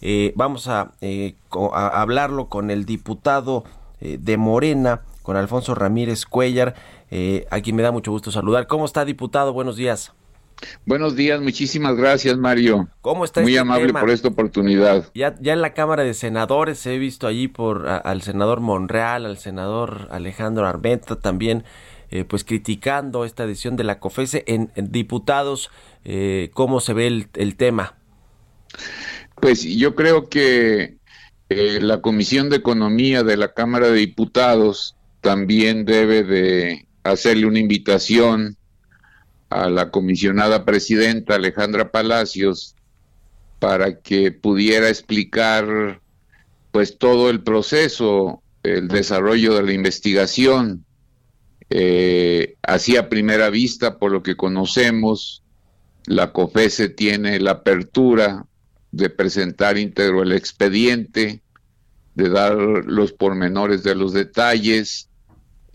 eh, 0.01 0.33
vamos 0.35 0.67
a, 0.67 0.93
a, 1.51 2.01
hablarlo 2.01 2.49
con 2.49 2.71
el 2.71 2.85
diputado 2.85 3.63
de 4.01 4.37
Morena, 4.37 5.01
con 5.29 5.37
Alfonso 5.37 5.75
Ramírez 5.75 6.25
Cuellar, 6.25 6.73
a 7.51 7.61
quien 7.61 7.75
me 7.75 7.83
da 7.83 7.91
mucho 7.91 8.09
gusto 8.09 8.31
saludar. 8.31 8.65
¿Cómo 8.65 8.85
está, 8.85 9.05
diputado? 9.05 9.53
Buenos 9.53 9.75
días. 9.75 10.11
Buenos 10.87 11.15
días, 11.15 11.39
muchísimas 11.39 11.95
gracias 11.95 12.35
Mario. 12.35 12.89
¿Cómo 13.01 13.25
está? 13.25 13.41
Muy 13.41 13.51
este 13.51 13.59
amable 13.59 13.93
por 13.93 14.09
esta 14.09 14.29
oportunidad. 14.29 15.07
Ya, 15.13 15.35
ya 15.39 15.53
en 15.53 15.61
la 15.61 15.75
Cámara 15.75 16.03
de 16.03 16.15
Senadores 16.15 16.83
he 16.87 16.97
visto 16.97 17.27
allí 17.27 17.47
por 17.47 17.87
al 17.87 18.23
senador 18.23 18.59
Monreal, 18.59 19.27
al 19.27 19.37
senador 19.37 20.07
Alejandro 20.09 20.65
Armenta 20.65 21.15
también, 21.15 21.63
eh, 22.09 22.23
pues 22.23 22.43
criticando 22.43 23.23
esta 23.23 23.45
decisión 23.45 23.75
de 23.75 23.83
la 23.83 23.99
COFESE 23.99 24.45
en, 24.47 24.71
diputados. 24.75 25.69
Eh, 26.05 26.49
¿Cómo 26.55 26.79
se 26.81 26.93
ve 26.93 27.05
el, 27.35 27.55
tema? 27.55 27.99
Pues 29.35 29.61
yo 29.61 29.93
creo 29.93 30.27
que 30.27 30.97
eh, 31.49 31.77
la 31.83 32.01
Comisión 32.01 32.49
de 32.49 32.55
Economía 32.55 33.21
de 33.21 33.37
la 33.37 33.53
Cámara 33.53 33.89
de 33.89 33.99
Diputados 33.99 34.95
también 35.21 35.85
debe 35.85 36.23
de 36.23 36.87
hacerle 37.03 37.45
una 37.45 37.59
invitación 37.59 38.57
a 39.49 39.69
la 39.69 39.89
comisionada 39.89 40.65
presidenta 40.65 41.35
Alejandra 41.35 41.91
Palacios 41.91 42.75
para 43.59 43.99
que 43.99 44.31
pudiera 44.31 44.89
explicar 44.89 46.01
pues 46.71 46.97
todo 46.97 47.29
el 47.29 47.41
proceso, 47.41 48.41
el 48.63 48.87
desarrollo 48.87 49.55
de 49.55 49.63
la 49.63 49.73
investigación. 49.73 50.85
Eh, 51.69 52.55
así 52.61 52.95
a 52.95 53.09
primera 53.09 53.49
vista, 53.49 53.97
por 53.97 54.11
lo 54.11 54.23
que 54.23 54.35
conocemos, 54.35 55.43
la 56.05 56.31
COFESE 56.31 56.89
tiene 56.89 57.39
la 57.39 57.51
apertura 57.51 58.45
de 58.91 59.09
presentar 59.09 59.77
íntegro 59.77 60.23
el 60.23 60.31
expediente, 60.31 61.41
de 62.15 62.29
dar 62.29 62.55
los 62.55 63.13
pormenores 63.13 63.83
de 63.83 63.95
los 63.95 64.13
detalles, 64.13 65.08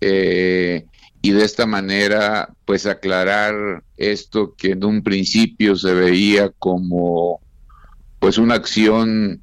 eh, 0.00 0.86
y 1.22 1.30
de 1.30 1.44
esta 1.44 1.66
manera 1.66 2.54
pues 2.64 2.86
aclarar 2.86 3.82
esto 3.96 4.54
que 4.56 4.72
en 4.72 4.84
un 4.84 5.02
principio 5.02 5.76
se 5.76 5.94
veía 5.94 6.50
como 6.50 7.40
pues 8.18 8.38
una 8.38 8.54
acción 8.54 9.40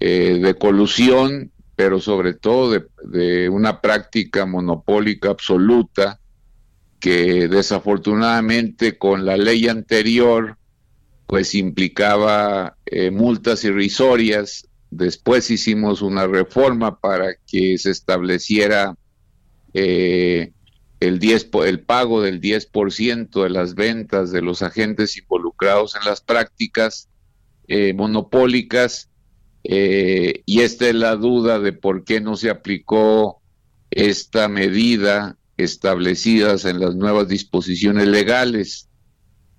eh, 0.00 0.38
de 0.42 0.54
colusión 0.54 1.50
pero 1.76 2.00
sobre 2.00 2.32
todo 2.32 2.70
de, 3.04 3.48
una 3.50 3.80
práctica 3.82 4.46
monopólica 4.46 5.28
absoluta 5.28 6.18
que 6.98 7.48
desafortunadamente 7.48 8.96
con 8.96 9.26
la 9.26 9.36
ley 9.36 9.68
anterior 9.68 10.56
pues 11.26 11.54
implicaba 11.54 12.76
eh, 12.86 13.10
multas 13.10 13.62
irrisorias. 13.64 14.68
Después 14.90 15.50
hicimos 15.50 16.00
una 16.00 16.26
reforma 16.26 16.98
para 16.98 17.34
que 17.46 17.76
se 17.78 17.90
estableciera 17.90 18.96
eh, 19.78 20.52
el, 21.00 21.18
10, 21.18 21.50
el 21.66 21.80
pago 21.80 22.22
del 22.22 22.40
10% 22.40 23.42
de 23.42 23.50
las 23.50 23.74
ventas 23.74 24.32
de 24.32 24.40
los 24.40 24.62
agentes 24.62 25.18
involucrados 25.18 25.94
en 25.96 26.08
las 26.08 26.22
prácticas 26.22 27.10
eh, 27.68 27.92
monopólicas. 27.92 29.10
Eh, 29.64 30.42
y 30.46 30.60
esta 30.60 30.88
es 30.88 30.94
la 30.94 31.16
duda 31.16 31.58
de 31.58 31.74
por 31.74 32.04
qué 32.04 32.22
no 32.22 32.36
se 32.36 32.48
aplicó 32.48 33.42
esta 33.90 34.48
medida 34.48 35.36
establecidas 35.58 36.64
en 36.64 36.80
las 36.80 36.94
nuevas 36.94 37.28
disposiciones 37.28 38.08
legales. 38.08 38.88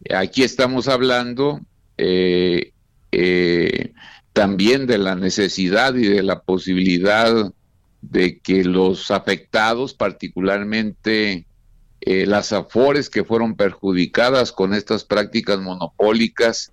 Aquí 0.10 0.42
estamos 0.42 0.88
hablando 0.88 1.62
eh, 1.98 2.72
también 4.34 4.88
de 4.88 4.98
la 4.98 5.16
necesidad 5.16 5.94
y 5.94 6.08
de 6.08 6.24
la 6.24 6.42
posibilidad 6.42 7.54
de 8.02 8.40
que 8.40 8.64
los 8.64 9.12
afectados, 9.12 9.94
particularmente 9.94 11.46
eh, 12.02 12.26
las 12.26 12.54
afores 12.54 13.10
que 13.10 13.24
fueron 13.24 13.56
perjudicadas 13.56 14.52
con 14.52 14.74
estas 14.74 15.04
prácticas 15.04 15.60
monopólicas, 15.60 16.70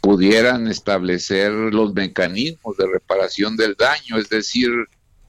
pudieran 0.00 0.68
establecer 0.68 1.50
los 1.52 1.94
mecanismos 1.94 2.76
de 2.76 2.86
reparación 2.86 3.56
del 3.56 3.74
daño. 3.74 4.18
Es 4.18 4.28
decir, 4.28 4.70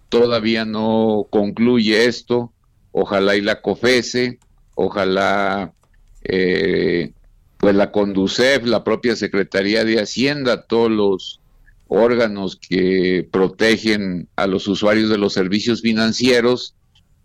todavía 0.09 0.65
no 0.65 1.27
concluye 1.29 2.05
esto. 2.05 2.51
Ojalá 2.91 3.35
y 3.35 3.41
la 3.41 3.61
COFESE, 3.61 4.39
ojalá 4.75 5.73
eh, 6.23 7.13
pues 7.57 7.75
la 7.75 7.91
CONDUCEF, 7.91 8.65
la 8.65 8.83
propia 8.83 9.15
Secretaría 9.15 9.83
de 9.83 10.01
Hacienda, 10.01 10.63
todos 10.63 10.91
los 10.91 11.41
órganos 11.89 12.55
que 12.55 13.27
protegen 13.29 14.29
a 14.35 14.47
los 14.47 14.67
usuarios 14.67 15.09
de 15.09 15.17
los 15.17 15.33
servicios 15.33 15.81
financieros, 15.81 16.75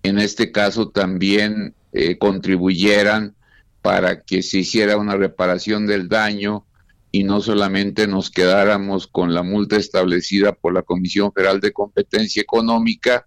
en 0.02 0.18
este 0.18 0.50
caso 0.50 0.88
también 0.88 1.74
eh, 1.92 2.18
contribuyeran 2.18 3.36
para 3.82 4.22
que 4.22 4.42
se 4.42 4.58
hiciera 4.58 4.96
una 4.96 5.16
reparación 5.16 5.86
del 5.86 6.08
daño 6.08 6.64
y 7.12 7.22
no 7.24 7.40
solamente 7.40 8.08
nos 8.08 8.30
quedáramos 8.30 9.06
con 9.06 9.34
la 9.34 9.42
multa 9.42 9.76
establecida 9.76 10.52
por 10.52 10.72
la 10.74 10.82
Comisión 10.82 11.32
Federal 11.32 11.60
de 11.60 11.72
Competencia 11.72 12.42
Económica, 12.42 13.26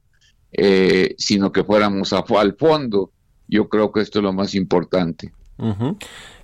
eh, 0.51 1.13
sino 1.17 1.51
que 1.51 1.63
fuéramos 1.63 2.11
al 2.11 2.55
fondo. 2.57 3.11
Yo 3.47 3.69
creo 3.69 3.91
que 3.91 4.01
esto 4.01 4.19
es 4.19 4.23
lo 4.23 4.33
más 4.33 4.55
importante. 4.55 5.31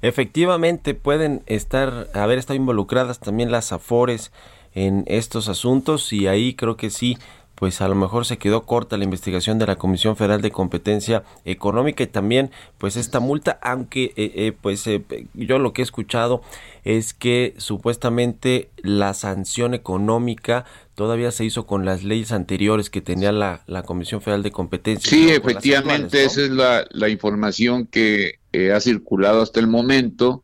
Efectivamente, 0.01 0.93
pueden 0.93 1.43
estar, 1.45 2.07
haber 2.13 2.37
estado 2.37 2.57
involucradas 2.57 3.19
también 3.19 3.51
las 3.51 3.71
AFORES 3.71 4.31
en 4.75 5.03
estos 5.07 5.49
asuntos 5.49 6.11
y 6.13 6.27
ahí 6.27 6.55
creo 6.55 6.77
que 6.77 6.89
sí 6.89 7.17
pues 7.63 7.81
a 7.81 7.87
lo 7.87 7.95
mejor 7.95 8.25
se 8.25 8.37
quedó 8.37 8.65
corta 8.65 8.97
la 8.97 9.03
investigación 9.03 9.59
de 9.59 9.67
la 9.67 9.77
Comisión 9.77 10.17
Federal 10.17 10.41
de 10.41 10.51
Competencia 10.51 11.23
Económica 11.45 12.03
y 12.03 12.07
también 12.07 12.51
pues 12.77 12.97
esta 12.97 13.19
multa, 13.19 13.59
aunque 13.61 14.05
eh, 14.17 14.33
eh, 14.35 14.53
pues 14.59 14.85
eh, 14.87 15.01
yo 15.33 15.59
lo 15.59 15.71
que 15.71 15.81
he 15.81 15.85
escuchado 15.85 16.41
es 16.83 17.13
que 17.13 17.53
supuestamente 17.57 18.69
la 18.77 19.13
sanción 19.13 19.73
económica 19.73 20.65
todavía 20.95 21.31
se 21.31 21.45
hizo 21.45 21.65
con 21.65 21.85
las 21.85 22.03
leyes 22.03 22.31
anteriores 22.31 22.89
que 22.89 23.01
tenía 23.01 23.31
la, 23.31 23.61
la 23.67 23.83
Comisión 23.83 24.21
Federal 24.21 24.43
de 24.43 24.51
Competencia. 24.51 25.09
Sí, 25.09 25.29
efectivamente, 25.29 26.25
esa 26.25 26.41
es 26.41 26.49
la, 26.49 26.85
la 26.89 27.07
información 27.07 27.85
que 27.87 28.39
ha 28.73 28.79
circulado 28.79 29.41
hasta 29.41 29.59
el 29.59 29.67
momento. 29.67 30.43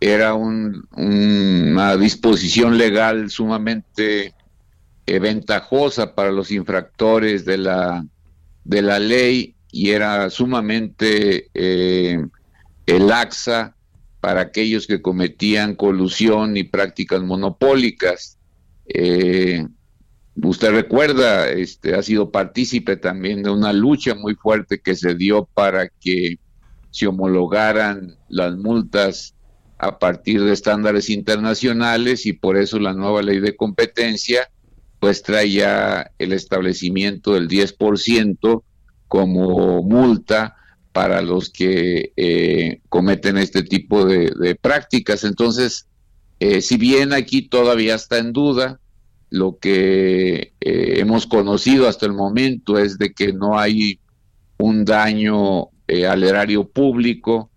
Era 0.00 0.34
un, 0.34 0.86
una 0.92 1.96
disposición 1.96 2.78
legal 2.78 3.30
sumamente 3.30 4.34
ventajosa 5.06 6.14
para 6.14 6.30
los 6.32 6.50
infractores 6.50 7.44
de 7.44 7.58
la, 7.58 8.06
de 8.64 8.82
la 8.82 8.98
ley 8.98 9.54
y 9.70 9.90
era 9.90 10.30
sumamente 10.30 11.50
eh, 11.52 12.24
laxa 12.86 13.74
para 14.20 14.40
aquellos 14.40 14.86
que 14.86 15.02
cometían 15.02 15.74
colusión 15.74 16.56
y 16.56 16.64
prácticas 16.64 17.22
monopólicas. 17.22 18.38
Eh, 18.86 19.66
usted 20.42 20.70
recuerda, 20.70 21.50
este, 21.50 21.94
ha 21.94 22.02
sido 22.02 22.30
partícipe 22.30 22.96
también 22.96 23.42
de 23.42 23.50
una 23.50 23.72
lucha 23.72 24.14
muy 24.14 24.34
fuerte 24.36 24.80
que 24.80 24.94
se 24.94 25.14
dio 25.14 25.44
para 25.44 25.88
que 25.88 26.38
se 26.90 27.06
homologaran 27.08 28.16
las 28.28 28.56
multas 28.56 29.34
a 29.84 29.98
partir 29.98 30.42
de 30.42 30.52
estándares 30.52 31.10
internacionales 31.10 32.24
y 32.24 32.32
por 32.32 32.56
eso 32.56 32.78
la 32.78 32.94
nueva 32.94 33.22
ley 33.22 33.38
de 33.38 33.54
competencia 33.54 34.48
pues 34.98 35.22
trae 35.22 35.50
ya 35.50 36.10
el 36.18 36.32
establecimiento 36.32 37.34
del 37.34 37.48
10% 37.48 38.62
como 39.08 39.82
multa 39.82 40.56
para 40.92 41.20
los 41.20 41.50
que 41.50 42.12
eh, 42.16 42.80
cometen 42.88 43.36
este 43.36 43.62
tipo 43.62 44.06
de, 44.06 44.56
prácticas. 44.58 45.24
Entonces, 45.24 45.88
eh, 46.40 46.62
si 46.62 46.78
bien 46.78 47.12
aquí 47.12 47.42
todavía 47.42 47.96
está 47.96 48.16
en 48.16 48.32
duda, 48.32 48.80
lo 49.28 49.58
que 49.58 50.54
eh, 50.60 50.94
hemos 50.96 51.26
conocido 51.26 51.86
hasta 51.86 52.06
el 52.06 52.14
momento 52.14 52.78
es 52.78 52.96
de 52.96 53.12
que 53.12 53.34
no 53.34 53.58
hay 53.58 54.00
un 54.56 54.86
daño 54.86 55.68
al 56.08 56.24
erario 56.24 56.66
público, 56.66 57.50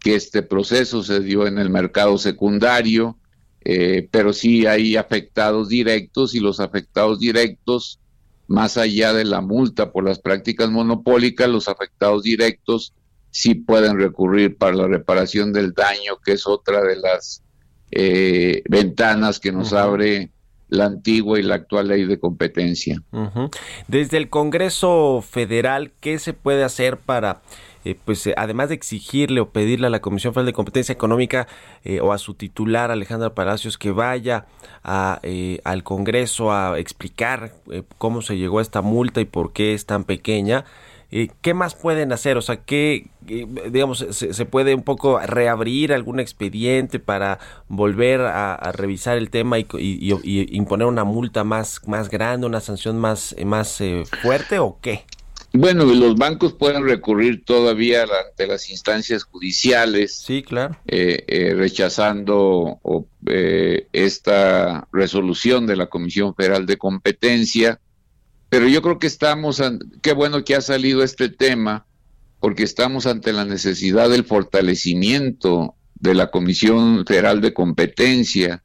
que 0.00 0.14
este 0.14 0.42
proceso 0.42 1.02
se 1.02 1.20
dio 1.20 1.46
en 1.46 1.58
el 1.58 1.70
mercado 1.70 2.18
secundario, 2.18 3.16
eh, 3.62 4.08
pero 4.10 4.32
sí 4.32 4.66
hay 4.66 4.96
afectados 4.96 5.68
directos 5.68 6.34
y 6.34 6.40
los 6.40 6.60
afectados 6.60 7.20
directos, 7.20 8.00
más 8.48 8.76
allá 8.76 9.12
de 9.12 9.24
la 9.24 9.40
multa 9.40 9.92
por 9.92 10.04
las 10.04 10.18
prácticas 10.18 10.70
monopólicas, 10.70 11.48
los 11.48 11.68
afectados 11.68 12.22
directos 12.22 12.94
sí 13.30 13.54
pueden 13.54 13.98
recurrir 13.98 14.56
para 14.56 14.74
la 14.74 14.88
reparación 14.88 15.52
del 15.52 15.72
daño, 15.72 16.18
que 16.24 16.32
es 16.32 16.46
otra 16.46 16.82
de 16.82 16.96
las 16.96 17.42
eh, 17.92 18.62
ventanas 18.68 19.38
que 19.38 19.52
nos 19.52 19.72
abre 19.72 20.30
la 20.68 20.86
antigua 20.86 21.38
y 21.38 21.42
la 21.42 21.56
actual 21.56 21.88
ley 21.88 22.04
de 22.04 22.18
competencia. 22.18 23.02
Desde 23.88 24.16
el 24.16 24.28
Congreso 24.30 25.22
Federal, 25.28 25.92
¿qué 26.00 26.18
se 26.18 26.32
puede 26.32 26.62
hacer 26.62 26.96
para 26.96 27.42
eh, 27.84 27.96
pues 28.04 28.26
eh, 28.26 28.34
además 28.36 28.68
de 28.68 28.74
exigirle 28.74 29.40
o 29.40 29.50
pedirle 29.50 29.86
a 29.86 29.90
la 29.90 30.00
Comisión 30.00 30.34
Federal 30.34 30.46
de 30.46 30.52
Competencia 30.52 30.92
Económica 30.92 31.48
eh, 31.82 32.00
o 32.00 32.12
a 32.12 32.18
su 32.18 32.34
titular 32.34 32.90
Alejandra 32.90 33.34
Palacios 33.34 33.78
que 33.78 33.90
vaya 33.90 34.46
a, 34.84 35.20
al 35.64 35.82
Congreso 35.82 36.52
a 36.52 36.78
explicar 36.78 37.54
cómo 37.96 38.20
se 38.22 38.36
llegó 38.36 38.58
a 38.58 38.62
esta 38.62 38.82
multa 38.82 39.20
y 39.20 39.24
por 39.24 39.52
qué 39.52 39.74
es 39.74 39.86
tan 39.86 40.04
pequeña, 40.04 40.64
¿qué 41.40 41.54
más 41.54 41.74
pueden 41.74 42.12
hacer? 42.12 42.36
O 42.36 42.42
sea, 42.42 42.58
¿qué, 42.58 43.08
digamos, 43.20 44.06
se, 44.10 44.44
puede 44.46 44.74
un 44.74 44.82
poco 44.82 45.18
reabrir 45.18 45.92
algún 45.92 46.20
expediente 46.20 46.98
para 46.98 47.38
volver 47.68 48.20
a, 48.22 48.72
revisar 48.72 49.18
el 49.18 49.30
tema 49.30 49.58
y, 49.58 49.66
y, 49.78 50.56
imponer 50.56 50.86
una 50.86 51.04
multa 51.04 51.44
más, 51.44 51.80
más 51.86 52.08
grande, 52.08 52.46
una 52.46 52.60
sanción 52.60 52.98
más, 52.98 53.34
más 53.44 53.82
fuerte 54.22 54.58
o 54.58 54.78
qué? 54.80 55.04
Bueno, 55.52 55.84
los 55.84 56.14
bancos 56.14 56.52
pueden 56.52 56.84
recurrir 56.84 57.44
todavía 57.44 58.02
ante 58.02 58.46
las 58.46 58.70
instancias 58.70 59.24
judiciales. 59.24 60.14
Sí, 60.14 60.42
claro. 60.42 60.76
Eh, 60.86 61.24
eh, 61.26 61.54
rechazando 61.54 62.78
eh, 63.26 63.88
esta 63.92 64.86
resolución 64.92 65.66
de 65.66 65.76
la 65.76 65.86
Comisión 65.86 66.34
Federal 66.36 66.66
de 66.66 66.78
Competencia. 66.78 67.80
Pero 68.48 68.68
yo 68.68 68.80
creo 68.80 68.98
que 68.98 69.08
estamos, 69.08 69.60
qué 70.02 70.12
bueno 70.12 70.44
que 70.44 70.54
ha 70.54 70.60
salido 70.60 71.02
este 71.02 71.28
tema, 71.28 71.86
porque 72.38 72.62
estamos 72.62 73.06
ante 73.06 73.32
la 73.32 73.44
necesidad 73.44 74.08
del 74.08 74.24
fortalecimiento 74.24 75.74
de 75.96 76.14
la 76.14 76.30
Comisión 76.30 77.04
Federal 77.06 77.40
de 77.40 77.52
Competencia 77.52 78.62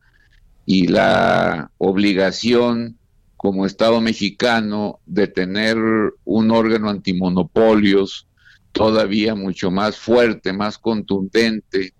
y 0.65 0.88
la 0.88 1.71
obligación 1.77 2.97
como 3.45 3.67
Estado 3.67 4.01
mexicano 4.01 5.01
de 5.05 5.27
tener 5.27 5.77
un 6.23 6.49
órgano 6.49 6.89
antimonopolios 6.89 8.27
todavía 8.71 9.35
mucho 9.35 9.69
más 9.69 9.97
fuerte, 9.97 10.51
más 10.51 10.79
contundente, 10.79 11.93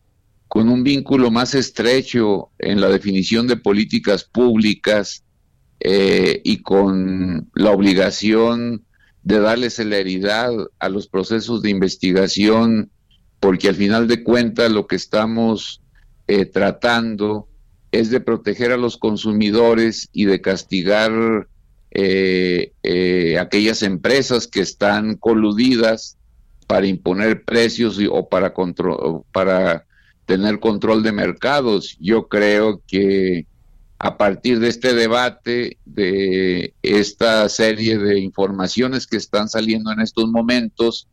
con 0.48 0.70
un 0.70 0.84
vínculo 0.84 1.30
más 1.30 1.54
estrecho 1.54 2.50
en 2.58 2.82
la 2.82 2.90
definición 2.90 3.46
de 3.46 3.58
políticas 3.58 4.24
públicas 4.24 5.24
eh, 5.82 6.42
y 6.44 6.64
con 6.64 7.48
la 7.54 7.70
obligación 7.70 8.84
de 9.22 9.40
darle 9.40 9.70
celeridad 9.70 10.50
a 10.80 10.90
los 10.90 11.08
procesos 11.08 11.62
de 11.62 11.70
investigación, 11.70 12.90
porque 13.40 13.70
al 13.70 13.76
final 13.76 14.08
de 14.08 14.24
cuentas 14.24 14.72
lo 14.72 14.88
que 14.88 14.96
estamos 14.96 15.84
eh, 16.26 16.48
tratando 16.48 17.48
es 18.00 18.10
de 18.10 18.20
proteger 18.20 18.72
a 18.72 18.78
los 18.78 18.98
consumidores 18.98 20.10
y 20.12 20.26
de 20.26 20.42
castigar 20.42 21.48
eh, 21.92 22.74
eh, 22.84 23.40
aquellas 23.40 23.84
empresas 23.84 24.48
que 24.48 24.60
están 24.60 25.16
coludidas 25.16 26.18
para 26.68 26.88
imponer 26.88 27.46
precios 27.46 27.98
o 28.12 28.28
para, 28.28 28.54
para 29.32 29.86
tener 30.26 30.60
control 30.60 31.04
de 31.04 31.14
mercados. 31.14 31.96
Yo 32.02 32.28
creo 32.28 32.82
que 32.86 33.48
a 33.98 34.18
partir 34.18 34.60
de 34.60 34.68
este 34.68 34.94
debate, 34.94 35.78
de 35.86 36.74
esta 36.82 37.48
serie 37.48 37.98
de 37.98 38.20
informaciones 38.20 39.08
que 39.08 39.16
están 39.16 39.48
saliendo 39.48 39.94
en 39.94 40.02
estos 40.02 40.28
momentos, 40.28 41.08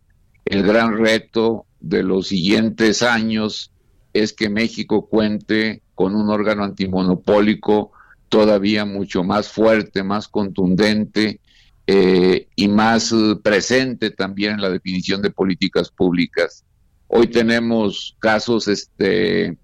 el 0.46 0.64
gran 0.64 0.98
reto 0.98 1.64
de 1.78 2.02
los 2.02 2.26
siguientes 2.26 3.02
años 3.02 3.70
es 4.12 4.32
que 4.32 4.48
México 4.48 5.06
cuente 5.06 5.80
con 5.94 6.14
un 6.14 6.30
órgano 6.30 6.64
antimonopólico 6.64 7.92
todavía 8.32 8.86
mucho 8.86 9.22
más 9.22 9.48
fuerte, 9.48 10.02
más 10.02 10.26
contundente 10.26 11.38
eh, 11.86 12.48
y 12.56 12.68
más 12.68 13.12
eh, 13.12 13.36
presente 13.42 14.10
también 14.10 14.52
en 14.52 14.62
la 14.62 14.70
definición 14.70 15.20
de 15.20 15.30
políticas 15.30 15.90
públicas. 15.90 16.64
Hoy 17.08 17.26
tenemos 17.26 18.16
casos 18.20 18.68
este, 18.68 19.58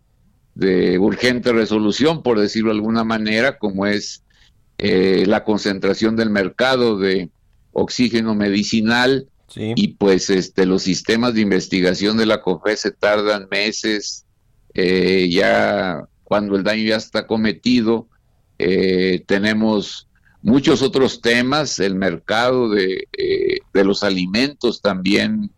de 0.55 0.99
urgente 0.99 1.51
resolución, 1.55 2.23
por 2.23 2.39
decirlo 2.39 2.69
de 2.69 2.77
alguna 2.77 3.05
manera, 3.05 3.57
como 3.57 3.87
es 3.87 4.23
eh, 4.77 5.25
la 5.27 5.45
concentración 5.45 6.15
del 6.15 6.29
mercado 6.29 6.99
de 6.99 7.31
oxígeno 7.73 8.35
medicinal 8.35 9.29
y 9.55 9.95
pues 9.95 10.29
este, 10.29 10.67
los 10.67 10.83
sistemas 10.83 11.33
de 11.33 11.41
investigación 11.41 12.19
de 12.19 12.27
la 12.27 12.43
COFE 12.43 12.77
se 12.77 12.91
tardan 12.91 13.49
meses, 13.51 14.27
ya 14.75 16.07
cuando 16.29 16.57
el 16.57 16.63
daño 16.63 16.89
ya 16.89 16.97
está 16.97 17.27
cometido. 17.27 18.07
Eh, 18.59 19.25
tenemos 19.27 20.09
muchos 20.43 20.83
otros 20.83 21.23
temas, 21.23 21.79
el 21.79 21.95
mercado 21.95 22.69
de, 22.69 23.09
eh, 23.17 23.61
de, 23.73 23.85
los 23.85 24.03
alimentos 24.03 24.83
también 24.83 25.51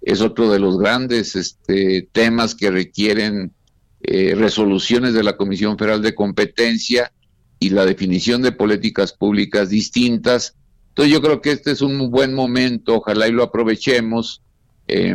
es 0.00 0.22
otro 0.22 0.50
de 0.50 0.60
los 0.60 0.78
grandes 0.78 1.36
este, 1.36 2.08
temas 2.12 2.54
que 2.54 2.70
requieren 2.70 3.52
eh, 4.00 4.34
resoluciones 4.34 5.12
de 5.12 5.24
la 5.24 5.36
Comisión 5.36 5.76
Federal 5.76 6.00
de 6.00 6.14
Competencia 6.14 7.12
y 7.58 7.68
la 7.68 7.84
definición 7.84 8.40
de 8.40 8.52
políticas 8.52 9.12
públicas 9.12 9.68
distintas. 9.68 10.56
Entonces 10.88 11.12
yo 11.12 11.20
creo 11.20 11.42
que 11.42 11.50
este 11.50 11.70
es 11.70 11.82
un 11.82 12.10
buen 12.10 12.32
momento, 12.32 12.96
ojalá 12.96 13.28
y 13.28 13.32
lo 13.32 13.42
aprovechemos, 13.42 14.40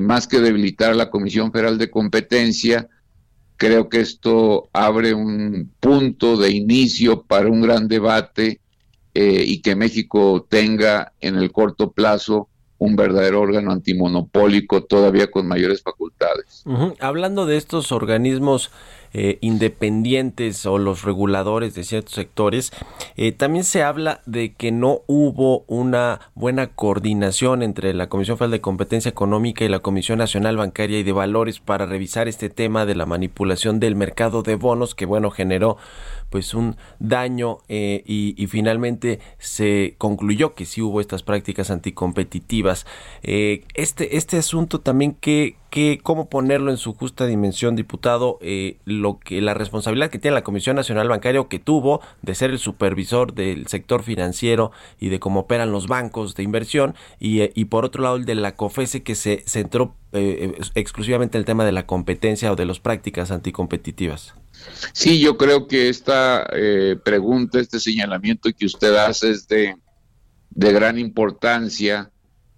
más 0.01 0.27
que 0.27 0.39
debilitar 0.39 0.91
a 0.91 0.95
la 0.95 1.11
Comisión 1.11 1.51
Federal 1.51 1.77
de 1.77 1.91
Competencia, 1.91 2.89
Creo 3.59 3.89
que 3.89 3.99
esto 3.99 4.69
abre 4.71 5.13
un 5.13 5.69
punto 5.81 6.37
de 6.37 6.49
inicio 6.49 7.23
para 7.23 7.49
un 7.49 7.59
gran 7.61 7.89
debate 7.89 8.61
eh, 9.13 9.43
y 9.45 9.61
que 9.61 9.75
México 9.75 10.47
tenga 10.49 11.11
en 11.19 11.35
el 11.35 11.51
corto 11.51 11.91
plazo 11.91 12.48
un 12.79 12.95
verdadero 12.95 13.41
órgano 13.41 13.71
antimonopólico 13.71 14.83
todavía 14.83 15.29
con 15.29 15.47
mayores 15.47 15.83
facultades. 15.83 16.63
Hablando 16.99 17.45
de 17.45 17.57
estos 17.57 17.91
organismos 17.91 18.71
eh, 19.11 19.37
independientes 19.41 20.65
o 20.65 20.77
los 20.77 21.03
reguladores 21.03 21.73
de 21.75 21.83
ciertos 21.83 22.13
sectores, 22.13 22.71
eh, 23.17 23.31
también 23.31 23.63
se 23.63 23.83
habla 23.83 24.21
de 24.25 24.53
que 24.53 24.71
no 24.71 25.01
hubo 25.07 25.65
una 25.67 26.31
buena 26.35 26.67
coordinación 26.67 27.63
entre 27.63 27.93
la 27.93 28.07
Comisión 28.07 28.37
Federal 28.37 28.51
de 28.51 28.61
Competencia 28.61 29.09
Económica 29.09 29.65
y 29.65 29.69
la 29.69 29.79
Comisión 29.79 30.19
Nacional 30.19 30.57
Bancaria 30.57 30.99
y 30.99 31.03
de 31.03 31.11
Valores 31.11 31.59
para 31.59 31.85
revisar 31.85 32.27
este 32.27 32.49
tema 32.49 32.85
de 32.85 32.95
la 32.95 33.05
manipulación 33.05 33.79
del 33.79 33.95
mercado 33.95 34.41
de 34.41 34.55
bonos 34.55 34.95
que 34.95 35.05
bueno 35.05 35.31
generó 35.31 35.77
pues 36.29 36.53
un 36.53 36.77
daño 36.99 37.59
eh, 37.67 38.03
y, 38.05 38.47
finalmente 38.47 39.19
se 39.37 39.95
concluyó 39.97 40.53
que 40.55 40.65
sí 40.65 40.81
hubo 40.81 41.01
estas 41.01 41.23
prácticas 41.23 41.69
anticompetitivas. 41.69 42.85
Eh, 43.21 43.63
este, 43.73 44.17
este 44.17 44.37
asunto 44.37 44.79
también 44.79 45.13
que, 45.13 45.55
que 45.69 45.99
cómo 46.01 46.29
ponerlo 46.29 46.71
en 46.71 46.77
su 46.77 46.93
justa 46.93 47.25
dimensión, 47.27 47.75
diputado, 47.75 48.39
eh, 48.41 48.77
lo 48.85 49.19
que 49.19 49.41
la 49.41 49.53
responsabilidad 49.53 50.09
que 50.09 50.19
tiene 50.19 50.35
la 50.35 50.43
Comisión 50.43 50.75
Nacional 50.75 51.09
Bancaria 51.09 51.45
que 51.49 51.59
tuvo 51.59 52.01
de 52.21 52.35
ser 52.35 52.49
el 52.49 52.59
supervisor 52.59 53.33
del 53.33 53.67
sector 53.67 54.03
financiero 54.03 54.71
y 54.99 55.09
de 55.09 55.19
cómo 55.19 55.41
operan 55.41 55.71
los 55.71 55.87
bancos 55.87 56.35
de 56.35 56.43
inversión 56.43 56.95
y, 57.19 57.41
y 57.59 57.65
por 57.65 57.85
otro 57.85 58.03
lado 58.03 58.15
el 58.15 58.25
de 58.25 58.35
la 58.35 58.55
COFESE 58.55 59.03
que 59.03 59.15
se 59.15 59.43
centró 59.45 59.95
exclusivamente 60.11 61.37
en 61.37 61.41
el 61.41 61.45
tema 61.45 61.65
de 61.65 61.71
la 61.71 61.85
competencia 61.85 62.51
o 62.51 62.55
de 62.55 62.65
las 62.65 62.79
prácticas 62.79 63.29
anticompetitivas. 63.29 64.33
Sí, 64.93 65.19
yo 65.19 65.37
creo 65.37 65.67
que 65.67 65.89
esta 65.89 66.47
eh, 66.53 66.97
pregunta, 67.03 67.59
este 67.59 67.79
señalamiento 67.79 68.49
que 68.57 68.65
usted 68.65 68.95
hace 68.95 69.31
es 69.31 69.47
de, 69.47 69.75
gran 70.51 70.97
importancia. 70.99 72.11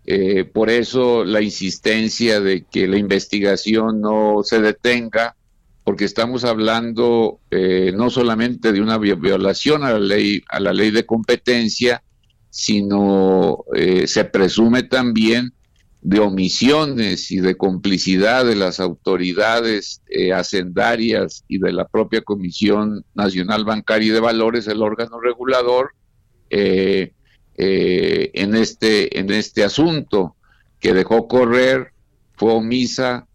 Eh, 0.06 0.46
por 0.46 0.70
eso 0.70 1.24
la 1.24 1.42
insistencia 1.42 2.42
de 2.42 2.66
que 2.66 2.88
la 2.88 2.98
investigación 2.98 4.02
no 4.02 4.42
se 4.44 4.62
detenga, 4.62 5.36
porque 5.84 6.06
estamos 6.06 6.44
hablando 6.44 7.40
eh, 7.52 7.92
no 7.96 8.10
solamente 8.10 8.72
de 8.72 8.82
una 8.82 8.98
violación 8.98 9.84
a 9.84 9.94
la 9.94 10.00
ley, 10.00 10.44
a 10.50 10.60
la 10.60 10.74
ley 10.74 10.92
de 10.92 11.06
competencia, 11.06 12.04
sino 12.50 13.64
se 14.06 14.26
presume 14.26 14.84
también 14.84 15.54
de 16.02 16.20
omisiones 16.20 17.32
y 17.32 17.38
de 17.38 17.56
complicidad 17.56 18.46
de 18.46 18.56
las 18.56 18.80
autoridades 18.80 20.02
eh, 20.10 20.34
hacendarias 20.34 21.46
y 21.48 21.60
de 21.60 21.72
la 21.72 21.88
propia 21.88 22.22
Comisión 22.22 23.06
Nacional 23.14 23.66
Bancaria 23.66 24.08
y 24.08 24.12
de 24.12 24.20
Valores, 24.20 24.68
el 24.68 24.82
órgano 24.82 25.20
regulador, 25.20 25.92
eh, 26.50 27.14
eh, 27.56 28.32
en, 28.34 28.56
este, 28.56 29.20
en 29.20 29.30
este 29.30 29.64
asunto, 29.64 30.36
que 30.80 30.94
dejó 30.94 31.28
correr, 31.28 31.92
fue 32.36 32.54
omisa, 32.54 33.28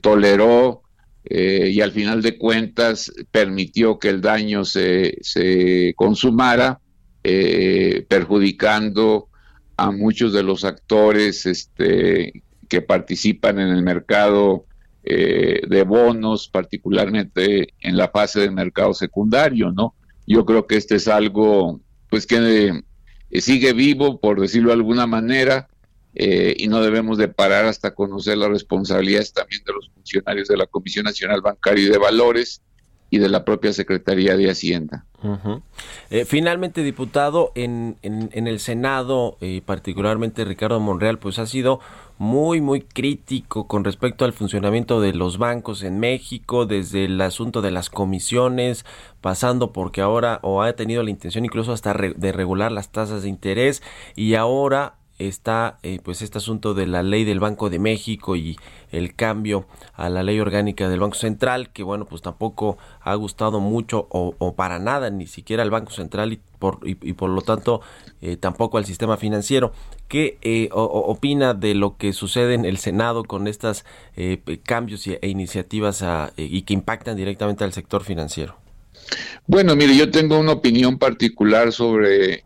toleró 0.00 0.82
y 1.22 1.80
al 1.80 1.92
final 1.92 2.22
de 2.22 2.38
cuentas 2.38 3.12
permitió 3.30 3.98
que 3.98 4.08
el 4.08 4.20
daño 4.20 4.64
se, 4.64 5.18
se 5.20 5.92
consumara, 5.94 6.80
perjudicando 7.22 9.29
a 9.80 9.90
muchos 9.90 10.34
de 10.34 10.42
los 10.42 10.64
actores 10.64 11.46
este, 11.46 12.42
que 12.68 12.82
participan 12.82 13.58
en 13.58 13.68
el 13.68 13.82
mercado 13.82 14.66
eh, 15.02 15.62
de 15.66 15.82
bonos, 15.84 16.48
particularmente 16.48 17.72
en 17.80 17.96
la 17.96 18.08
fase 18.08 18.40
de 18.40 18.50
mercado 18.50 18.92
secundario, 18.92 19.72
¿no? 19.72 19.94
Yo 20.26 20.44
creo 20.44 20.66
que 20.66 20.76
este 20.76 20.96
es 20.96 21.08
algo, 21.08 21.80
pues, 22.10 22.26
que 22.26 22.82
eh, 23.30 23.40
sigue 23.40 23.72
vivo, 23.72 24.20
por 24.20 24.38
decirlo 24.38 24.68
de 24.68 24.74
alguna 24.74 25.06
manera, 25.06 25.70
eh, 26.14 26.54
y 26.58 26.68
no 26.68 26.82
debemos 26.82 27.16
de 27.16 27.28
parar 27.28 27.64
hasta 27.64 27.94
conocer 27.94 28.36
las 28.36 28.50
responsabilidades 28.50 29.32
también 29.32 29.62
de 29.64 29.72
los 29.72 29.90
funcionarios 29.94 30.48
de 30.48 30.58
la 30.58 30.66
Comisión 30.66 31.06
Nacional 31.06 31.40
Bancaria 31.40 31.86
y 31.86 31.88
de 31.88 31.98
Valores 31.98 32.60
y 33.10 33.18
de 33.18 33.28
la 33.28 33.44
propia 33.44 33.72
Secretaría 33.72 34.36
de 34.36 34.50
Hacienda. 34.50 35.04
Eh, 36.10 36.24
finalmente, 36.24 36.82
diputado, 36.82 37.50
en, 37.54 37.96
en, 38.02 38.46
el 38.46 38.60
Senado, 38.60 39.36
eh, 39.40 39.60
particularmente 39.66 40.44
Ricardo 40.44 40.80
Monreal, 40.80 41.18
pues 41.18 41.38
ha 41.40 41.46
sido 41.46 41.80
muy, 42.18 42.60
muy 42.60 42.82
crítico 42.82 43.66
con 43.66 43.82
respecto 43.82 44.24
al 44.24 44.32
funcionamiento 44.32 45.00
de 45.00 45.12
los 45.12 45.38
bancos 45.38 45.82
en 45.82 45.98
México, 45.98 46.66
desde 46.66 47.06
el 47.06 47.20
asunto 47.20 47.62
de 47.62 47.72
las 47.72 47.90
comisiones, 47.90 48.86
pasando 49.20 49.72
porque 49.72 50.00
ahora, 50.00 50.38
o 50.42 50.62
ha 50.62 50.72
tenido 50.74 51.02
la 51.02 51.10
intención 51.10 51.44
incluso 51.44 51.72
hasta 51.72 51.92
de 51.92 52.32
regular 52.32 52.70
las 52.70 52.90
tasas 52.90 53.24
de 53.24 53.28
interés, 53.28 53.82
y 54.14 54.34
ahora 54.36 54.99
está 55.20 55.78
eh, 55.82 56.00
pues 56.02 56.22
este 56.22 56.38
asunto 56.38 56.74
de 56.74 56.86
la 56.86 57.02
ley 57.02 57.24
del 57.24 57.40
Banco 57.40 57.68
de 57.70 57.78
México 57.78 58.36
y 58.36 58.56
el 58.90 59.14
cambio 59.14 59.66
a 59.94 60.08
la 60.08 60.22
ley 60.22 60.40
orgánica 60.40 60.88
del 60.88 61.00
Banco 61.00 61.16
Central 61.16 61.70
que 61.70 61.82
bueno 61.82 62.06
pues 62.06 62.22
tampoco 62.22 62.78
ha 63.00 63.14
gustado 63.14 63.60
mucho 63.60 64.06
o, 64.10 64.54
para 64.54 64.78
nada 64.78 65.10
ni 65.10 65.26
siquiera 65.26 65.62
al 65.62 65.70
Banco 65.70 65.90
Central 65.90 66.32
y 66.32 66.40
por, 66.58 66.80
y, 66.84 66.94
por 67.12 67.30
lo 67.30 67.42
tanto 67.42 67.82
eh, 68.22 68.36
tampoco 68.36 68.78
al 68.78 68.86
sistema 68.86 69.16
financiero 69.16 69.72
¿qué 70.08 70.38
eh, 70.42 70.68
opina 70.72 71.54
de 71.54 71.74
lo 71.74 71.96
que 71.96 72.12
sucede 72.12 72.54
en 72.54 72.64
el 72.64 72.78
Senado 72.78 73.24
con 73.24 73.46
estos 73.46 73.84
cambios 74.64 75.06
e 75.06 75.28
iniciativas 75.28 76.04
y 76.36 76.62
que 76.62 76.74
impactan 76.74 77.16
directamente 77.16 77.64
al 77.64 77.72
sector 77.72 78.04
financiero? 78.04 78.56
Bueno, 79.46 79.76
mire, 79.76 79.96
yo 79.96 80.10
tengo 80.10 80.38
una 80.38 80.52
opinión 80.52 80.98
particular 80.98 81.72
sobre 81.72 82.44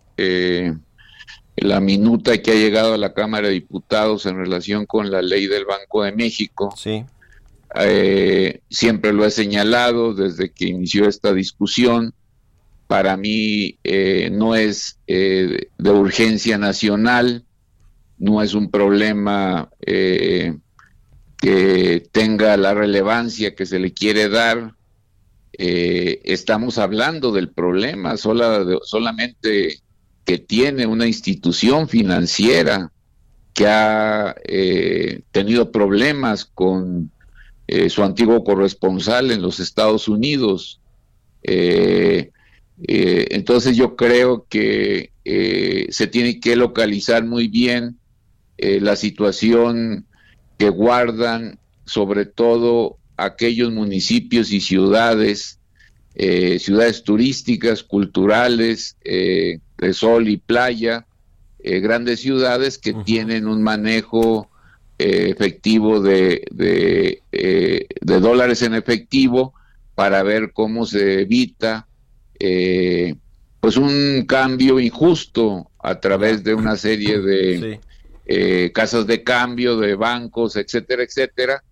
la 1.56 1.80
minuta 1.80 2.38
que 2.38 2.52
ha 2.52 2.54
llegado 2.54 2.94
a 2.94 2.98
la 2.98 3.14
Cámara 3.14 3.48
de 3.48 3.54
Diputados 3.54 4.26
en 4.26 4.36
relación 4.36 4.86
con 4.86 5.10
la 5.10 5.22
ley 5.22 5.46
del 5.46 5.64
Banco 5.64 6.02
de 6.02 6.12
México. 6.12 6.74
Sí. 6.76 7.04
Eh, 7.76 8.60
siempre 8.70 9.12
lo 9.12 9.24
he 9.24 9.30
señalado 9.30 10.14
desde 10.14 10.52
que 10.52 10.66
inició 10.66 11.08
esta 11.08 11.32
discusión. 11.32 12.14
Para 12.86 13.16
mí 13.16 13.78
eh, 13.82 14.30
no 14.32 14.54
es 14.54 14.98
eh, 15.06 15.68
de 15.78 15.90
urgencia 15.90 16.58
nacional, 16.58 17.44
no 18.18 18.42
es 18.42 18.54
un 18.54 18.70
problema 18.70 19.70
que 19.80 20.60
tenga 22.12 22.56
la 22.56 22.74
relevancia 22.74 23.54
que 23.54 23.66
se 23.66 23.78
le 23.78 23.92
quiere 23.92 24.28
dar. 24.28 24.74
estamos 25.52 26.78
hablando 26.78 27.32
del 27.32 27.50
problema, 27.50 28.16
sola, 28.16 28.64
solamente 28.82 29.83
que 30.24 30.38
tiene 30.38 30.86
una 30.86 31.06
institución 31.06 31.88
financiera 31.88 32.90
que 33.54 33.66
ha 33.68 34.34
eh, 34.44 35.22
tenido 35.30 35.70
problemas 35.70 36.44
con 36.44 37.10
eh, 37.68 37.88
su 37.88 38.02
antiguo 38.02 38.42
corresponsal 38.42 39.30
en 39.30 39.40
los 39.40 39.60
Estados 39.60 40.08
Unidos. 40.08 40.80
Eh, 41.44 42.30
entonces 42.76 43.76
yo 43.76 43.94
creo 43.94 44.46
que 44.48 45.12
se 45.90 46.06
tiene 46.08 46.40
que 46.40 46.56
localizar 46.56 47.24
muy 47.24 47.46
bien 47.46 47.98
la 48.58 48.96
situación 48.96 50.06
que 50.58 50.70
guardan 50.70 51.60
sobre 51.84 52.26
todo 52.26 52.98
aquellos 53.16 53.70
municipios 53.70 54.50
y 54.50 54.60
ciudades, 54.60 55.60
ciudades 56.16 57.04
turísticas, 57.04 57.84
culturales, 57.84 58.96
de 59.78 59.92
sol 59.92 60.28
y 60.28 60.36
playa, 60.36 61.06
eh, 61.66 61.80
grandes 61.80 62.20
ciudades 62.20 62.76
que 62.76 62.92
tienen 62.92 63.48
un 63.48 63.62
manejo 63.62 64.50
eh, 64.98 65.30
efectivo 65.30 66.00
de, 66.00 66.44
eh, 67.32 67.86
de, 68.00 68.20
dólares 68.20 68.60
en 68.60 68.74
efectivo 68.74 69.54
para 69.94 70.22
ver 70.22 70.52
cómo 70.52 70.84
se 70.84 71.22
evita 71.22 71.86
pues 73.60 73.78
un 73.78 74.26
cambio 74.28 74.78
injusto 74.78 75.70
a 75.78 75.98
través 76.00 76.44
de 76.44 76.52
una 76.52 76.76
serie 76.76 77.18
de 77.20 78.70
casas 78.74 79.06
de 79.06 79.22
cambio, 79.22 79.78
de 79.78 79.94
bancos, 79.94 80.56
etcétera, 80.56 81.02
etcétera, 81.02 81.64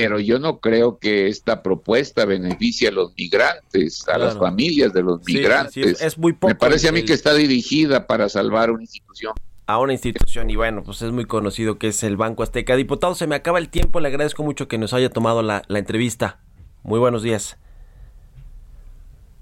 pero 0.00 0.20
yo 0.20 0.38
no 0.38 0.60
creo 0.60 0.98
que 0.98 1.28
esta 1.28 1.62
propuesta 1.62 2.24
beneficie 2.26 2.88
a 2.88 2.90
los 2.90 3.14
migrantes, 3.16 4.06
a 4.08 4.18
las 4.18 4.36
familias 4.36 4.92
de 4.92 5.02
los 5.02 5.24
migrantes. 5.24 6.02
es, 6.02 6.18
muy 6.18 6.36
Me 6.42 6.54
parece 6.54 6.88
a 6.88 6.92
mí 6.92 7.02
que 7.02 7.14
está 7.14 7.32
dirigida 7.32 8.06
para 8.06 8.28
salvar 8.28 8.70
una 8.70 8.82
institución. 8.82 9.32
A 9.66 9.78
una 9.78 9.94
institución, 9.94 10.48
y 10.48 10.54
bueno, 10.54 10.84
pues 10.84 11.02
es 11.02 11.10
muy 11.10 11.24
conocido 11.24 11.78
que 11.78 11.88
es 11.88 12.02
el 12.04 12.16
Banco 12.16 12.42
Azteca. 12.42 12.76
Diputado, 12.76 13.14
se 13.14 13.26
me 13.26 13.34
acaba 13.34 13.58
el 13.58 13.68
tiempo, 13.68 13.98
le 13.98 14.08
agradezco 14.08 14.44
mucho 14.44 14.68
que 14.68 14.78
nos 14.78 14.92
haya 14.92 15.10
tomado 15.10 15.42
la, 15.42 15.62
la 15.66 15.78
entrevista. 15.78 16.38
Muy 16.84 17.00
buenos 17.00 17.22
días. 17.22 17.58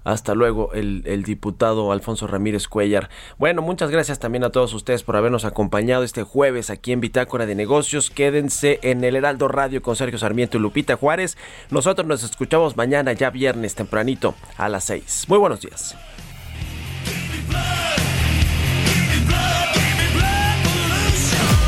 Hasta 0.05 0.35
luego, 0.35 0.71
el, 0.73 1.23
diputado 1.23 1.91
Alfonso 1.91 2.27
Ramírez 2.27 2.67
Cuellar. 2.67 3.09
Bueno, 3.39 3.63
muchas 3.63 3.89
gracias 3.89 4.19
también 4.19 4.43
a 4.43 4.51
todos 4.51 4.73
ustedes 4.75 5.03
por 5.03 5.17
habernos 5.17 5.45
acompañado 5.45 6.03
este 6.03 6.21
jueves 6.21 6.69
aquí 6.69 6.91
en 6.91 7.01
Bitácora 7.01 7.47
de 7.47 7.55
Negocios. 7.55 8.11
Quédense 8.11 8.79
en 8.83 9.03
el 9.03 9.15
Heraldo 9.15 9.47
Radio 9.47 9.81
con 9.81 9.95
Sergio 9.95 10.19
Sarmiento 10.19 10.57
y 10.57 10.61
Lupita 10.61 10.95
Juárez. 10.95 11.37
Nosotros 11.71 12.07
nos 12.07 12.23
escuchamos 12.23 12.77
mañana, 12.77 13.13
ya 13.13 13.31
viernes 13.31 13.73
tempranito, 13.73 14.35
a 14.57 14.69
las 14.69 14.83
seis. 14.83 15.25
Muy 15.27 15.39
buenos 15.39 15.61
días. 15.61 15.95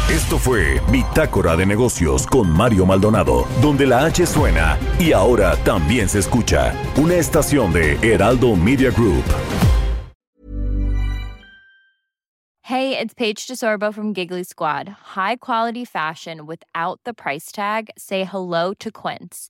Esto 0.09 0.39
fue 0.39 0.79
Bitácora 0.89 1.57
de 1.57 1.65
Negocios 1.65 2.25
con 2.25 2.49
Mario 2.49 2.85
Maldonado, 2.85 3.45
donde 3.61 3.85
la 3.85 4.05
H 4.05 4.25
suena 4.25 4.77
y 4.97 5.11
ahora 5.11 5.57
también 5.65 6.07
se 6.07 6.19
escucha. 6.19 6.73
Una 6.95 7.15
estación 7.15 7.73
de 7.73 7.97
Heraldo 8.01 8.55
Media 8.55 8.89
Group. 8.89 9.25
Hey, 12.61 12.97
it's 12.97 13.13
Paige 13.13 13.47
DeSorbo 13.47 13.93
from 13.93 14.13
Giggly 14.13 14.45
Squad. 14.45 14.87
High 15.15 15.37
quality 15.37 15.83
fashion 15.83 16.45
without 16.45 17.01
the 17.03 17.13
price 17.13 17.51
tag. 17.51 17.89
Say 17.97 18.23
hello 18.23 18.73
to 18.79 18.89
Quince. 18.89 19.49